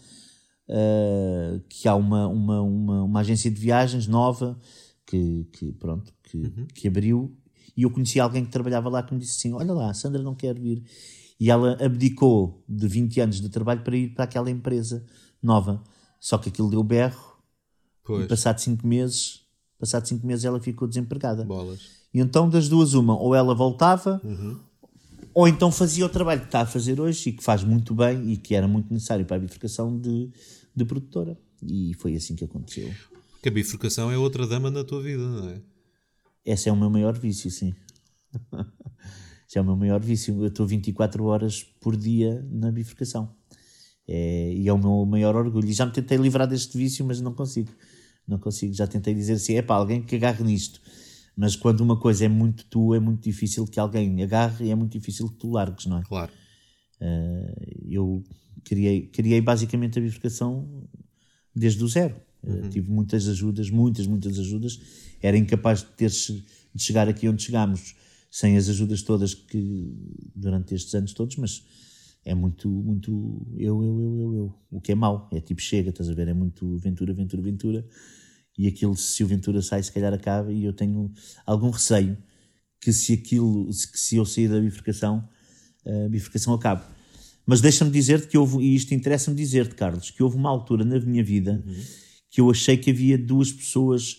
uh, 0.68 1.60
que 1.68 1.88
há 1.88 1.94
uma, 1.94 2.26
uma, 2.26 2.60
uma, 2.62 3.02
uma, 3.04 3.20
agência 3.20 3.50
de 3.50 3.60
viagens 3.60 4.06
nova 4.06 4.58
que, 5.06 5.46
que 5.52 5.72
pronto, 5.72 6.12
que, 6.22 6.38
uhum. 6.38 6.66
que 6.74 6.88
abriu, 6.88 7.36
e 7.76 7.82
eu 7.82 7.90
conheci 7.90 8.18
alguém 8.18 8.44
que 8.44 8.50
trabalhava 8.50 8.88
lá 8.88 9.02
que 9.02 9.14
me 9.14 9.20
disse 9.20 9.36
assim, 9.38 9.52
olha 9.54 9.72
lá, 9.72 9.90
a 9.90 9.94
Sandra 9.94 10.22
não 10.22 10.34
quer 10.34 10.58
vir 10.58 10.82
e 11.40 11.50
ela 11.50 11.76
abdicou 11.80 12.64
de 12.68 12.88
20 12.88 13.20
anos 13.20 13.40
de 13.40 13.48
trabalho 13.48 13.82
para 13.82 13.96
ir 13.96 14.14
para 14.14 14.24
aquela 14.24 14.50
empresa 14.50 15.04
nova. 15.42 15.82
Só 16.18 16.36
que 16.36 16.48
aquilo 16.48 16.70
deu 16.70 16.82
berro. 16.82 17.36
Pois. 18.04 18.24
E 18.24 18.28
passado 18.28 18.58
5 18.58 18.86
meses, 18.86 19.42
passado 19.78 20.06
5 20.06 20.26
meses 20.26 20.44
ela 20.44 20.60
ficou 20.60 20.88
desempregada. 20.88 21.44
Bolas. 21.44 21.98
E 22.12 22.20
então 22.20 22.48
das 22.48 22.68
duas 22.68 22.94
uma, 22.94 23.16
ou 23.16 23.34
ela 23.34 23.54
voltava, 23.54 24.20
uhum. 24.24 24.58
ou 25.34 25.46
então 25.46 25.70
fazia 25.70 26.06
o 26.06 26.08
trabalho 26.08 26.40
que 26.40 26.46
está 26.46 26.62
a 26.62 26.66
fazer 26.66 27.00
hoje 27.00 27.28
e 27.28 27.32
que 27.32 27.44
faz 27.44 27.62
muito 27.62 27.94
bem 27.94 28.32
e 28.32 28.36
que 28.36 28.54
era 28.54 28.66
muito 28.66 28.92
necessário 28.92 29.26
para 29.26 29.36
a 29.36 29.40
bifurcação 29.40 29.96
de, 29.98 30.30
de 30.74 30.84
produtora. 30.84 31.38
E 31.62 31.94
foi 31.94 32.16
assim 32.16 32.34
que 32.34 32.44
aconteceu. 32.44 32.90
Que 33.42 33.48
a 33.48 33.52
bifurcação 33.52 34.10
é 34.10 34.16
outra 34.16 34.46
dama 34.46 34.70
na 34.70 34.82
tua 34.82 35.02
vida, 35.02 35.22
não 35.22 35.50
é? 35.50 35.60
Esse 36.44 36.68
é 36.68 36.72
o 36.72 36.76
meu 36.76 36.88
maior 36.88 37.16
vício, 37.16 37.50
sim. 37.50 37.74
já 39.48 39.60
é 39.60 39.62
o 39.62 39.64
meu 39.64 39.76
maior 39.76 40.00
vício. 40.00 40.38
Eu 40.42 40.48
estou 40.48 40.66
24 40.66 41.24
horas 41.24 41.62
por 41.80 41.96
dia 41.96 42.46
na 42.50 42.70
bifurcação. 42.70 43.34
É, 44.06 44.52
e 44.52 44.68
é 44.68 44.72
o 44.72 44.78
meu 44.78 45.04
maior 45.06 45.34
orgulho. 45.34 45.68
E 45.68 45.72
já 45.72 45.86
me 45.86 45.92
tentei 45.92 46.18
livrar 46.18 46.46
deste 46.46 46.76
vício, 46.76 47.04
mas 47.04 47.20
não 47.20 47.32
consigo. 47.32 47.70
Não 48.26 48.38
consigo. 48.38 48.74
Já 48.74 48.86
tentei 48.86 49.14
dizer 49.14 49.34
assim: 49.34 49.54
é 49.54 49.62
para 49.62 49.76
alguém 49.76 50.02
que 50.02 50.16
agarre 50.16 50.44
nisto. 50.44 50.80
Mas 51.34 51.56
quando 51.56 51.80
uma 51.80 51.98
coisa 51.98 52.26
é 52.26 52.28
muito 52.28 52.64
tua, 52.66 52.96
é 52.96 53.00
muito 53.00 53.22
difícil 53.22 53.64
que 53.64 53.80
alguém 53.80 54.22
agarre 54.22 54.66
e 54.66 54.70
é 54.70 54.74
muito 54.74 54.92
difícil 54.92 55.28
que 55.28 55.36
tu 55.36 55.50
largues, 55.52 55.86
não 55.86 55.98
é? 55.98 56.02
Claro. 56.02 56.32
Uh, 57.00 57.86
eu 57.88 58.24
criei, 58.64 59.06
criei 59.06 59.40
basicamente 59.40 59.98
a 59.98 60.02
bifurcação 60.02 60.68
desde 61.54 61.82
o 61.82 61.88
zero. 61.88 62.16
Uhum. 62.42 62.66
Uh, 62.66 62.68
tive 62.68 62.90
muitas 62.90 63.28
ajudas, 63.28 63.70
muitas, 63.70 64.06
muitas 64.06 64.38
ajudas. 64.38 64.80
Era 65.22 65.38
incapaz 65.38 65.80
de, 65.80 65.86
ter, 65.90 66.10
de 66.10 66.82
chegar 66.82 67.08
aqui 67.08 67.28
onde 67.28 67.42
chegámos 67.42 67.94
sem 68.30 68.56
as 68.56 68.68
ajudas 68.68 69.02
todas 69.02 69.34
que 69.34 69.94
durante 70.34 70.74
estes 70.74 70.94
anos 70.94 71.12
todos, 71.12 71.36
mas 71.36 71.64
é 72.24 72.34
muito, 72.34 72.68
muito 72.68 73.46
eu, 73.56 73.82
eu, 73.82 74.00
eu, 74.00 74.20
eu, 74.20 74.34
eu. 74.34 74.54
O 74.70 74.80
que 74.80 74.92
é 74.92 74.94
mau, 74.94 75.28
é 75.32 75.40
tipo 75.40 75.60
chega, 75.60 75.90
estás 75.90 76.10
a 76.10 76.14
ver? 76.14 76.28
É 76.28 76.34
muito 76.34 76.76
Ventura, 76.78 77.12
Ventura, 77.14 77.42
Ventura. 77.42 77.86
E 78.56 78.66
aquilo, 78.66 78.96
se 78.96 79.22
o 79.22 79.26
Ventura 79.26 79.62
sai, 79.62 79.82
se 79.82 79.92
calhar 79.92 80.12
acaba. 80.12 80.52
E 80.52 80.64
eu 80.64 80.72
tenho 80.72 81.10
algum 81.46 81.70
receio 81.70 82.18
que 82.80 82.92
se 82.92 83.14
aquilo, 83.14 83.66
que 83.66 83.98
se 83.98 84.16
eu 84.16 84.24
sair 84.24 84.48
da 84.48 84.60
bifurcação, 84.60 85.26
a 85.86 86.08
bifurcação 86.08 86.52
acabe. 86.52 86.82
Mas 87.46 87.60
deixa-me 87.60 87.90
dizer-te 87.90 88.28
que 88.28 88.36
houve, 88.36 88.62
e 88.62 88.74
isto 88.74 88.92
interessa-me 88.92 89.36
dizer-te, 89.36 89.74
Carlos, 89.74 90.10
que 90.10 90.22
houve 90.22 90.36
uma 90.36 90.50
altura 90.50 90.84
na 90.84 91.00
minha 91.00 91.24
vida 91.24 91.64
uhum. 91.66 91.82
que 92.30 92.40
eu 92.42 92.50
achei 92.50 92.76
que 92.76 92.90
havia 92.90 93.16
duas 93.16 93.50
pessoas, 93.50 94.18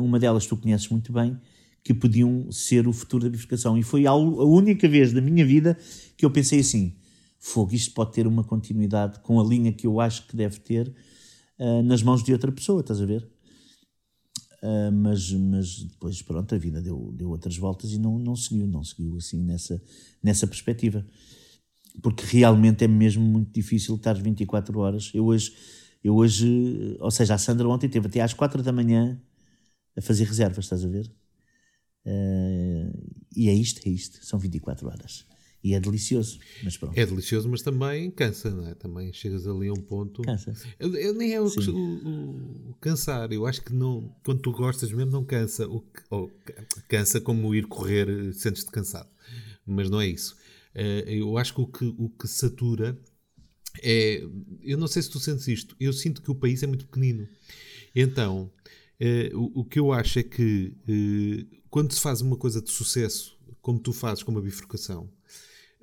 uma 0.00 0.18
delas 0.18 0.46
tu 0.46 0.56
conheces 0.56 0.88
muito 0.88 1.12
bem, 1.12 1.38
que 1.84 1.92
podiam 1.92 2.50
ser 2.50 2.86
o 2.86 2.92
futuro 2.92 3.24
da 3.24 3.30
bifurcação. 3.30 3.76
E 3.76 3.82
foi 3.82 4.06
a 4.06 4.14
única 4.14 4.88
vez 4.88 5.12
da 5.12 5.20
minha 5.20 5.44
vida 5.44 5.76
que 6.16 6.24
eu 6.24 6.30
pensei 6.30 6.60
assim: 6.60 6.96
fogo, 7.38 7.74
isto 7.74 7.92
pode 7.92 8.12
ter 8.12 8.26
uma 8.26 8.44
continuidade 8.44 9.18
com 9.20 9.40
a 9.40 9.44
linha 9.44 9.72
que 9.72 9.86
eu 9.86 10.00
acho 10.00 10.26
que 10.26 10.36
deve 10.36 10.60
ter 10.60 10.94
uh, 11.58 11.82
nas 11.82 12.02
mãos 12.02 12.22
de 12.22 12.32
outra 12.32 12.52
pessoa, 12.52 12.80
estás 12.80 13.00
a 13.00 13.06
ver? 13.06 13.28
Uh, 14.62 14.92
mas, 14.92 15.32
mas 15.32 15.82
depois, 15.82 16.22
pronto, 16.22 16.54
a 16.54 16.58
vida 16.58 16.80
deu, 16.80 17.12
deu 17.12 17.30
outras 17.30 17.56
voltas 17.56 17.92
e 17.92 17.98
não, 17.98 18.16
não 18.16 18.36
seguiu, 18.36 18.64
não 18.64 18.84
seguiu 18.84 19.16
assim 19.16 19.42
nessa, 19.42 19.82
nessa 20.22 20.46
perspectiva. 20.46 21.04
Porque 22.00 22.24
realmente 22.24 22.84
é 22.84 22.88
mesmo 22.88 23.22
muito 23.24 23.52
difícil 23.52 23.96
estar 23.96 24.14
24 24.14 24.78
horas. 24.78 25.10
Eu 25.12 25.26
hoje, 25.26 25.52
eu 26.02 26.14
hoje, 26.14 26.96
ou 27.00 27.10
seja, 27.10 27.34
a 27.34 27.38
Sandra 27.38 27.68
ontem 27.68 27.88
teve 27.88 28.06
até 28.06 28.20
às 28.20 28.32
4 28.32 28.62
da 28.62 28.72
manhã 28.72 29.20
a 29.96 30.00
fazer 30.00 30.24
reservas, 30.24 30.64
estás 30.64 30.84
a 30.84 30.88
ver? 30.88 31.12
Uh, 32.04 32.92
e 33.36 33.48
é 33.48 33.54
isto, 33.54 33.80
é 33.86 33.90
isto, 33.90 34.24
são 34.24 34.38
24 34.38 34.88
horas. 34.88 35.24
E 35.64 35.74
é 35.74 35.80
delicioso, 35.80 36.40
mas 36.64 36.76
pronto. 36.76 36.98
É 36.98 37.06
delicioso, 37.06 37.48
mas 37.48 37.62
também 37.62 38.10
cansa, 38.10 38.50
não 38.50 38.66
é? 38.66 38.74
Também 38.74 39.12
chegas 39.12 39.46
ali 39.46 39.68
a 39.68 39.72
um 39.72 39.80
ponto. 39.80 40.20
Cansa. 40.22 40.52
Eu, 40.78 40.92
eu 40.96 41.14
nem 41.14 41.32
é 41.32 41.40
o, 41.40 41.46
o, 41.46 42.70
o, 42.70 42.74
cansar, 42.80 43.32
eu 43.32 43.46
acho 43.46 43.62
que 43.62 43.72
não, 43.72 44.12
quando 44.24 44.40
tu 44.40 44.50
gostas 44.50 44.90
mesmo 44.90 45.12
não 45.12 45.24
cansa. 45.24 45.68
O, 45.68 45.84
ou, 46.10 46.32
cansa 46.88 47.20
como 47.20 47.54
ir 47.54 47.66
correr, 47.66 48.34
sentes-te 48.34 48.72
cansado. 48.72 49.08
Mas 49.64 49.88
não 49.88 50.00
é 50.00 50.08
isso. 50.08 50.34
Uh, 50.74 51.08
eu 51.08 51.38
acho 51.38 51.54
que 51.54 51.60
o 51.60 51.66
que, 51.68 51.94
o 51.96 52.08
que 52.08 52.26
satura 52.26 52.98
é. 53.80 54.20
Eu 54.64 54.76
não 54.76 54.88
sei 54.88 55.00
se 55.00 55.10
tu 55.10 55.20
sentes 55.20 55.46
isto, 55.46 55.76
eu 55.78 55.92
sinto 55.92 56.22
que 56.22 56.30
o 56.30 56.34
país 56.34 56.60
é 56.64 56.66
muito 56.66 56.86
pequenino. 56.86 57.28
Então, 57.94 58.50
uh, 59.00 59.38
o, 59.38 59.60
o, 59.60 59.64
que 59.64 59.78
eu 59.78 59.92
acho 59.92 60.18
é 60.18 60.24
que 60.24 60.74
quando 61.72 61.92
se 61.92 62.00
faz 62.00 62.20
uma 62.20 62.36
coisa 62.36 62.62
de 62.62 62.70
sucesso, 62.70 63.36
como 63.60 63.80
tu 63.80 63.92
fazes 63.92 64.22
com 64.22 64.30
uma 64.30 64.40
bifurcação 64.40 65.10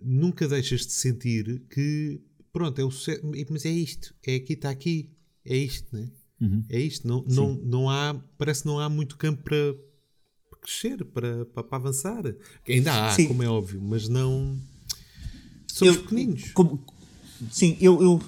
nunca 0.02 0.48
deixas 0.48 0.86
de 0.86 0.94
sentir 0.94 1.62
que, 1.70 2.22
pronto, 2.52 2.80
é 2.80 2.84
o 2.84 2.92
sucesso, 2.92 3.22
mas 3.50 3.66
é 3.66 3.70
isto, 3.70 4.14
é 4.26 4.36
aqui, 4.36 4.54
está 4.54 4.70
aqui, 4.70 5.10
é 5.46 5.58
isto, 5.58 5.96
né? 5.96 6.10
Uhum. 6.42 6.64
É 6.70 6.80
isto, 6.80 7.08
não, 7.08 7.24
não, 7.28 7.54
não 7.56 7.90
há, 7.90 8.16
parece 8.38 8.62
que 8.62 8.68
não 8.68 8.80
há 8.80 8.88
muito 8.88 9.18
campo 9.18 9.44
para, 9.44 9.76
crescer, 10.62 11.04
para, 11.06 11.46
para, 11.46 11.64
para 11.64 11.78
avançar. 11.78 12.24
Ainda 12.68 13.08
há, 13.08 13.12
sim. 13.12 13.28
como 13.28 13.44
é 13.44 13.50
óbvio, 13.50 13.82
mas 13.82 14.08
não. 14.08 14.58
Somos 15.68 15.96
eu, 15.96 16.02
pequeninos. 16.04 16.52
Como, 16.52 16.86
sim, 17.52 17.78
eu, 17.82 18.02
eu, 18.02 18.22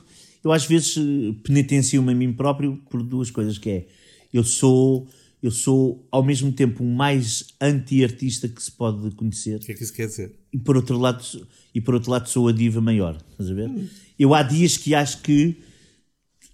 eu 0.44 0.52
às 0.52 0.66
vezes 0.66 0.98
eh, 0.98 1.36
penitencio-me 1.44 2.12
a 2.12 2.16
mim 2.16 2.34
próprio 2.34 2.78
por 2.90 3.02
duas 3.02 3.32
coisas, 3.32 3.58
que 3.58 3.70
é, 3.70 3.88
eu 4.34 4.44
sou 4.44 5.08
eu 5.42 5.50
sou 5.50 6.08
ao 6.12 6.24
mesmo 6.24 6.52
tempo 6.52 6.84
o 6.84 6.88
mais 6.88 7.48
anti-artista 7.60 8.48
que 8.48 8.62
se 8.62 8.72
pode 8.72 9.10
conhecer. 9.16 9.58
O 9.58 9.60
que 9.60 9.72
é 9.72 9.76
que 9.76 9.84
isso 9.84 9.94
quer 9.94 10.06
dizer? 10.06 10.36
E 10.54 10.58
por 10.58 10.76
outro 10.76 10.98
lado, 10.98 11.24
e 11.74 11.82
por 11.82 11.96
outro 11.96 12.12
lado 12.12 12.30
sou 12.30 12.48
a 12.48 12.52
diva 12.52 12.80
maior. 12.80 13.18
Estás 13.32 13.50
a 13.50 13.54
ver? 13.54 13.70
Hum. 13.70 13.88
Eu 14.20 14.36
há 14.36 14.44
dias 14.44 14.78
que 14.78 14.94
acho 14.94 15.22
que 15.22 15.58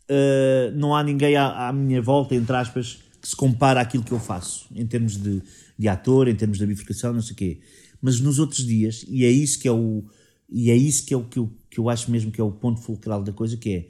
uh, 0.10 0.72
não 0.76 0.96
há 0.96 1.04
ninguém 1.04 1.36
à, 1.36 1.68
à, 1.68 1.74
minha 1.74 2.02
volta, 2.02 2.34
entre 2.34 2.56
aspas, 2.56 3.00
que 3.22 3.28
se 3.28 3.36
compara 3.36 3.82
àquilo 3.82 4.04
que 4.04 4.12
eu 4.14 4.20
faço, 4.20 4.68
em 4.74 4.86
termos 4.86 5.18
de, 5.18 5.42
de 5.78 5.88
ator, 5.90 6.30
em 6.30 6.36
termos 6.36 6.58
de 6.58 6.66
bifurcação, 6.66 7.14
não 7.14 7.22
sei 7.22 7.34
o 7.34 7.36
quê. 7.36 7.60
Mas 8.02 8.22
nos 8.22 8.40
outros 8.40 8.66
dias, 8.66 9.06
e 9.10 9.26
é 9.26 9.30
isso 9.30 9.60
que 9.60 9.68
é 9.68 9.72
o, 9.72 10.06
e 10.50 10.72
é 10.72 10.76
isso 10.76 11.06
que 11.06 11.14
é 11.14 11.18
o 11.18 11.26
que 11.26 11.40
eu, 11.40 11.52
que 11.70 11.80
eu 11.80 11.90
acho 11.90 12.10
mesmo 12.10 12.32
que 12.32 12.40
é 12.40 12.44
o 12.44 12.52
ponto 12.52 12.82
fulcral 12.82 13.22
da 13.22 13.34
coisa, 13.34 13.58
que 13.58 13.70
é 13.70 13.88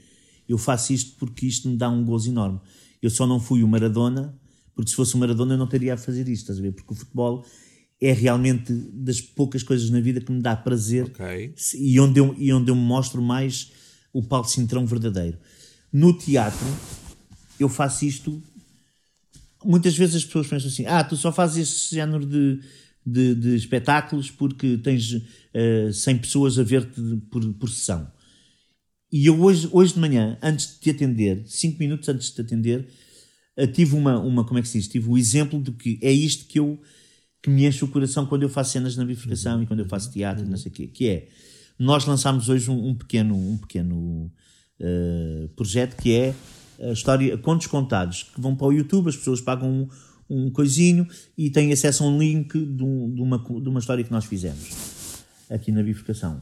eu 0.50 0.58
faço 0.58 0.94
isto 0.94 1.18
porque 1.20 1.46
isto 1.46 1.68
me 1.70 1.78
dá 1.78 1.90
um 1.90 2.04
gozo 2.04 2.30
enorme. 2.30 2.60
Eu 3.02 3.10
só 3.10 3.28
não 3.28 3.40
fui 3.40 3.62
o 3.62 3.68
Maradona 3.68 4.34
porque 4.78 4.92
se 4.92 4.96
fosse 4.96 5.16
o 5.16 5.18
Maradona 5.18 5.56
eu 5.56 5.58
não 5.58 5.66
teria 5.66 5.96
a 5.96 5.98
fazer 5.98 6.30
isto, 6.30 6.44
estás 6.44 6.60
a 6.60 6.62
ver? 6.62 6.72
Porque 6.72 6.94
o 6.94 6.96
futebol 6.96 7.44
é 8.00 8.14
realmente 8.14 8.72
das 8.72 9.20
poucas 9.20 9.64
coisas 9.64 9.90
na 9.90 10.00
vida 10.00 10.22
que 10.22 10.32
me 10.32 10.40
dá 10.40 10.56
prazer 10.56 11.06
okay. 11.06 11.52
e, 11.74 12.00
onde 12.00 12.20
eu, 12.20 12.36
e 12.38 12.54
onde 12.54 12.70
eu 12.70 12.76
me 12.76 12.84
mostro 12.84 13.20
mais 13.20 13.72
o 14.14 14.22
Paulo 14.22 14.48
Cintrão 14.48 14.86
verdadeiro. 14.86 15.40
No 15.92 16.16
teatro, 16.16 16.68
eu 17.60 17.68
faço 17.68 18.06
isto. 18.06 18.40
Muitas 19.66 19.98
vezes 19.98 20.18
as 20.18 20.26
pessoas 20.26 20.46
pensam 20.46 20.68
assim: 20.70 20.86
ah, 20.86 21.04
tu 21.04 21.18
só 21.18 21.32
fazes 21.32 21.68
esse 21.68 21.96
género 21.96 22.24
de, 22.24 22.60
de, 23.04 23.34
de 23.34 23.56
espetáculos 23.56 24.30
porque 24.30 24.78
tens 24.78 25.12
uh, 25.12 25.22
eh, 25.56 25.92
100 25.92 26.20
pessoas 26.20 26.60
a 26.60 26.64
ver-te 26.64 27.02
por, 27.32 27.52
por 27.56 27.68
sessão. 27.68 28.12
E 29.12 29.26
eu 29.26 29.42
hoje, 29.42 29.68
hoje 29.72 29.96
de 29.96 30.00
manhã, 30.00 30.38
antes 30.40 30.68
de 30.68 30.80
te 30.82 30.90
atender, 30.92 31.42
5 31.48 31.80
minutos 31.80 32.08
antes 32.10 32.28
de 32.28 32.36
te 32.36 32.42
atender, 32.42 32.88
tive 33.66 33.96
uma, 33.96 34.20
uma, 34.20 34.44
como 34.44 34.60
é 34.60 34.62
que 34.62 34.68
se 34.68 34.78
diz? 34.78 34.88
Tive 34.88 35.10
o 35.10 35.18
exemplo 35.18 35.60
de 35.60 35.72
que 35.72 35.98
é 36.02 36.12
isto 36.12 36.46
que 36.46 36.60
eu 36.60 36.80
que 37.42 37.50
me 37.50 37.66
enche 37.66 37.84
o 37.84 37.88
coração 37.88 38.26
quando 38.26 38.44
eu 38.44 38.50
faço 38.50 38.72
cenas 38.72 38.98
na 38.98 39.06
bifurcação 39.06 39.58
uhum. 39.58 39.64
e 39.64 39.68
quando 39.68 39.80
eu 39.80 39.86
faço 39.88 40.12
teatro 40.12 40.44
uhum. 40.44 40.50
não 40.50 40.58
sei 40.58 40.72
o 40.72 40.74
quê, 40.74 40.88
que 40.88 41.08
é 41.08 41.28
nós 41.80 42.06
lançámos 42.06 42.50
hoje 42.50 42.70
um, 42.70 42.90
um 42.90 42.96
pequeno, 42.96 43.36
um 43.36 43.58
pequeno 43.58 44.32
uh, 44.80 45.48
projeto 45.56 45.96
que 45.96 46.14
é 46.14 46.36
a 46.80 46.92
história, 46.92 47.38
contos 47.38 47.68
contados, 47.68 48.24
que 48.24 48.40
vão 48.40 48.56
para 48.56 48.68
o 48.68 48.72
YouTube, 48.72 49.10
as 49.10 49.16
pessoas 49.16 49.42
pagam 49.42 49.70
um, 49.70 49.88
um 50.30 50.50
coisinho 50.52 51.08
e 51.38 51.50
têm 51.50 51.72
acesso 51.72 52.04
a 52.04 52.08
um 52.08 52.18
link 52.18 52.54
de, 52.54 52.84
um, 52.84 53.14
de, 53.14 53.22
uma, 53.22 53.38
de 53.38 53.70
uma 53.70 53.80
história 53.80 54.04
que 54.04 54.12
nós 54.12 54.26
fizemos 54.26 55.24
aqui 55.50 55.72
na 55.72 55.82
bifurcação. 55.82 56.42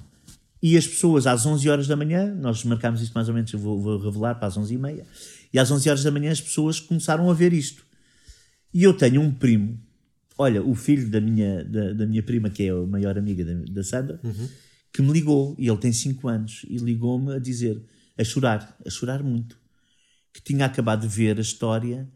E 0.66 0.76
as 0.76 0.88
pessoas 0.88 1.28
às 1.28 1.46
11 1.46 1.70
horas 1.70 1.88
da 1.88 1.96
manhã, 1.96 2.34
nós 2.34 2.64
marcámos 2.64 3.00
isto 3.00 3.14
mais 3.14 3.30
ou 3.30 3.36
menos, 3.36 3.54
eu 3.54 3.60
vou, 3.60 3.80
vou 3.80 4.00
revelar 4.00 4.34
para 4.34 4.48
as 4.48 4.58
11 4.58 4.74
e 4.74 4.78
meia, 4.80 5.06
e 5.54 5.60
às 5.60 5.70
11 5.70 5.88
horas 5.88 6.04
da 6.04 6.10
manhã 6.10 6.32
as 6.32 6.42
pessoas 6.42 6.80
começaram 6.80 7.30
a 7.30 7.36
ver 7.36 7.54
isto. 7.54 7.86
E 8.74 8.82
eu 8.82 8.98
tenho 8.98 9.22
um 9.22 9.32
primo, 9.32 9.80
olha, 10.36 10.64
o 10.64 10.74
filho 10.74 11.08
da 11.08 11.22
minha, 11.22 11.64
da, 11.64 11.94
da 11.94 12.08
minha 12.08 12.24
prima, 12.24 12.50
que 12.50 12.64
é 12.64 12.72
a 12.72 12.78
maior 12.78 13.16
amiga 13.16 13.46
da, 13.46 13.54
da 13.72 13.84
Sandra, 13.84 14.20
uhum. 14.24 14.50
que 14.92 15.04
me 15.04 15.14
ligou, 15.14 15.56
e 15.60 15.68
ele 15.68 15.78
tem 15.78 15.94
5 15.94 16.28
anos, 16.28 16.66
e 16.68 16.78
ligou-me 16.78 17.36
a 17.36 17.38
dizer, 17.38 17.80
a 18.18 18.24
chorar, 18.24 18.76
a 18.84 18.90
chorar 18.90 19.22
muito, 19.22 19.60
que 20.34 20.42
tinha 20.42 20.66
acabado 20.66 21.02
de 21.02 21.16
ver 21.16 21.38
a 21.38 21.42
história 21.42 22.10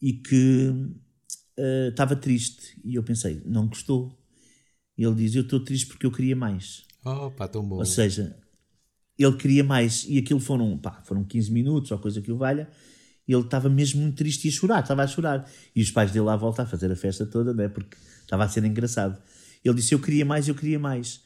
e 0.00 0.14
que 0.14 0.68
uh, 1.58 1.88
estava 1.90 2.16
triste. 2.16 2.80
E 2.82 2.94
eu 2.94 3.02
pensei, 3.02 3.42
não 3.44 3.66
gostou. 3.66 4.18
E 4.96 5.04
ele 5.04 5.16
diz, 5.16 5.34
eu 5.34 5.42
estou 5.42 5.60
triste 5.60 5.88
porque 5.88 6.06
eu 6.06 6.10
queria 6.10 6.34
mais. 6.34 6.85
Oh, 7.06 7.30
pá, 7.30 7.46
tão 7.46 7.62
bom. 7.62 7.76
Ou 7.76 7.86
seja, 7.86 8.36
ele 9.16 9.36
queria 9.36 9.62
mais. 9.62 10.04
E 10.08 10.18
aquilo 10.18 10.40
foram, 10.40 10.76
pá, 10.76 11.00
foram 11.04 11.22
15 11.22 11.52
minutos 11.52 11.90
ou 11.92 11.98
coisa 11.98 12.20
que 12.20 12.32
o 12.32 12.36
valha. 12.36 12.68
E 13.28 13.32
ele 13.32 13.42
estava 13.42 13.68
mesmo 13.68 14.02
muito 14.02 14.16
triste 14.16 14.46
e 14.46 14.48
a 14.48 14.52
chorar, 14.52 14.80
estava 14.80 15.02
a 15.02 15.06
chorar. 15.06 15.48
E 15.74 15.80
os 15.80 15.90
pais 15.90 16.10
dele 16.10 16.24
lá 16.24 16.36
voltam 16.36 16.64
a 16.64 16.68
fazer 16.68 16.90
a 16.90 16.96
festa 16.96 17.24
toda, 17.24 17.54
né? 17.54 17.68
porque 17.68 17.96
estava 18.22 18.44
a 18.44 18.48
ser 18.48 18.64
engraçado. 18.64 19.20
Ele 19.64 19.74
disse: 19.74 19.94
Eu 19.94 20.00
queria 20.00 20.24
mais, 20.24 20.48
eu 20.48 20.54
queria 20.54 20.78
mais. 20.78 21.20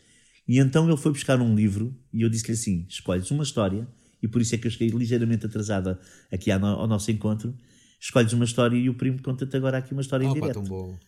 E 0.47 0.59
então 0.59 0.87
ele 0.87 0.97
foi 0.97 1.13
buscar 1.13 1.41
um 1.41 1.55
livro 1.55 1.95
e 2.13 2.23
eu 2.23 2.29
disse-lhe 2.29 2.53
assim: 2.53 2.87
Escolhes 2.89 3.31
uma 3.31 3.43
história, 3.43 3.89
e 4.23 4.29
por 4.29 4.43
isso 4.43 4.55
é 4.55 4.59
que 4.59 4.67
eu 4.67 4.71
cheguei 4.71 4.89
ligeiramente 4.89 5.47
atrasada 5.47 5.99
aqui 6.31 6.51
ao, 6.51 6.63
ao 6.65 6.87
nosso 6.87 7.11
encontro. 7.11 7.55
Escolhes 7.99 8.33
uma 8.33 8.45
história 8.45 8.77
e 8.77 8.89
o 8.89 8.95
primo 8.95 9.21
conta-te 9.23 9.57
agora 9.57 9.79
aqui 9.79 9.93
uma 9.93 10.03
história 10.03 10.27
oh, 10.27 10.31
em 10.31 10.35
direto. 10.35 10.55
Pá, 10.55 10.61
tão 10.61 10.65
bom. 10.65 10.99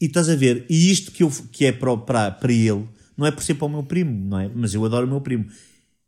E 0.00 0.06
estás 0.06 0.30
a 0.30 0.34
ver, 0.34 0.64
e 0.70 0.90
isto 0.90 1.12
que, 1.12 1.22
eu, 1.22 1.30
que 1.52 1.66
é 1.66 1.72
para, 1.72 1.94
para, 1.98 2.30
para 2.30 2.52
ele, 2.52 2.88
não 3.16 3.26
é 3.26 3.30
por 3.30 3.42
ser 3.42 3.54
para 3.54 3.66
o 3.66 3.70
meu 3.70 3.82
primo, 3.82 4.28
não 4.28 4.38
é? 4.38 4.48
Mas 4.48 4.74
eu 4.74 4.84
adoro 4.84 5.06
o 5.06 5.10
meu 5.10 5.20
primo 5.20 5.46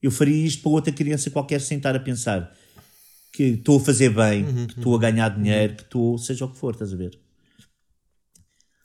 eu 0.02 0.10
faria 0.10 0.44
isto 0.44 0.62
para 0.62 0.72
outra 0.72 0.92
criança 0.92 1.30
qualquer 1.30 1.60
sem 1.60 1.76
estar 1.76 1.94
a 1.94 2.00
pensar 2.00 2.52
que 3.32 3.44
estou 3.44 3.78
a 3.78 3.80
fazer 3.80 4.10
bem, 4.10 4.44
uhum, 4.44 4.66
que 4.66 4.78
estou 4.78 4.96
a 4.96 4.98
ganhar 4.98 5.28
dinheiro, 5.30 5.76
que 5.76 5.82
estou, 5.84 6.18
seja 6.18 6.44
o 6.44 6.52
que 6.52 6.58
for, 6.58 6.74
estás 6.74 6.92
a 6.92 6.96
ver? 6.96 7.18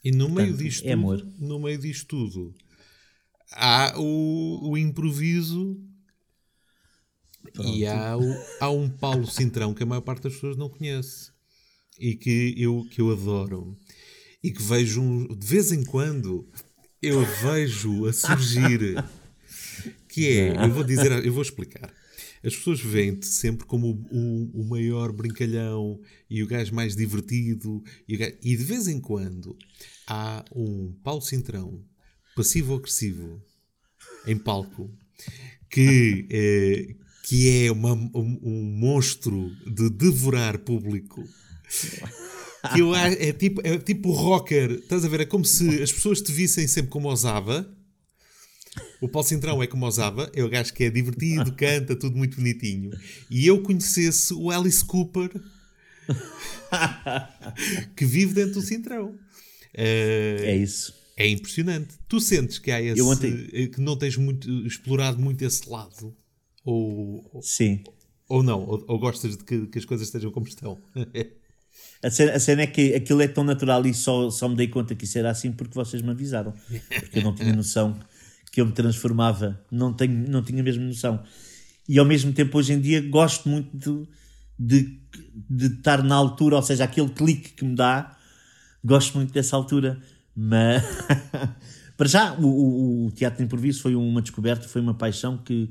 E 0.03 0.11
no 0.11 0.29
meio 0.29 0.49
Portanto, 0.49 0.63
disto 0.63 0.85
é 0.85 0.91
tudo, 0.91 0.93
amor. 0.93 1.27
no 1.39 1.59
meio 1.59 1.77
disto 1.79 2.05
tudo, 2.07 2.55
há 3.51 3.93
o, 3.97 4.69
o 4.69 4.77
improviso 4.77 5.83
Pronto. 7.51 7.75
e 7.75 7.85
há, 7.85 8.15
o, 8.15 8.45
há 8.61 8.69
um 8.69 8.87
Paulo 8.87 9.27
Cintrão 9.27 9.73
que 9.73 9.83
a 9.83 9.85
maior 9.85 10.01
parte 10.01 10.23
das 10.23 10.33
pessoas 10.33 10.55
não 10.55 10.69
conhece 10.69 11.31
e 11.99 12.15
que 12.15 12.53
eu, 12.55 12.87
que 12.91 13.01
eu 13.01 13.11
adoro 13.11 13.77
e 14.41 14.51
que 14.51 14.61
vejo 14.61 15.01
um, 15.01 15.27
de 15.27 15.45
vez 15.45 15.71
em 15.71 15.83
quando 15.83 16.47
eu 17.01 17.23
vejo 17.25 18.05
a 18.05 18.13
surgir 18.13 19.03
que 20.07 20.27
é, 20.27 20.65
eu 20.65 20.71
vou 20.71 20.83
dizer, 20.83 21.11
eu 21.25 21.31
vou 21.31 21.41
explicar. 21.41 21.93
As 22.43 22.55
pessoas 22.55 22.79
veem-te 22.79 23.25
sempre 23.25 23.65
como 23.65 23.87
o, 23.87 24.17
o, 24.17 24.61
o, 24.61 24.65
maior 24.65 25.11
brincalhão 25.11 25.99
e 26.29 26.41
o 26.41 26.47
gajo 26.47 26.73
mais 26.73 26.95
divertido. 26.95 27.83
E, 28.07 28.15
gajo, 28.17 28.33
e, 28.41 28.55
de 28.55 28.63
vez 28.63 28.87
em 28.87 28.99
quando 28.99 29.55
há 30.07 30.45
um 30.55 30.91
Paulo 31.03 31.21
Cintrão 31.21 31.83
passivo-agressivo 32.35 33.41
em 34.25 34.37
palco 34.37 34.91
que, 35.69 36.27
eh, 36.29 36.95
que 37.23 37.65
é 37.65 37.71
uma, 37.71 37.93
um, 37.93 38.39
um 38.41 38.63
monstro 38.63 39.51
de 39.65 39.89
devorar 39.89 40.59
público. 40.59 41.23
Que 42.73 42.81
eu, 42.81 42.93
acho- 42.93 43.17
é, 43.19 43.31
tipo, 43.33 43.61
é 43.65 43.77
tipo 43.77 44.11
rocker, 44.11 44.71
estás 44.71 45.05
a 45.05 45.07
ver? 45.09 45.21
É 45.21 45.25
como 45.25 45.45
se 45.45 45.81
as 45.81 45.91
pessoas 45.91 46.21
te 46.21 46.31
vissem 46.31 46.67
sempre 46.67 46.89
como 46.91 47.07
osava. 47.07 47.71
O 49.01 49.07
Paulo 49.07 49.27
Cintrão 49.27 49.61
é 49.63 49.67
como 49.67 49.85
osava, 49.85 50.29
é 50.35 50.43
o 50.43 50.49
gajo 50.49 50.73
que 50.73 50.83
é 50.83 50.89
divertido, 50.89 51.51
canta, 51.53 51.95
tudo 51.95 52.17
muito 52.17 52.37
bonitinho. 52.37 52.91
E 53.29 53.45
eu 53.47 53.61
conhecesse 53.61 54.33
o 54.33 54.49
Alice 54.51 54.83
Cooper 54.83 55.29
que 57.95 58.05
vive 58.05 58.33
dentro 58.33 58.53
do 58.55 58.61
Cintrão. 58.61 59.15
Eh, 59.73 60.37
É 60.43 60.55
isso. 60.55 60.93
é 61.15 61.27
impressionante. 61.27 61.95
Tu 62.07 62.19
sentes 62.19 62.57
que 62.59 62.71
há 62.71 62.81
esse, 62.81 63.01
ontem- 63.01 63.47
eh, 63.53 63.67
que 63.67 63.79
não 63.81 63.97
tens 63.97 64.17
muito, 64.17 64.49
explorado 64.65 65.19
muito 65.19 65.43
esse 65.43 65.67
lado? 65.69 66.15
Ou, 66.63 67.27
ou- 67.33 67.41
Sim. 67.41 67.83
ou 68.27 68.41
não? 68.43 68.61
Ou, 68.67 68.83
ou 68.87 68.99
gostas 68.99 69.37
de 69.37 69.43
que, 69.43 69.67
que 69.67 69.77
as 69.79 69.85
coisas 69.85 70.07
estejam 70.07 70.31
como 70.31 70.47
estão? 70.47 70.79
A 72.03 72.09
cena, 72.11 72.33
a 72.33 72.39
cena 72.39 72.61
é 72.63 72.67
que 72.67 72.93
aquilo 72.93 73.21
é 73.21 73.27
tão 73.27 73.43
natural 73.43 73.85
e 73.85 73.93
só, 73.93 74.29
só 74.29 74.47
me 74.47 74.55
dei 74.55 74.67
conta 74.67 74.95
que 74.95 75.05
isso 75.05 75.17
era 75.17 75.31
assim 75.31 75.51
porque 75.51 75.73
vocês 75.73 76.01
me 76.01 76.11
avisaram. 76.11 76.53
Porque 76.99 77.19
eu 77.19 77.23
não 77.23 77.33
tinha 77.33 77.53
noção 77.55 77.99
que 78.51 78.61
eu 78.61 78.65
me 78.65 78.71
transformava. 78.71 79.59
Não, 79.71 79.93
tenho, 79.93 80.13
não 80.29 80.43
tinha 80.43 80.61
mesmo 80.63 80.83
noção. 80.83 81.23
E 81.87 81.97
ao 81.99 82.05
mesmo 82.05 82.33
tempo, 82.33 82.57
hoje 82.57 82.73
em 82.73 82.81
dia, 82.81 83.01
gosto 83.01 83.47
muito 83.49 83.77
de, 83.77 84.07
de, 84.59 84.99
de 85.49 85.65
estar 85.67 86.03
na 86.03 86.15
altura, 86.15 86.57
ou 86.57 86.61
seja, 86.61 86.83
aquele 86.83 87.09
clique 87.09 87.51
que 87.53 87.65
me 87.65 87.75
dá, 87.75 88.17
gosto 88.83 89.15
muito 89.17 89.33
dessa 89.33 89.55
altura. 89.55 89.99
Mas, 90.35 90.83
para 91.97 92.07
já, 92.07 92.33
o, 92.33 92.45
o- 92.45 93.05
o 93.07 93.11
teatro 93.11 93.39
de 93.39 93.45
improviso 93.45 93.81
foi 93.81 93.95
uma 93.95 94.21
descoberta, 94.21 94.67
foi 94.67 94.81
uma 94.81 94.93
paixão 94.93 95.37
que, 95.37 95.67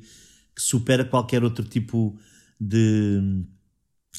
que 0.54 0.62
supera 0.62 1.04
qualquer 1.04 1.44
outro 1.44 1.64
tipo 1.64 2.18
de, 2.60 3.44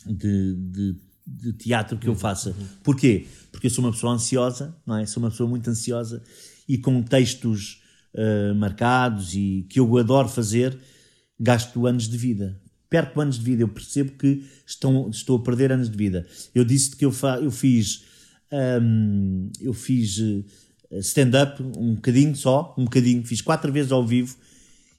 de, 0.05 0.55
de, 0.55 0.95
de 1.28 1.52
teatro 1.52 1.98
que 1.98 2.08
eu 2.08 2.16
faça. 2.16 2.56
Porquê? 2.82 3.28
Porque 3.52 3.68
eu 3.68 3.72
sou 3.72 3.84
uma 3.84 3.92
pessoa 3.92 4.14
ansiosa, 4.14 4.76
não 4.86 4.98
é? 4.98 5.06
Sou 5.06 5.22
uma 5.22 5.30
pessoa 5.30 5.50
muito 5.50 5.70
ansiosa 5.70 6.24
e 6.68 6.78
com 6.78 7.04
textos 7.04 7.82
eh, 8.14 8.54
marcados 8.54 9.36
e 9.36 9.66
que 9.70 9.80
eu 9.80 9.98
adoro 9.98 10.28
fazer, 10.28 10.76
gasto 11.40 11.86
anos 11.86 12.08
de 12.08 12.18
vida. 12.18 12.60
Perco 12.90 13.20
anos 13.22 13.38
de 13.38 13.44
vida, 13.44 13.62
eu 13.62 13.68
percebo 13.68 14.14
que 14.14 14.44
estão, 14.66 15.10
estou 15.10 15.38
a 15.38 15.44
perder 15.44 15.72
anos 15.72 15.90
de 15.90 15.98
vida. 15.98 16.26
Eu 16.56 16.64
disse 16.64 16.96
que 16.96 17.06
eu, 17.06 17.12
fa, 17.12 17.38
eu 17.40 17.52
fiz, 17.52 18.06
hum, 18.82 19.52
eu 19.62 19.74
fiz 19.74 20.20
eh, 20.20 21.00
stand-up 21.00 21.62
um 21.62 21.96
bocadinho 21.96 22.36
só, 22.36 22.74
um 22.78 22.86
bocadinho, 22.86 23.24
fiz 23.24 23.42
quatro 23.42 23.72
vezes 23.72 23.92
ao 23.92 24.04
vivo 24.04 24.36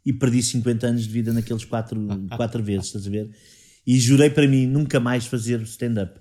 e 0.04 0.12
perdi 0.12 0.42
50 0.42 0.86
anos 0.86 1.02
de 1.02 1.08
vida 1.08 1.32
naqueles 1.32 1.64
quatro, 1.64 1.98
quatro 2.36 2.62
vezes, 2.62 2.86
estás 2.86 3.06
a 3.06 3.10
ver? 3.10 3.30
E 3.88 3.98
jurei 3.98 4.30
para 4.30 4.46
mim 4.46 4.66
nunca 4.66 5.00
mais 5.00 5.26
fazer 5.26 5.62
stand-up. 5.62 6.20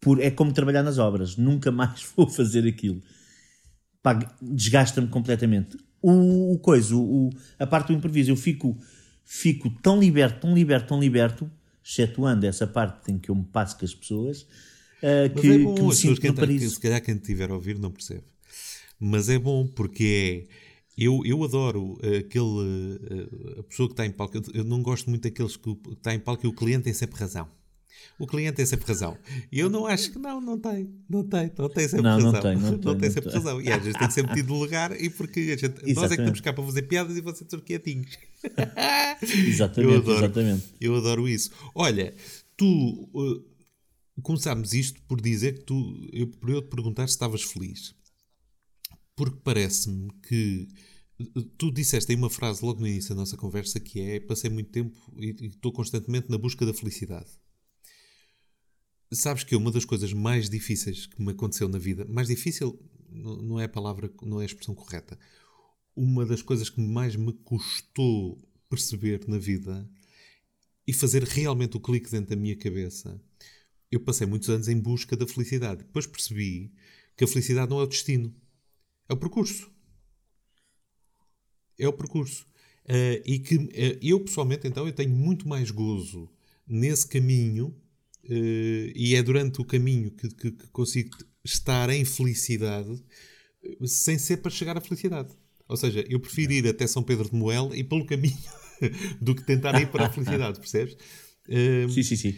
Por, 0.00 0.20
é 0.20 0.30
como 0.30 0.52
trabalhar 0.52 0.84
nas 0.84 0.98
obras, 0.98 1.36
nunca 1.36 1.72
mais 1.72 2.04
vou 2.16 2.28
fazer 2.28 2.68
aquilo. 2.68 3.02
Desgasta-me 4.40 5.08
completamente. 5.08 5.76
O, 6.00 6.52
o 6.54 6.58
coisa, 6.58 6.94
o, 6.96 7.30
a 7.58 7.66
parte 7.66 7.88
do 7.88 7.92
improviso, 7.94 8.30
eu 8.30 8.36
fico, 8.36 8.76
fico 9.24 9.68
tão 9.82 9.98
liberto, 9.98 10.40
tão 10.40 10.54
liberto, 10.54 10.88
tão 10.88 11.00
liberto, 11.00 11.50
excetuando 11.84 12.46
essa 12.46 12.66
parte 12.66 13.10
em 13.10 13.18
que 13.18 13.30
eu 13.30 13.34
me 13.34 13.44
passo 13.44 13.76
com 13.78 13.84
as 13.84 13.94
pessoas, 13.94 14.46
Mas 15.32 15.42
que, 15.42 15.48
é 15.48 15.58
bom, 15.58 15.74
que 15.74 15.82
me 15.82 15.92
sinto 15.92 16.20
que, 16.20 16.28
entram- 16.28 16.48
que 16.48 16.68
se 16.68 16.80
calhar 16.80 17.02
quem 17.02 17.16
estiver 17.16 17.50
a 17.50 17.54
ouvir 17.54 17.78
não 17.78 17.90
percebe. 17.90 18.24
Mas 18.98 19.28
é 19.28 19.38
bom 19.38 19.66
porque 19.66 20.48
é. 20.50 20.67
Eu, 20.98 21.22
eu 21.24 21.44
adoro 21.44 21.96
aquele. 22.02 22.98
eh, 23.10 23.60
a 23.60 23.62
pessoa 23.62 23.88
que 23.88 23.92
está 23.92 24.04
em 24.04 24.10
palco. 24.10 24.36
Eu, 24.52 24.64
não 24.64 24.82
gosto 24.82 25.08
muito 25.08 25.22
daqueles 25.22 25.56
que 25.56 25.70
está 25.92 26.12
em 26.12 26.18
palco 26.18 26.44
e 26.44 26.48
o 26.48 26.52
cliente 26.52 26.84
tem 26.84 26.92
sempre 26.92 27.18
razão. 27.20 27.48
O 28.18 28.26
cliente 28.26 28.56
tem 28.56 28.66
sempre 28.66 28.86
razão. 28.86 29.16
E 29.50 29.58
eu 29.60 29.68
não 29.70 29.86
acho 29.86 30.10
que 30.12 30.18
não, 30.18 30.40
não 30.40 30.58
tem. 30.58 30.92
Não 31.08 31.22
tem, 31.24 31.52
não 31.56 31.68
tem 31.68 31.84
sempre 31.88 32.02
Não, 32.02 32.18
não 32.18 32.32
razão. 32.32 32.42
tem, 32.42 32.56
não 32.56 32.78
tem, 32.96 33.08
não 33.08 33.10
sempre 33.10 33.22
tem. 33.30 33.32
razão. 33.32 33.60
E 33.60 33.70
às 33.72 33.82
vezes 33.82 34.14
tem 34.14 34.24
metido 34.24 34.48
no 34.52 34.58
lugar 34.60 35.00
e 35.00 35.08
porque 35.10 35.56
gente, 35.56 35.94
nós 35.94 36.10
é 36.10 36.16
que 36.16 36.22
estamos 36.22 36.40
cá 36.40 36.52
para 36.52 36.64
fazer 36.64 36.82
piadas 36.82 37.16
e 37.16 37.20
vocês 37.20 37.42
estão 37.42 37.60
quietinhos. 37.60 38.18
Exatamente, 39.22 39.92
eu 39.92 39.96
adoro, 39.98 40.18
exatamente. 40.24 40.74
Eu 40.80 40.94
adoro 40.96 41.28
isso. 41.28 41.50
Olha, 41.74 42.14
tu 42.56 43.08
uh, 43.14 43.44
começámos 44.22 44.72
isto 44.74 45.00
por 45.02 45.20
dizer 45.20 45.54
que 45.58 45.64
tu, 45.64 46.08
eu, 46.12 46.26
por 46.28 46.50
eu 46.50 46.62
te 46.62 46.68
perguntar 46.68 47.06
se 47.08 47.14
estavas 47.14 47.42
feliz. 47.42 47.94
Porque 49.16 49.38
parece-me 49.42 50.08
que 50.28 50.68
tu 51.56 51.70
disseste 51.72 52.12
aí 52.12 52.16
uma 52.16 52.30
frase 52.30 52.64
logo 52.64 52.80
no 52.80 52.86
início 52.86 53.10
da 53.10 53.20
nossa 53.20 53.36
conversa 53.36 53.80
que 53.80 54.00
é 54.00 54.20
passei 54.20 54.48
muito 54.48 54.70
tempo 54.70 54.96
e 55.16 55.46
estou 55.46 55.72
constantemente 55.72 56.30
na 56.30 56.38
busca 56.38 56.64
da 56.64 56.72
felicidade. 56.72 57.30
Sabes 59.12 59.42
que 59.42 59.56
uma 59.56 59.72
das 59.72 59.84
coisas 59.84 60.12
mais 60.12 60.48
difíceis 60.48 61.06
que 61.06 61.20
me 61.20 61.32
aconteceu 61.32 61.68
na 61.68 61.78
vida, 61.78 62.04
mais 62.04 62.28
difícil 62.28 62.78
não 63.10 63.58
é 63.58 63.64
a 63.64 63.68
palavra, 63.68 64.12
não 64.22 64.40
é 64.40 64.44
a 64.44 64.46
expressão 64.46 64.74
correta. 64.74 65.18
Uma 65.96 66.24
das 66.24 66.42
coisas 66.42 66.70
que 66.70 66.80
mais 66.80 67.16
me 67.16 67.32
custou 67.32 68.38
perceber 68.68 69.26
na 69.26 69.38
vida 69.38 69.88
e 70.86 70.92
fazer 70.92 71.24
realmente 71.24 71.76
o 71.76 71.80
clique 71.80 72.10
dentro 72.10 72.30
da 72.30 72.36
minha 72.36 72.56
cabeça. 72.56 73.20
Eu 73.90 74.00
passei 74.00 74.26
muitos 74.26 74.48
anos 74.50 74.68
em 74.68 74.78
busca 74.78 75.16
da 75.16 75.26
felicidade. 75.26 75.82
Depois 75.82 76.06
percebi 76.06 76.72
que 77.16 77.24
a 77.24 77.26
felicidade 77.26 77.70
não 77.70 77.80
é 77.80 77.84
o 77.84 77.86
destino, 77.86 78.34
é 79.08 79.14
o 79.14 79.16
percurso. 79.16 79.70
É 81.78 81.86
o 81.88 81.92
percurso. 81.92 82.46
Eh, 82.86 83.22
e 83.26 83.38
que 83.38 83.56
eh, 83.74 83.98
eu, 84.02 84.20
pessoalmente, 84.20 84.66
então, 84.66 84.86
eu 84.86 84.92
tenho 84.92 85.10
muito 85.10 85.46
mais 85.48 85.70
gozo 85.70 86.28
nesse 86.66 87.06
caminho 87.06 87.74
eh, 88.24 88.92
e 88.94 89.14
é 89.14 89.22
durante 89.22 89.60
o 89.60 89.64
caminho 89.64 90.10
que, 90.10 90.28
que- 90.28 90.50
que 90.52 90.66
consigo 90.68 91.16
estar 91.44 91.90
em 91.90 92.04
felicidade 92.04 93.02
sem 93.86 94.18
ser 94.18 94.38
para 94.38 94.50
chegar 94.50 94.76
à 94.76 94.80
felicidade. 94.80 95.30
Ou 95.68 95.76
seja, 95.76 96.04
eu 96.08 96.20
prefiro 96.20 96.52
ir 96.52 96.66
até 96.68 96.86
São 96.86 97.02
Pedro 97.02 97.28
de 97.28 97.34
Moel 97.36 97.70
e 97.74 97.84
pelo 97.84 98.06
caminho 98.06 98.38
do 99.20 99.34
que 99.34 99.44
tentar 99.44 99.76
ir 99.76 99.90
para 99.90 100.06
a 100.06 100.08
felicidade, 100.10 100.58
percebes? 100.58 100.96
Eh, 101.48 101.86
Sim, 101.88 102.02
sim, 102.02 102.16
sim. 102.16 102.34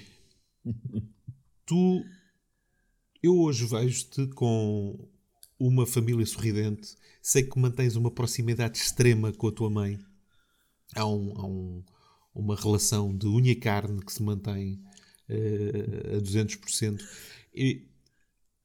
tu 1.66 2.04
eu 3.22 3.38
hoje 3.38 3.66
vejo-te 3.66 4.26
com 4.28 5.08
uma 5.58 5.86
família 5.86 6.24
sorridente 6.24 6.94
sei 7.22 7.42
que 7.44 7.58
mantens 7.58 7.96
uma 7.96 8.10
proximidade 8.10 8.78
extrema 8.78 9.32
com 9.32 9.48
a 9.48 9.52
tua 9.52 9.70
mãe 9.70 9.98
há, 10.96 11.06
um, 11.06 11.32
há 11.38 11.46
um- 11.46 11.84
uma 12.34 12.56
relação 12.56 13.16
de 13.16 13.26
unha 13.26 13.52
e 13.52 13.56
carne 13.56 14.00
que 14.04 14.12
se 14.12 14.22
mantém 14.22 14.80
eh, 15.28 16.16
a 16.16 16.20
200% 16.20 17.04
e 17.54 17.86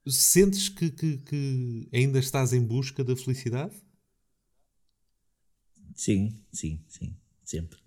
sentes 0.08 0.70
que, 0.70 0.90
que- 0.92 1.18
que 1.20 1.90
ainda 1.94 2.20
estás 2.20 2.54
em 2.54 2.62
busca 2.64 3.04
da 3.04 3.16
felicidade? 3.16 3.76
Sim, 5.96 6.46
sim, 6.52 6.84
sim. 6.88 7.18
Sempre. 7.44 7.80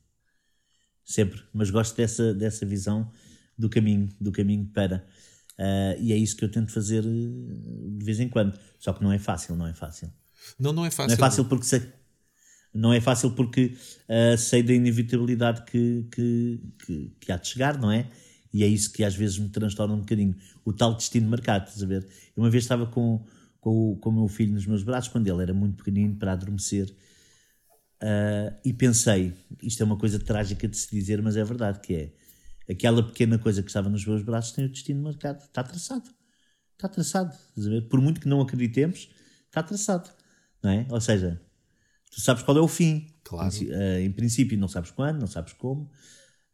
Sempre. 1.05 1.43
Mas 1.53 1.71
gosto 1.71 1.97
dessa, 1.97 2.35
dessa 2.35 2.67
visão 2.67 3.11
do 3.57 3.69
caminho, 3.69 4.09
do 4.21 4.31
caminho 4.31 4.67
para. 4.67 5.07
Ah, 5.59 5.97
e 5.99 6.13
é 6.13 6.17
isso 6.17 6.37
que 6.37 6.45
eu 6.45 6.51
tento 6.51 6.73
fazer 6.73 7.05
eh, 7.05 7.99
de 7.99 8.05
vez 8.05 8.21
em 8.21 8.29
quando. 8.29 8.59
Só 8.79 8.93
que 8.93 9.03
não 9.03 9.13
é 9.13 9.19
fácil, 9.19 9.57
não 9.57 9.67
é 9.67 9.75
fácil. 9.75 10.13
Não, 10.59 10.73
não 10.73 10.85
é 10.85 10.91
fácil. 10.91 11.09
Não 11.09 11.15
é 11.15 11.17
fácil 11.31 11.45
porque 11.47 11.65
sei, 11.67 11.83
não 12.75 12.93
é 12.93 13.01
fácil 13.01 13.31
porque 13.33 13.77
ah, 14.09 14.37
sei 14.37 14.63
da 14.63 14.73
inevitabilidade 14.73 15.65
que, 15.65 16.05
que, 16.13 16.61
que, 16.85 17.13
que 17.21 17.33
há 17.33 17.37
de 17.37 17.49
chegar, 17.49 17.79
não 17.79 17.91
é? 17.91 18.09
E 18.53 18.65
é 18.65 18.67
isso 18.67 18.93
que 18.93 19.05
às 19.05 19.15
vezes 19.15 19.39
me 19.39 19.49
transtorna 19.49 19.95
um 19.95 20.01
bocadinho. 20.01 20.35
O 20.65 20.73
tal 20.73 20.95
destino 20.95 21.29
marcado, 21.29 21.67
estás 21.67 21.83
a 21.83 21.87
ver? 21.87 22.05
Eu 22.37 22.43
uma 22.43 22.51
vez 22.51 22.65
estava 22.65 22.87
com, 22.87 23.25
com, 23.61 23.93
o- 23.93 23.97
com 23.97 24.11
o 24.11 24.13
meu 24.13 24.29
filho 24.29 24.53
nos 24.55 24.67
meus 24.67 24.83
braços, 24.83 25.11
quando 25.11 25.27
ele 25.29 25.43
era 25.43 25.55
muito 25.55 25.77
pequenino, 25.77 26.17
para 26.17 26.33
adormecer, 26.33 26.95
ah, 28.01 28.53
e 28.65 28.73
pensei, 28.73 29.35
isto 29.63 29.83
é 29.83 29.87
uma 29.87 29.99
coisa 29.99 30.19
trágica 30.19 30.69
de 30.69 30.77
se 30.77 30.91
dizer, 30.91 31.21
mas 31.23 31.37
é 31.37 31.45
verdade, 31.45 31.81
que 31.81 31.95
é 31.95 32.73
aquela 32.73 33.03
pequena 33.03 33.39
coisa 33.39 33.63
que 33.63 33.69
estava 33.71 33.89
nos 33.89 34.05
meus 34.05 34.23
braços 34.23 34.53
tem 34.53 34.65
o 34.65 34.69
destino 34.69 35.03
marcado, 35.03 35.43
está 35.45 35.63
traçado. 35.63 36.11
Está 36.75 36.89
traçado? 36.89 37.37
Por 37.91 38.01
muito 38.01 38.21
que 38.21 38.29
não 38.29 38.41
acreditemos, 38.41 39.11
está 39.47 39.63
traçado, 39.63 40.11
não 40.63 40.71
é? 40.71 40.87
Ou 40.91 41.01
seja, 41.01 41.41
tu 42.11 42.21
sabes 42.21 42.43
qual 42.43 42.57
é 42.59 42.61
o 42.61 42.69
fim. 42.69 43.07
Claro. 43.25 43.55
Em, 43.55 43.71
eh, 43.71 44.03
em 44.05 44.13
princípio, 44.13 44.59
não 44.59 44.69
sabes 44.69 44.91
quando, 44.91 45.21
não 45.21 45.27
sabes 45.27 45.53
como, 45.53 45.91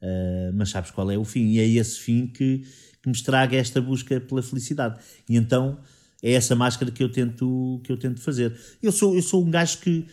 eh, 0.01 0.51
mas 0.55 0.71
sabes 0.71 0.91
qual 0.91 1.11
é 1.11 1.19
o 1.19 1.25
fim. 1.25 1.47
E 1.47 1.59
é 1.59 1.67
esse 1.67 1.99
fim 2.01 2.27
que, 2.27 2.59
que 3.03 3.09
me 3.09 3.13
estraga 3.15 3.57
esta 3.57 3.81
busca 3.81 4.21
pela 4.21 4.43
felicidade. 4.43 5.01
E 5.29 5.37
então 5.37 5.81
é 6.23 6.33
essa 6.33 6.55
máscara 6.57 6.91
que 6.91 7.03
eu 7.03 7.11
tento, 7.11 7.81
que 7.85 7.93
eu 7.93 7.97
tento 7.99 8.21
fazer. 8.21 8.59
Eu 8.83 8.91
sou, 8.93 9.15
eu 9.15 9.23
sou 9.23 9.45
um 9.45 9.51
gajo 9.51 9.79
que, 9.79 10.07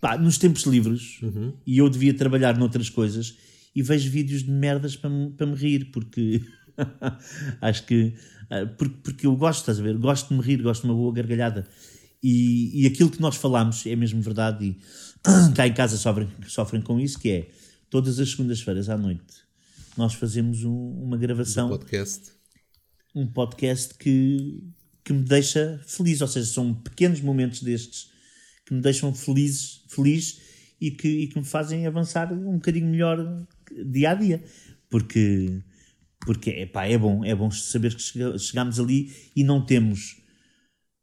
pá, 0.00 0.16
nos 0.16 0.38
tempos 0.38 0.62
livres, 0.64 1.18
e 1.66 1.78
eu 1.78 1.88
devia 1.90 2.14
trabalhar 2.14 2.56
noutras 2.56 2.88
coisas, 2.88 3.36
e 3.74 3.82
vejo 3.82 4.08
vídeos 4.10 4.44
de 4.44 4.50
merdas 4.50 4.94
para 4.96 5.10
me, 5.10 5.30
para 5.30 5.46
me 5.46 5.54
rir, 5.54 5.90
porque 5.92 6.40
acho 7.60 7.84
que. 7.86 8.14
ah, 8.50 8.66
Porque, 8.78 8.96
porque 9.02 9.26
eu 9.26 9.34
gosto, 9.36 9.60
estás 9.60 9.80
a 9.80 9.82
ver? 9.82 9.96
Gosto 9.98 10.28
de 10.28 10.34
me 10.34 10.42
rir, 10.42 10.62
gosto 10.62 10.82
de 10.82 10.88
uma 10.88 10.94
boa 10.94 11.12
gargalhada. 11.12 11.66
E, 12.22 12.82
e 12.82 12.86
aquilo 12.86 13.10
que 13.10 13.20
nós 13.20 13.36
falamos 13.36 13.84
é 13.86 13.96
mesmo 13.96 14.22
verdade, 14.22 14.64
e 14.64 14.78
cá 15.54 15.66
em 15.66 15.74
casa 15.74 15.96
sofrem, 15.96 16.28
sofrem 16.46 16.80
com 16.80 17.00
isso, 17.00 17.18
que 17.18 17.30
é 17.30 17.50
todas 17.90 18.18
as 18.20 18.30
segundas-feiras 18.30 18.88
à 18.88 18.96
noite 18.96 19.42
nós 19.96 20.14
fazemos 20.14 20.64
um, 20.64 20.90
uma 21.02 21.16
gravação. 21.16 21.66
Um 21.66 21.70
podcast. 21.70 22.32
Um 23.14 23.26
podcast 23.26 23.94
que, 23.94 24.64
que 25.04 25.12
me 25.12 25.22
deixa 25.22 25.80
feliz, 25.86 26.20
ou 26.20 26.28
seja, 26.28 26.46
são 26.46 26.74
pequenos 26.74 27.20
momentos 27.20 27.62
destes 27.62 28.10
que 28.64 28.72
me 28.72 28.80
deixam 28.80 29.12
felizes, 29.14 29.84
feliz 29.88 30.40
e 30.80 30.90
que, 30.90 31.08
e 31.08 31.26
que 31.28 31.38
me 31.38 31.44
fazem 31.44 31.86
avançar 31.86 32.32
um 32.32 32.54
bocadinho 32.54 32.86
melhor 32.86 33.46
dia 33.86 34.10
a 34.10 34.14
dia. 34.14 34.42
Porque, 34.88 35.62
porque 36.20 36.50
epá, 36.50 36.86
é 36.86 36.96
bom, 36.96 37.24
é 37.24 37.34
bom 37.34 37.50
saber 37.50 37.94
que 37.94 38.02
chegamos 38.38 38.80
ali 38.80 39.12
e 39.36 39.44
não 39.44 39.64
temos 39.64 40.21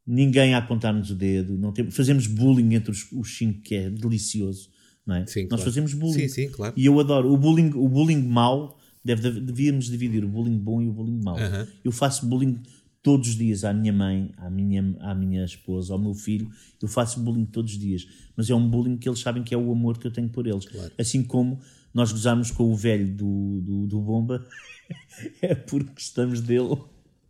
ninguém 0.10 0.55
a 0.55 0.57
apontar-nos 0.57 1.12
o 1.12 1.16
dedo, 1.16 1.55
não 1.55 1.72
temos, 1.72 1.95
fazemos 1.95 2.26
bullying 2.26 2.74
entre 2.74 2.89
os, 2.89 3.12
os 3.12 3.38
cinco, 3.38 3.62
que 3.62 3.76
é 3.76 3.89
delicioso. 3.89 4.70
Não 5.05 5.16
é? 5.16 5.26
Sim, 5.28 5.41
Nós 5.43 5.49
claro. 5.49 5.64
fazemos 5.64 5.93
bullying. 5.93 6.28
Sim, 6.28 6.28
sim, 6.28 6.49
claro. 6.49 6.74
E 6.76 6.86
eu 6.86 6.99
adoro. 6.99 7.32
O 7.32 7.38
bullying, 7.38 7.72
o 7.76 7.88
bullying 7.88 8.24
mau, 8.24 8.78
deve, 9.05 9.39
devíamos 9.39 9.86
dividir 9.86 10.24
o 10.26 10.28
bullying 10.28 10.57
bom 10.57 10.82
e 10.82 10.88
o 10.88 10.91
bullying 10.91 11.22
mau. 11.24 11.38
Aham. 11.38 11.68
Eu 11.84 11.91
faço 11.91 12.26
bullying 12.26 12.60
todos 13.03 13.30
os 13.30 13.36
dias 13.36 13.64
à 13.64 13.72
minha 13.74 13.93
mãe, 13.93 14.32
à 14.38 14.49
minha, 14.49 14.95
à 14.99 15.16
minha 15.16 15.45
esposa, 15.45 15.93
ao 15.93 15.99
meu 15.99 16.14
filho. 16.14 16.49
Eu 16.82 16.88
faço 16.88 17.20
bullying 17.20 17.45
todos 17.45 17.74
os 17.74 17.80
dias. 17.80 18.07
Mas 18.36 18.49
é 18.49 18.55
um 18.55 18.68
bullying 18.68 18.97
que 18.97 19.07
eles 19.07 19.20
sabem 19.20 19.43
que 19.43 19.53
é 19.53 19.57
o 19.57 19.72
amor 19.72 19.97
que 19.97 20.07
eu 20.07 20.12
tenho 20.12 20.30
por 20.30 20.45
eles. 20.45 20.66
Claro. 20.66 20.91
Assim 20.97 21.24
como 21.24 21.60
nós 21.93 22.12
gozamos 22.12 22.51
com 22.51 22.72
o 22.72 22.76
velho 22.76 23.16
do, 23.16 23.62
do, 23.62 23.88
do 23.88 24.01
Bomba, 24.01 24.45
é 25.41 25.55
porque 25.55 25.91
gostamos 25.91 26.41
dele. 26.41 26.78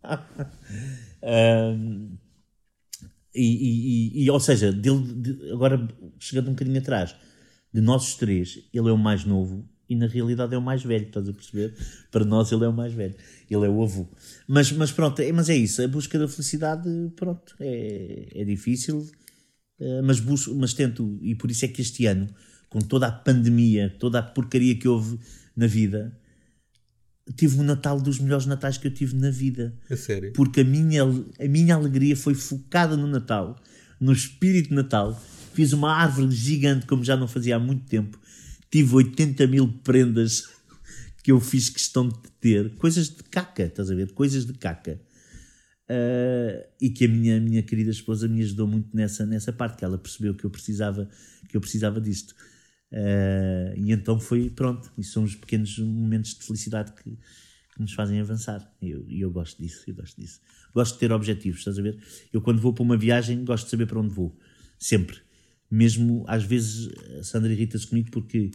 Ahm, 1.21 2.17
e, 3.41 4.21
e- 4.21 4.23
e- 4.25 4.29
ou 4.29 4.39
seja, 4.39 4.71
dele, 4.71 5.01
de- 5.15 5.51
agora 5.51 5.87
chegando 6.19 6.47
um 6.49 6.53
bocadinho 6.53 6.79
atrás, 6.79 7.15
de 7.73 7.81
nós 7.81 8.03
os 8.09 8.15
três, 8.15 8.59
ele 8.73 8.89
é 8.89 8.91
o 8.91 8.97
mais 8.97 9.25
novo 9.25 9.67
e 9.89 9.95
na 9.95 10.07
realidade 10.07 10.53
é 10.53 10.57
o 10.57 10.61
mais 10.61 10.83
velho, 10.83 11.07
estás 11.07 11.27
a 11.27 11.33
perceber? 11.33 11.75
Para 12.11 12.23
nós 12.25 12.51
ele 12.51 12.63
é 12.65 12.67
o 12.67 12.73
mais 12.73 12.93
velho, 12.93 13.15
ele 13.49 13.65
é 13.65 13.69
o 13.69 13.81
avô. 13.83 14.07
Mas, 14.47 14.71
mas 14.71 14.91
pronto, 14.91 15.19
é, 15.21 15.31
mas 15.31 15.49
é 15.49 15.55
isso, 15.55 15.81
a 15.81 15.87
busca 15.87 16.17
da 16.19 16.27
felicidade, 16.27 16.89
pronto, 17.15 17.55
é, 17.59 18.27
é 18.41 18.43
difícil, 18.43 19.05
eh, 19.79 20.01
mas, 20.01 20.19
busco, 20.19 20.53
mas 20.55 20.73
tento, 20.73 21.17
e 21.21 21.35
por 21.35 21.49
isso 21.51 21.65
é 21.65 21.67
que 21.67 21.81
este 21.81 22.05
ano, 22.05 22.27
com 22.69 22.79
toda 22.79 23.07
a 23.07 23.11
pandemia, 23.11 23.95
toda 23.99 24.19
a 24.19 24.23
porcaria 24.23 24.75
que 24.77 24.87
houve 24.87 25.19
na 25.55 25.67
vida, 25.67 26.17
tive 27.33 27.59
um 27.59 27.63
Natal 27.63 27.99
dos 27.99 28.19
melhores 28.19 28.45
Natais 28.45 28.77
que 28.77 28.87
eu 28.87 28.93
tive 28.93 29.15
na 29.15 29.29
vida 29.29 29.73
A 29.89 29.95
sério. 29.95 30.33
porque 30.33 30.61
a 30.61 30.63
minha, 30.63 31.03
a 31.03 31.47
minha 31.47 31.75
alegria 31.75 32.15
foi 32.15 32.33
focada 32.33 32.95
no 32.97 33.07
Natal, 33.07 33.55
no 33.99 34.11
espírito 34.11 34.69
de 34.69 34.75
Natal. 34.75 35.21
Fiz 35.53 35.73
uma 35.73 35.93
árvore 35.93 36.31
gigante, 36.31 36.85
como 36.85 37.03
já 37.03 37.17
não 37.17 37.27
fazia 37.27 37.55
há 37.55 37.59
muito 37.59 37.85
tempo. 37.85 38.19
Tive 38.71 38.95
80 38.95 39.47
mil 39.47 39.67
prendas 39.83 40.47
que 41.23 41.31
eu 41.31 41.39
fiz 41.39 41.69
questão 41.69 42.07
de 42.07 42.17
ter. 42.39 42.75
Coisas 42.75 43.09
de 43.09 43.23
caca, 43.23 43.63
estás 43.63 43.91
a 43.91 43.95
ver? 43.95 44.11
Coisas 44.13 44.45
de 44.45 44.53
caca. 44.53 44.99
Ah, 45.89 46.65
e 46.79 46.89
que 46.91 47.05
a 47.05 47.07
minha, 47.07 47.39
minha 47.41 47.63
querida 47.63 47.89
esposa 47.89 48.27
me 48.27 48.41
ajudou 48.43 48.67
muito 48.67 48.95
nessa, 48.95 49.25
nessa 49.25 49.51
parte, 49.51 49.77
que 49.77 49.83
ela 49.83 49.97
percebeu 49.97 50.35
que 50.35 50.45
eu 50.45 50.49
precisava, 50.49 51.09
que 51.49 51.57
eu 51.57 51.61
precisava 51.61 51.99
disto. 51.99 52.35
Ah, 52.91 53.73
e 53.75 53.91
então 53.91 54.19
foi, 54.19 54.49
pronto, 54.49 54.91
e 54.97 55.03
são 55.03 55.23
os 55.23 55.35
pequenos 55.35 55.77
momentos 55.79 56.33
de 56.35 56.43
felicidade 56.43 56.93
que, 56.93 57.11
que 57.73 57.81
nos 57.81 57.93
fazem 57.93 58.19
avançar. 58.19 58.71
E 58.81 58.89
eu, 58.89 59.05
eu 59.09 59.31
gosto 59.31 59.61
disso, 59.61 59.83
eu 59.87 59.95
gosto 59.95 60.19
disso. 60.19 60.39
Gosto 60.73 60.93
de 60.93 60.99
ter 60.99 61.11
objetivos, 61.11 61.59
estás 61.59 61.77
a 61.79 61.81
ver? 61.81 61.97
Eu 62.31 62.41
quando 62.41 62.59
vou 62.61 62.73
para 62.73 62.83
uma 62.83 62.97
viagem 62.97 63.43
gosto 63.43 63.65
de 63.65 63.71
saber 63.71 63.85
para 63.85 63.99
onde 63.99 64.13
vou. 64.13 64.37
Sempre. 64.77 65.17
Mesmo, 65.69 66.23
às 66.27 66.43
vezes, 66.43 66.89
a 67.19 67.23
Sandra 67.23 67.51
irrita-se 67.51 67.85
comigo 67.85 68.09
porque 68.11 68.51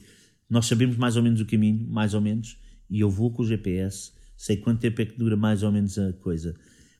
nós 0.51 0.67
sabemos 0.67 0.97
mais 0.97 1.17
ou 1.17 1.23
menos 1.23 1.41
o 1.41 1.47
caminho, 1.47 1.87
mais 1.89 2.13
ou 2.15 2.21
menos, 2.21 2.59
e 2.91 3.01
eu 3.01 3.11
vou 3.11 3.31
com 3.31 3.43
o 3.43 3.47
GPS, 3.47 4.13
sei 4.37 4.57
quanto 4.57 4.81
tempo 4.81 5.01
é 5.01 5.07
que 5.07 5.17
dura 5.17 5.37
mais 5.37 5.63
ou 5.63 5.71
menos 5.71 5.99
a 5.99 6.13
coisa. 6.15 6.55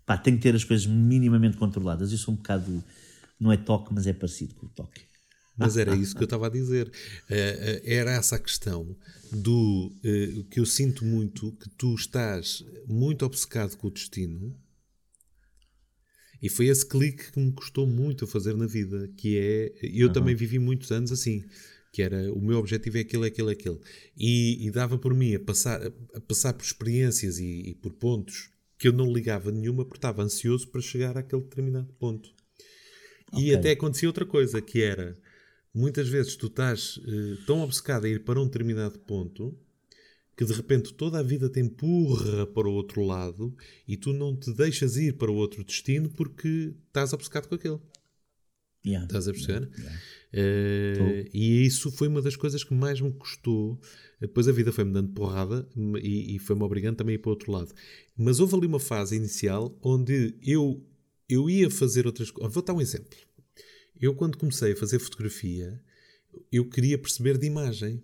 Pá, 0.07 0.17
tenho 0.17 0.37
que 0.37 0.43
ter 0.43 0.55
as 0.55 0.65
coisas 0.65 0.87
minimamente 0.87 1.57
controladas. 1.57 2.13
Eu 2.13 2.19
sou 2.19 2.35
um 2.35 2.37
bocado, 2.37 2.85
não 3.41 3.51
é 3.51 3.57
toque, 3.57 3.93
mas 3.93 4.07
é 4.07 4.13
parecido 4.13 4.55
com 4.55 4.67
o 4.67 4.69
toque. 4.69 5.03
Mas 5.57 5.77
era 5.77 5.95
isso 5.95 6.17
que 6.17 6.23
eu 6.23 6.27
estava 6.27 6.47
a 6.49 6.51
dizer. 6.51 6.91
Eh, 7.31 7.81
eh, 7.85 7.97
era 7.97 8.11
essa 8.13 8.37
a 8.37 8.39
questão 8.39 8.97
do 9.33 9.93
eh, 10.03 10.45
que 10.51 10.59
eu 10.59 10.67
sinto 10.67 11.05
muito 11.05 11.53
que 11.53 11.69
tu 11.71 11.95
estás 11.95 12.65
muito 12.87 13.25
obcecado 13.25 13.77
com 13.77 13.87
o 13.87 13.91
destino. 13.91 14.57
E 16.43 16.49
foi 16.49 16.67
esse 16.67 16.87
clique 16.87 17.33
que 17.33 17.41
me 17.41 17.53
custou 17.53 17.87
muito 17.87 18.25
a 18.25 18.29
fazer 18.29 18.55
na 18.57 18.67
vida, 18.67 19.09
que 19.17 19.39
é 19.39 19.73
eu 19.83 20.13
também 20.13 20.35
vivi 20.35 20.59
muitos 20.59 20.91
anos 20.91 21.11
assim, 21.13 21.43
que 21.93 22.03
era 22.03 22.31
o 22.33 22.41
meu 22.41 22.59
objetivo 22.59 22.99
é 22.99 23.01
aquele, 23.01 23.25
é 23.25 23.29
aquele, 23.29 23.49
é 23.51 23.53
aquele. 23.53 23.79
E, 24.17 24.67
e 24.67 24.71
dava 24.71 24.99
por 24.99 25.15
mim 25.15 25.37
a 25.37 25.41
passar, 25.41 25.81
a 26.15 26.21
passar 26.21 26.53
por 26.53 26.65
experiências 26.65 27.39
e, 27.39 27.71
e 27.71 27.75
por 27.77 27.93
pontos 27.95 28.51
que 28.77 28.89
eu 28.89 28.93
não 28.93 29.13
ligava 29.13 29.51
nenhuma 29.53 29.85
porque 29.85 29.99
estava 29.99 30.23
ansioso 30.23 30.69
para 30.69 30.81
chegar 30.81 31.17
àquele 31.17 31.43
determinado 31.43 31.93
ponto. 31.95 32.29
E 33.33 33.51
Ok. 33.51 33.55
até 33.55 33.71
acontecia 33.71 34.09
outra 34.09 34.27
coisa, 34.27 34.61
que 34.61 34.83
era 34.83 35.17
muitas 35.75 36.09
vezes 36.09 36.37
tu 36.37 36.47
estás 36.47 37.01
eh, 37.07 37.37
tão 37.47 37.61
obcecado 37.61 38.05
a 38.05 38.09
ir 38.09 38.25
para 38.25 38.41
um 38.41 38.45
determinado 38.45 38.99
ponto 39.01 39.59
que 40.37 40.45
de 40.45 40.53
repente 40.53 40.93
toda 40.95 41.19
a 41.19 41.23
vida 41.23 41.49
te 41.49 41.61
empurra 41.61 42.47
para 42.47 42.69
o 42.69 42.73
outro 42.73 43.03
lado 43.03 43.55
e 43.87 43.97
tu 43.97 44.13
não 44.13 44.37
te 44.37 44.53
deixas 44.53 44.97
ir 44.97 45.17
para 45.17 45.31
o 45.31 45.35
outro 45.35 45.65
destino 45.65 46.09
porque 46.11 46.75
estás 46.87 47.13
obcecado 47.13 47.49
com 47.49 47.55
aquele. 47.55 47.79
Yeah. 48.85 49.07
Estás 49.07 49.29
a 49.29 49.33
perceber? 49.33 49.71
Eh, 50.33 51.31
e 51.33 51.65
isso 51.65 51.91
foi 51.91 52.07
uma 52.07 52.21
das 52.21 52.37
coisas 52.37 52.63
que 52.63 52.75
mais 52.75 53.01
me 53.01 53.13
custou. 53.13 53.81
Depois 54.21 54.47
a 54.47 54.53
vida 54.53 54.73
foi-me 54.73 54.93
dando 54.93 55.13
porrada 55.13 55.67
e, 56.03 56.37
e 56.37 56.39
foi-me 56.39 56.63
obrigando 56.63 56.97
também 56.97 57.15
a 57.15 57.17
ir 57.17 57.21
para 57.21 57.31
o 57.31 57.33
outro 57.33 57.51
lado. 57.51 57.73
Mas 58.17 58.41
houve 58.41 58.55
ali 58.57 58.67
uma 58.67 58.81
fase 58.81 59.17
inicial 59.17 59.79
onde 59.83 60.37
eu, 60.43 60.85
eu 61.29 61.49
ia 61.49 61.71
fazer 61.71 62.07
outras 62.07 62.31
coisas. 62.31 62.53
Vou 62.53 62.63
dar 62.63 62.75
um 62.75 62.81
exemplo. 62.81 63.17
Eu, 64.01 64.15
quando 64.15 64.39
comecei 64.39 64.73
a 64.73 64.77
fazer 64.77 64.99
fotografia, 64.99 65.81
eu 66.51 66.69
queria 66.69 66.99
perceber 66.99 67.39
de 67.39 67.47
imagem. 67.47 68.03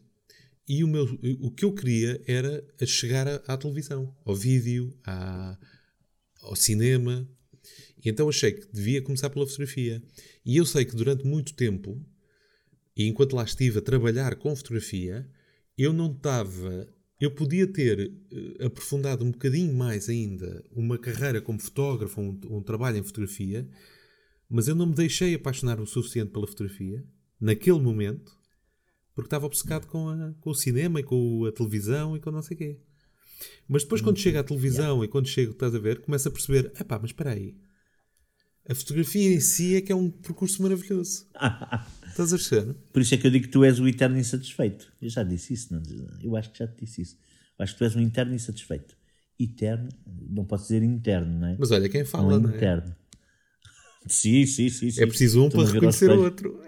E 0.68 0.84
o, 0.84 0.88
meu, 0.88 1.18
o 1.40 1.50
que 1.50 1.64
eu 1.64 1.74
queria 1.74 2.22
era 2.26 2.64
chegar 2.86 3.26
à, 3.26 3.36
à 3.46 3.56
televisão, 3.56 4.14
ao 4.24 4.36
vídeo, 4.36 4.96
à, 5.04 5.58
ao 6.42 6.54
cinema. 6.54 7.28
E 8.04 8.08
então 8.08 8.28
achei 8.28 8.52
que 8.52 8.72
devia 8.72 9.02
começar 9.02 9.30
pela 9.30 9.46
fotografia. 9.46 10.02
E 10.44 10.56
eu 10.56 10.64
sei 10.64 10.84
que 10.84 10.94
durante 10.94 11.26
muito 11.26 11.54
tempo, 11.54 12.00
e 12.96 13.06
enquanto 13.06 13.34
lá 13.34 13.44
estive 13.44 13.78
a 13.78 13.82
trabalhar 13.82 14.36
com 14.36 14.54
fotografia, 14.54 15.28
eu 15.76 15.92
não 15.92 16.12
estava. 16.12 16.86
Eu 17.18 17.30
podia 17.30 17.66
ter 17.66 18.12
eh, 18.32 18.66
aprofundado 18.66 19.24
um 19.24 19.30
bocadinho 19.30 19.74
mais 19.74 20.08
ainda 20.08 20.64
uma 20.72 20.98
carreira 20.98 21.40
como 21.40 21.58
fotógrafo, 21.60 22.20
um, 22.20 22.38
um 22.44 22.62
trabalho 22.62 22.96
em 22.98 23.02
fotografia, 23.02 23.68
mas 24.50 24.68
eu 24.68 24.74
não 24.74 24.86
me 24.86 24.94
deixei 24.94 25.34
apaixonar 25.34 25.80
o 25.80 25.86
suficiente 25.86 26.30
pela 26.32 26.46
fotografia, 26.46 27.04
naquele 27.40 27.78
momento, 27.80 28.32
porque 29.14 29.26
estava 29.28 29.46
obcecado 29.46 29.86
com, 29.86 30.08
a- 30.08 30.34
com 30.40 30.50
o 30.50 30.54
cinema 30.54 31.00
e 31.00 31.02
com 31.02 31.44
a 31.46 31.52
televisão 31.52 32.16
e 32.16 32.20
com 32.20 32.30
não 32.30 32.42
sei 32.42 32.54
o 32.54 32.58
quê. 32.58 32.80
Mas 33.68 33.82
depois, 33.84 34.00
quando 34.02 34.18
chega 34.18 34.40
à 34.40 34.44
televisão 34.44 35.02
e 35.02 35.08
quando 35.08 35.26
chego, 35.28 35.52
estás 35.52 35.74
a 35.74 35.78
ver, 35.78 36.00
começa 36.02 36.28
a 36.28 36.32
perceber: 36.32 36.72
epá, 36.78 36.98
mas 36.98 37.10
espera 37.10 37.30
aí. 37.32 37.56
A 38.68 38.74
fotografia 38.74 39.32
em 39.32 39.40
si 39.40 39.76
é 39.76 39.80
que 39.80 39.90
é 39.90 39.94
um 39.96 40.10
percurso 40.10 40.62
maravilhoso. 40.62 41.26
Estás 42.10 42.32
a 42.32 42.36
perceber? 42.36 42.74
Por 42.92 43.00
isso 43.00 43.14
é 43.14 43.18
que 43.18 43.26
eu 43.26 43.30
digo 43.30 43.46
que 43.46 43.50
tu 43.50 43.64
és 43.64 43.80
o 43.80 43.88
eterno 43.88 44.18
insatisfeito. 44.18 44.92
Eu 45.00 45.08
já 45.08 45.22
disse 45.22 45.54
isso, 45.54 45.72
não? 45.72 45.82
Eu 46.22 46.36
acho 46.36 46.50
que 46.52 46.58
já 46.58 46.66
te 46.68 46.84
disse 46.84 47.00
isso. 47.02 47.16
Eu 47.58 47.62
acho 47.62 47.72
que 47.72 47.78
tu 47.78 47.84
és 47.84 47.96
um 47.96 48.00
interno 48.00 48.34
insatisfeito. 48.34 48.94
Eterno, 49.38 49.88
não 50.28 50.44
posso 50.44 50.64
dizer 50.64 50.82
interno, 50.82 51.40
não 51.40 51.46
é? 51.48 51.56
Mas 51.58 51.70
olha, 51.70 51.88
quem 51.88 52.04
fala, 52.04 52.34
é 52.34 52.38
não 52.38 52.50
é? 52.50 52.56
interno. 52.56 52.94
Sim, 54.06 54.46
sim, 54.46 54.68
sim. 54.68 54.90
sim. 54.90 55.02
É 55.02 55.06
preciso 55.06 55.42
um 55.42 55.46
Estou 55.46 55.64
para 55.64 55.72
reconhecer 55.72 56.10
o 56.10 56.20
outro. 56.22 56.60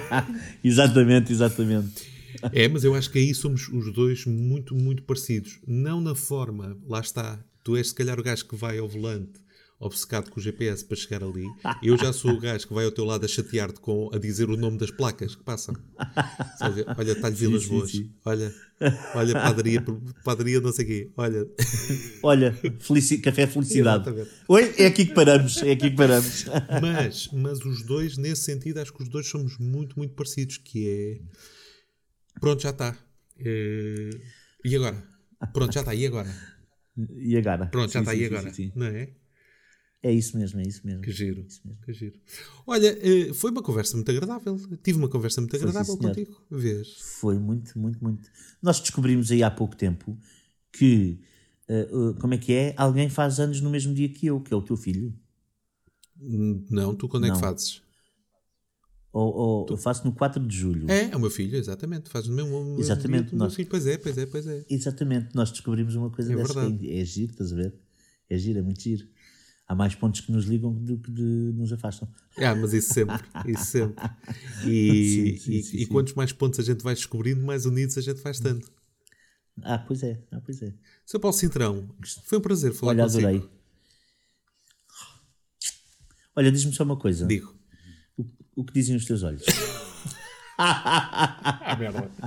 Exatamente, 0.62 1.32
exatamente. 1.32 2.08
É, 2.52 2.68
mas 2.68 2.84
eu 2.84 2.94
acho 2.94 3.10
que 3.10 3.18
aí 3.18 3.34
somos 3.34 3.68
os 3.68 3.92
dois 3.92 4.24
muito, 4.26 4.74
muito 4.74 5.02
parecidos. 5.02 5.58
Não 5.66 6.00
na 6.00 6.14
forma, 6.14 6.76
lá 6.86 7.00
está. 7.00 7.42
Tu 7.64 7.76
és 7.76 7.88
se 7.88 7.94
calhar 7.94 8.18
o 8.18 8.22
gajo 8.22 8.46
que 8.46 8.54
vai 8.56 8.78
ao 8.78 8.88
volante 8.88 9.40
obcecado 9.80 10.30
com 10.30 10.40
o 10.40 10.42
GPS 10.42 10.84
para 10.84 10.96
chegar 10.96 11.22
ali. 11.22 11.44
Eu 11.82 11.96
já 11.96 12.12
sou 12.12 12.32
o 12.32 12.40
gajo 12.40 12.66
que 12.66 12.74
vai 12.74 12.84
ao 12.84 12.90
teu 12.90 13.04
lado 13.04 13.24
a 13.24 13.28
chatear-te 13.28 13.78
com 13.80 14.10
a 14.12 14.18
dizer 14.18 14.50
o 14.50 14.56
nome 14.56 14.76
das 14.78 14.90
placas 14.90 15.34
que 15.36 15.42
passam. 15.44 15.74
Olha, 16.96 17.14
Talho 17.20 17.36
Vilas 17.36 17.64
Boas. 17.66 17.90
sim. 17.90 18.10
Olha, 18.24 18.52
olha, 19.14 19.32
padaria, 19.34 19.84
padaria 20.24 20.60
não 20.60 20.72
sei 20.72 20.84
o 20.84 20.88
quê. 20.88 21.10
Olha, 21.16 21.46
Olha, 22.22 22.52
felici- 22.80 23.18
café 23.18 23.46
felicidade. 23.46 24.04
Oi, 24.48 24.74
é 24.76 24.86
aqui 24.86 25.06
que 25.06 25.14
paramos, 25.14 25.56
é 25.62 25.70
aqui 25.72 25.90
que 25.90 25.96
paramos. 25.96 26.44
mas, 26.82 27.28
mas 27.32 27.60
os 27.64 27.82
dois, 27.84 28.16
nesse 28.16 28.42
sentido, 28.42 28.78
acho 28.78 28.92
que 28.92 29.02
os 29.02 29.08
dois 29.08 29.26
somos 29.28 29.56
muito, 29.58 29.96
muito 29.98 30.14
parecidos, 30.14 30.56
que 30.58 30.88
é... 30.88 32.40
Pronto, 32.40 32.62
já 32.62 32.70
está. 32.70 32.96
Eh, 33.38 34.10
E 34.64 34.74
agora? 34.76 35.02
Pronto, 35.52 35.72
já 35.72 35.80
está. 35.80 35.94
E 35.94 36.04
agora? 36.06 36.28
E 37.16 37.36
agora? 37.36 37.66
Pronto, 37.66 37.92
já 37.92 38.00
Sim, 38.00 38.04
está 38.04 38.12
sim, 38.12 38.18
sim, 38.18 38.24
agora. 38.26 38.50
sim, 38.50 38.54
sim. 38.64 38.72
Não 38.74 38.86
é? 38.86 39.10
É 40.02 40.12
isso 40.12 40.36
mesmo, 40.38 40.60
é 40.60 40.62
isso 40.62 40.86
mesmo. 40.86 41.02
Que 41.02 41.10
giro. 41.10 41.44
Isso 41.48 41.60
mesmo. 41.64 41.80
Que 41.82 41.92
giro. 41.92 42.14
Olha, 42.66 42.96
eh, 43.00 43.32
foi 43.34 43.50
uma 43.50 43.62
conversa 43.62 43.96
muito 43.96 44.08
agradável. 44.10 44.56
Tive 44.82 44.96
uma 44.98 45.08
conversa 45.08 45.40
muito 45.40 45.50
sim, 45.52 45.56
agradável 45.62 45.96
senhor. 45.96 46.08
contigo. 46.14 46.40
Vês? 46.50 46.94
Foi 47.00 47.36
muito, 47.38 47.76
muito, 47.78 48.02
muito. 48.02 48.30
Nós 48.62 48.78
descobrimos 48.80 49.30
aí 49.32 49.42
há 49.42 49.50
pouco 49.50 49.74
tempo 49.74 50.16
que, 50.72 51.18
eh, 51.68 51.88
eh, 51.90 52.20
como 52.20 52.32
é 52.34 52.38
que 52.38 52.52
é? 52.52 52.74
Alguém 52.76 53.08
faz 53.08 53.40
anos 53.40 53.60
no 53.60 53.70
mesmo 53.70 53.92
dia 53.92 54.08
que 54.08 54.24
eu, 54.26 54.40
que 54.40 54.54
é 54.54 54.56
o 54.56 54.62
teu 54.62 54.76
filho. 54.76 55.12
Hum, 56.20 56.64
Não, 56.70 56.94
tu 56.94 57.08
quando 57.08 57.24
é 57.26 57.28
que 57.28 57.34
Não. 57.34 57.40
fazes? 57.40 57.82
Ou, 59.12 59.34
ou 59.34 59.66
eu 59.70 59.76
faço 59.76 60.04
no 60.04 60.12
4 60.12 60.44
de 60.46 60.56
julho. 60.56 60.88
É, 60.88 61.10
é 61.10 61.16
o 61.16 61.20
meu 61.20 61.30
filho, 61.30 61.56
exatamente. 61.56 62.08
Faz 62.08 62.28
o 62.28 62.32
mesmo, 62.32 62.76
Exatamente, 62.78 63.30
dia 63.30 63.38
nós- 63.38 63.54
filho. 63.54 63.68
Pois 63.68 63.86
é, 63.86 63.96
pois 63.98 64.16
é, 64.18 64.26
pois 64.26 64.46
é. 64.46 64.64
Exatamente, 64.70 65.34
nós 65.34 65.50
descobrimos 65.50 65.94
uma 65.96 66.10
coisa 66.10 66.32
É 66.32 66.36
dessa. 66.36 66.54
verdade. 66.54 66.88
É, 66.88 67.00
é 67.00 67.04
giro, 67.04 67.32
estás 67.32 67.52
a 67.52 67.56
ver? 67.56 67.74
É 68.30 68.36
giro, 68.38 68.58
é 68.58 68.62
muito 68.62 68.80
giro. 68.82 69.08
Há 69.68 69.74
mais 69.74 69.94
pontos 69.94 70.22
que 70.22 70.32
nos 70.32 70.46
ligam 70.46 70.72
do 70.72 70.96
que 70.98 71.10
de- 71.10 71.52
nos 71.54 71.70
afastam. 71.72 72.08
Ah, 72.38 72.54
mas 72.54 72.72
isso 72.72 72.94
sempre, 72.94 73.22
isso 73.46 73.66
sempre. 73.66 74.02
E, 74.64 75.36
Sim, 75.36 75.38
sim, 75.44 75.52
e- 75.52 75.62
sim, 75.62 75.76
e 75.76 75.80
sim. 75.80 75.86
quantos 75.86 76.14
mais 76.14 76.32
pontos 76.32 76.58
a 76.58 76.62
gente 76.62 76.82
vai 76.82 76.94
descobrindo, 76.94 77.44
mais 77.44 77.66
unidos 77.66 77.98
a 77.98 78.00
gente 78.00 78.22
vai 78.22 78.32
estando. 78.32 78.66
Ah, 79.62 79.78
pois 79.78 80.02
é, 80.02 80.18
ah, 80.32 80.40
pois 80.42 80.62
é. 80.62 80.72
Seu 81.04 81.20
Paulo 81.20 81.36
Cintrão, 81.36 81.86
foi 82.24 82.38
um 82.38 82.40
prazer 82.40 82.72
falar 82.72 82.92
Olha, 82.92 83.02
consigo. 83.04 83.26
adorei. 83.28 83.50
Olha, 86.34 86.50
diz-me 86.52 86.72
só 86.72 86.84
uma 86.84 86.96
coisa. 86.96 87.26
Digo. 87.26 87.54
O, 88.16 88.24
o 88.56 88.64
que 88.64 88.72
dizem 88.72 88.96
os 88.96 89.04
teus 89.04 89.22
olhos? 89.22 89.44
Ah, 90.56 91.76
merda. 91.78 92.10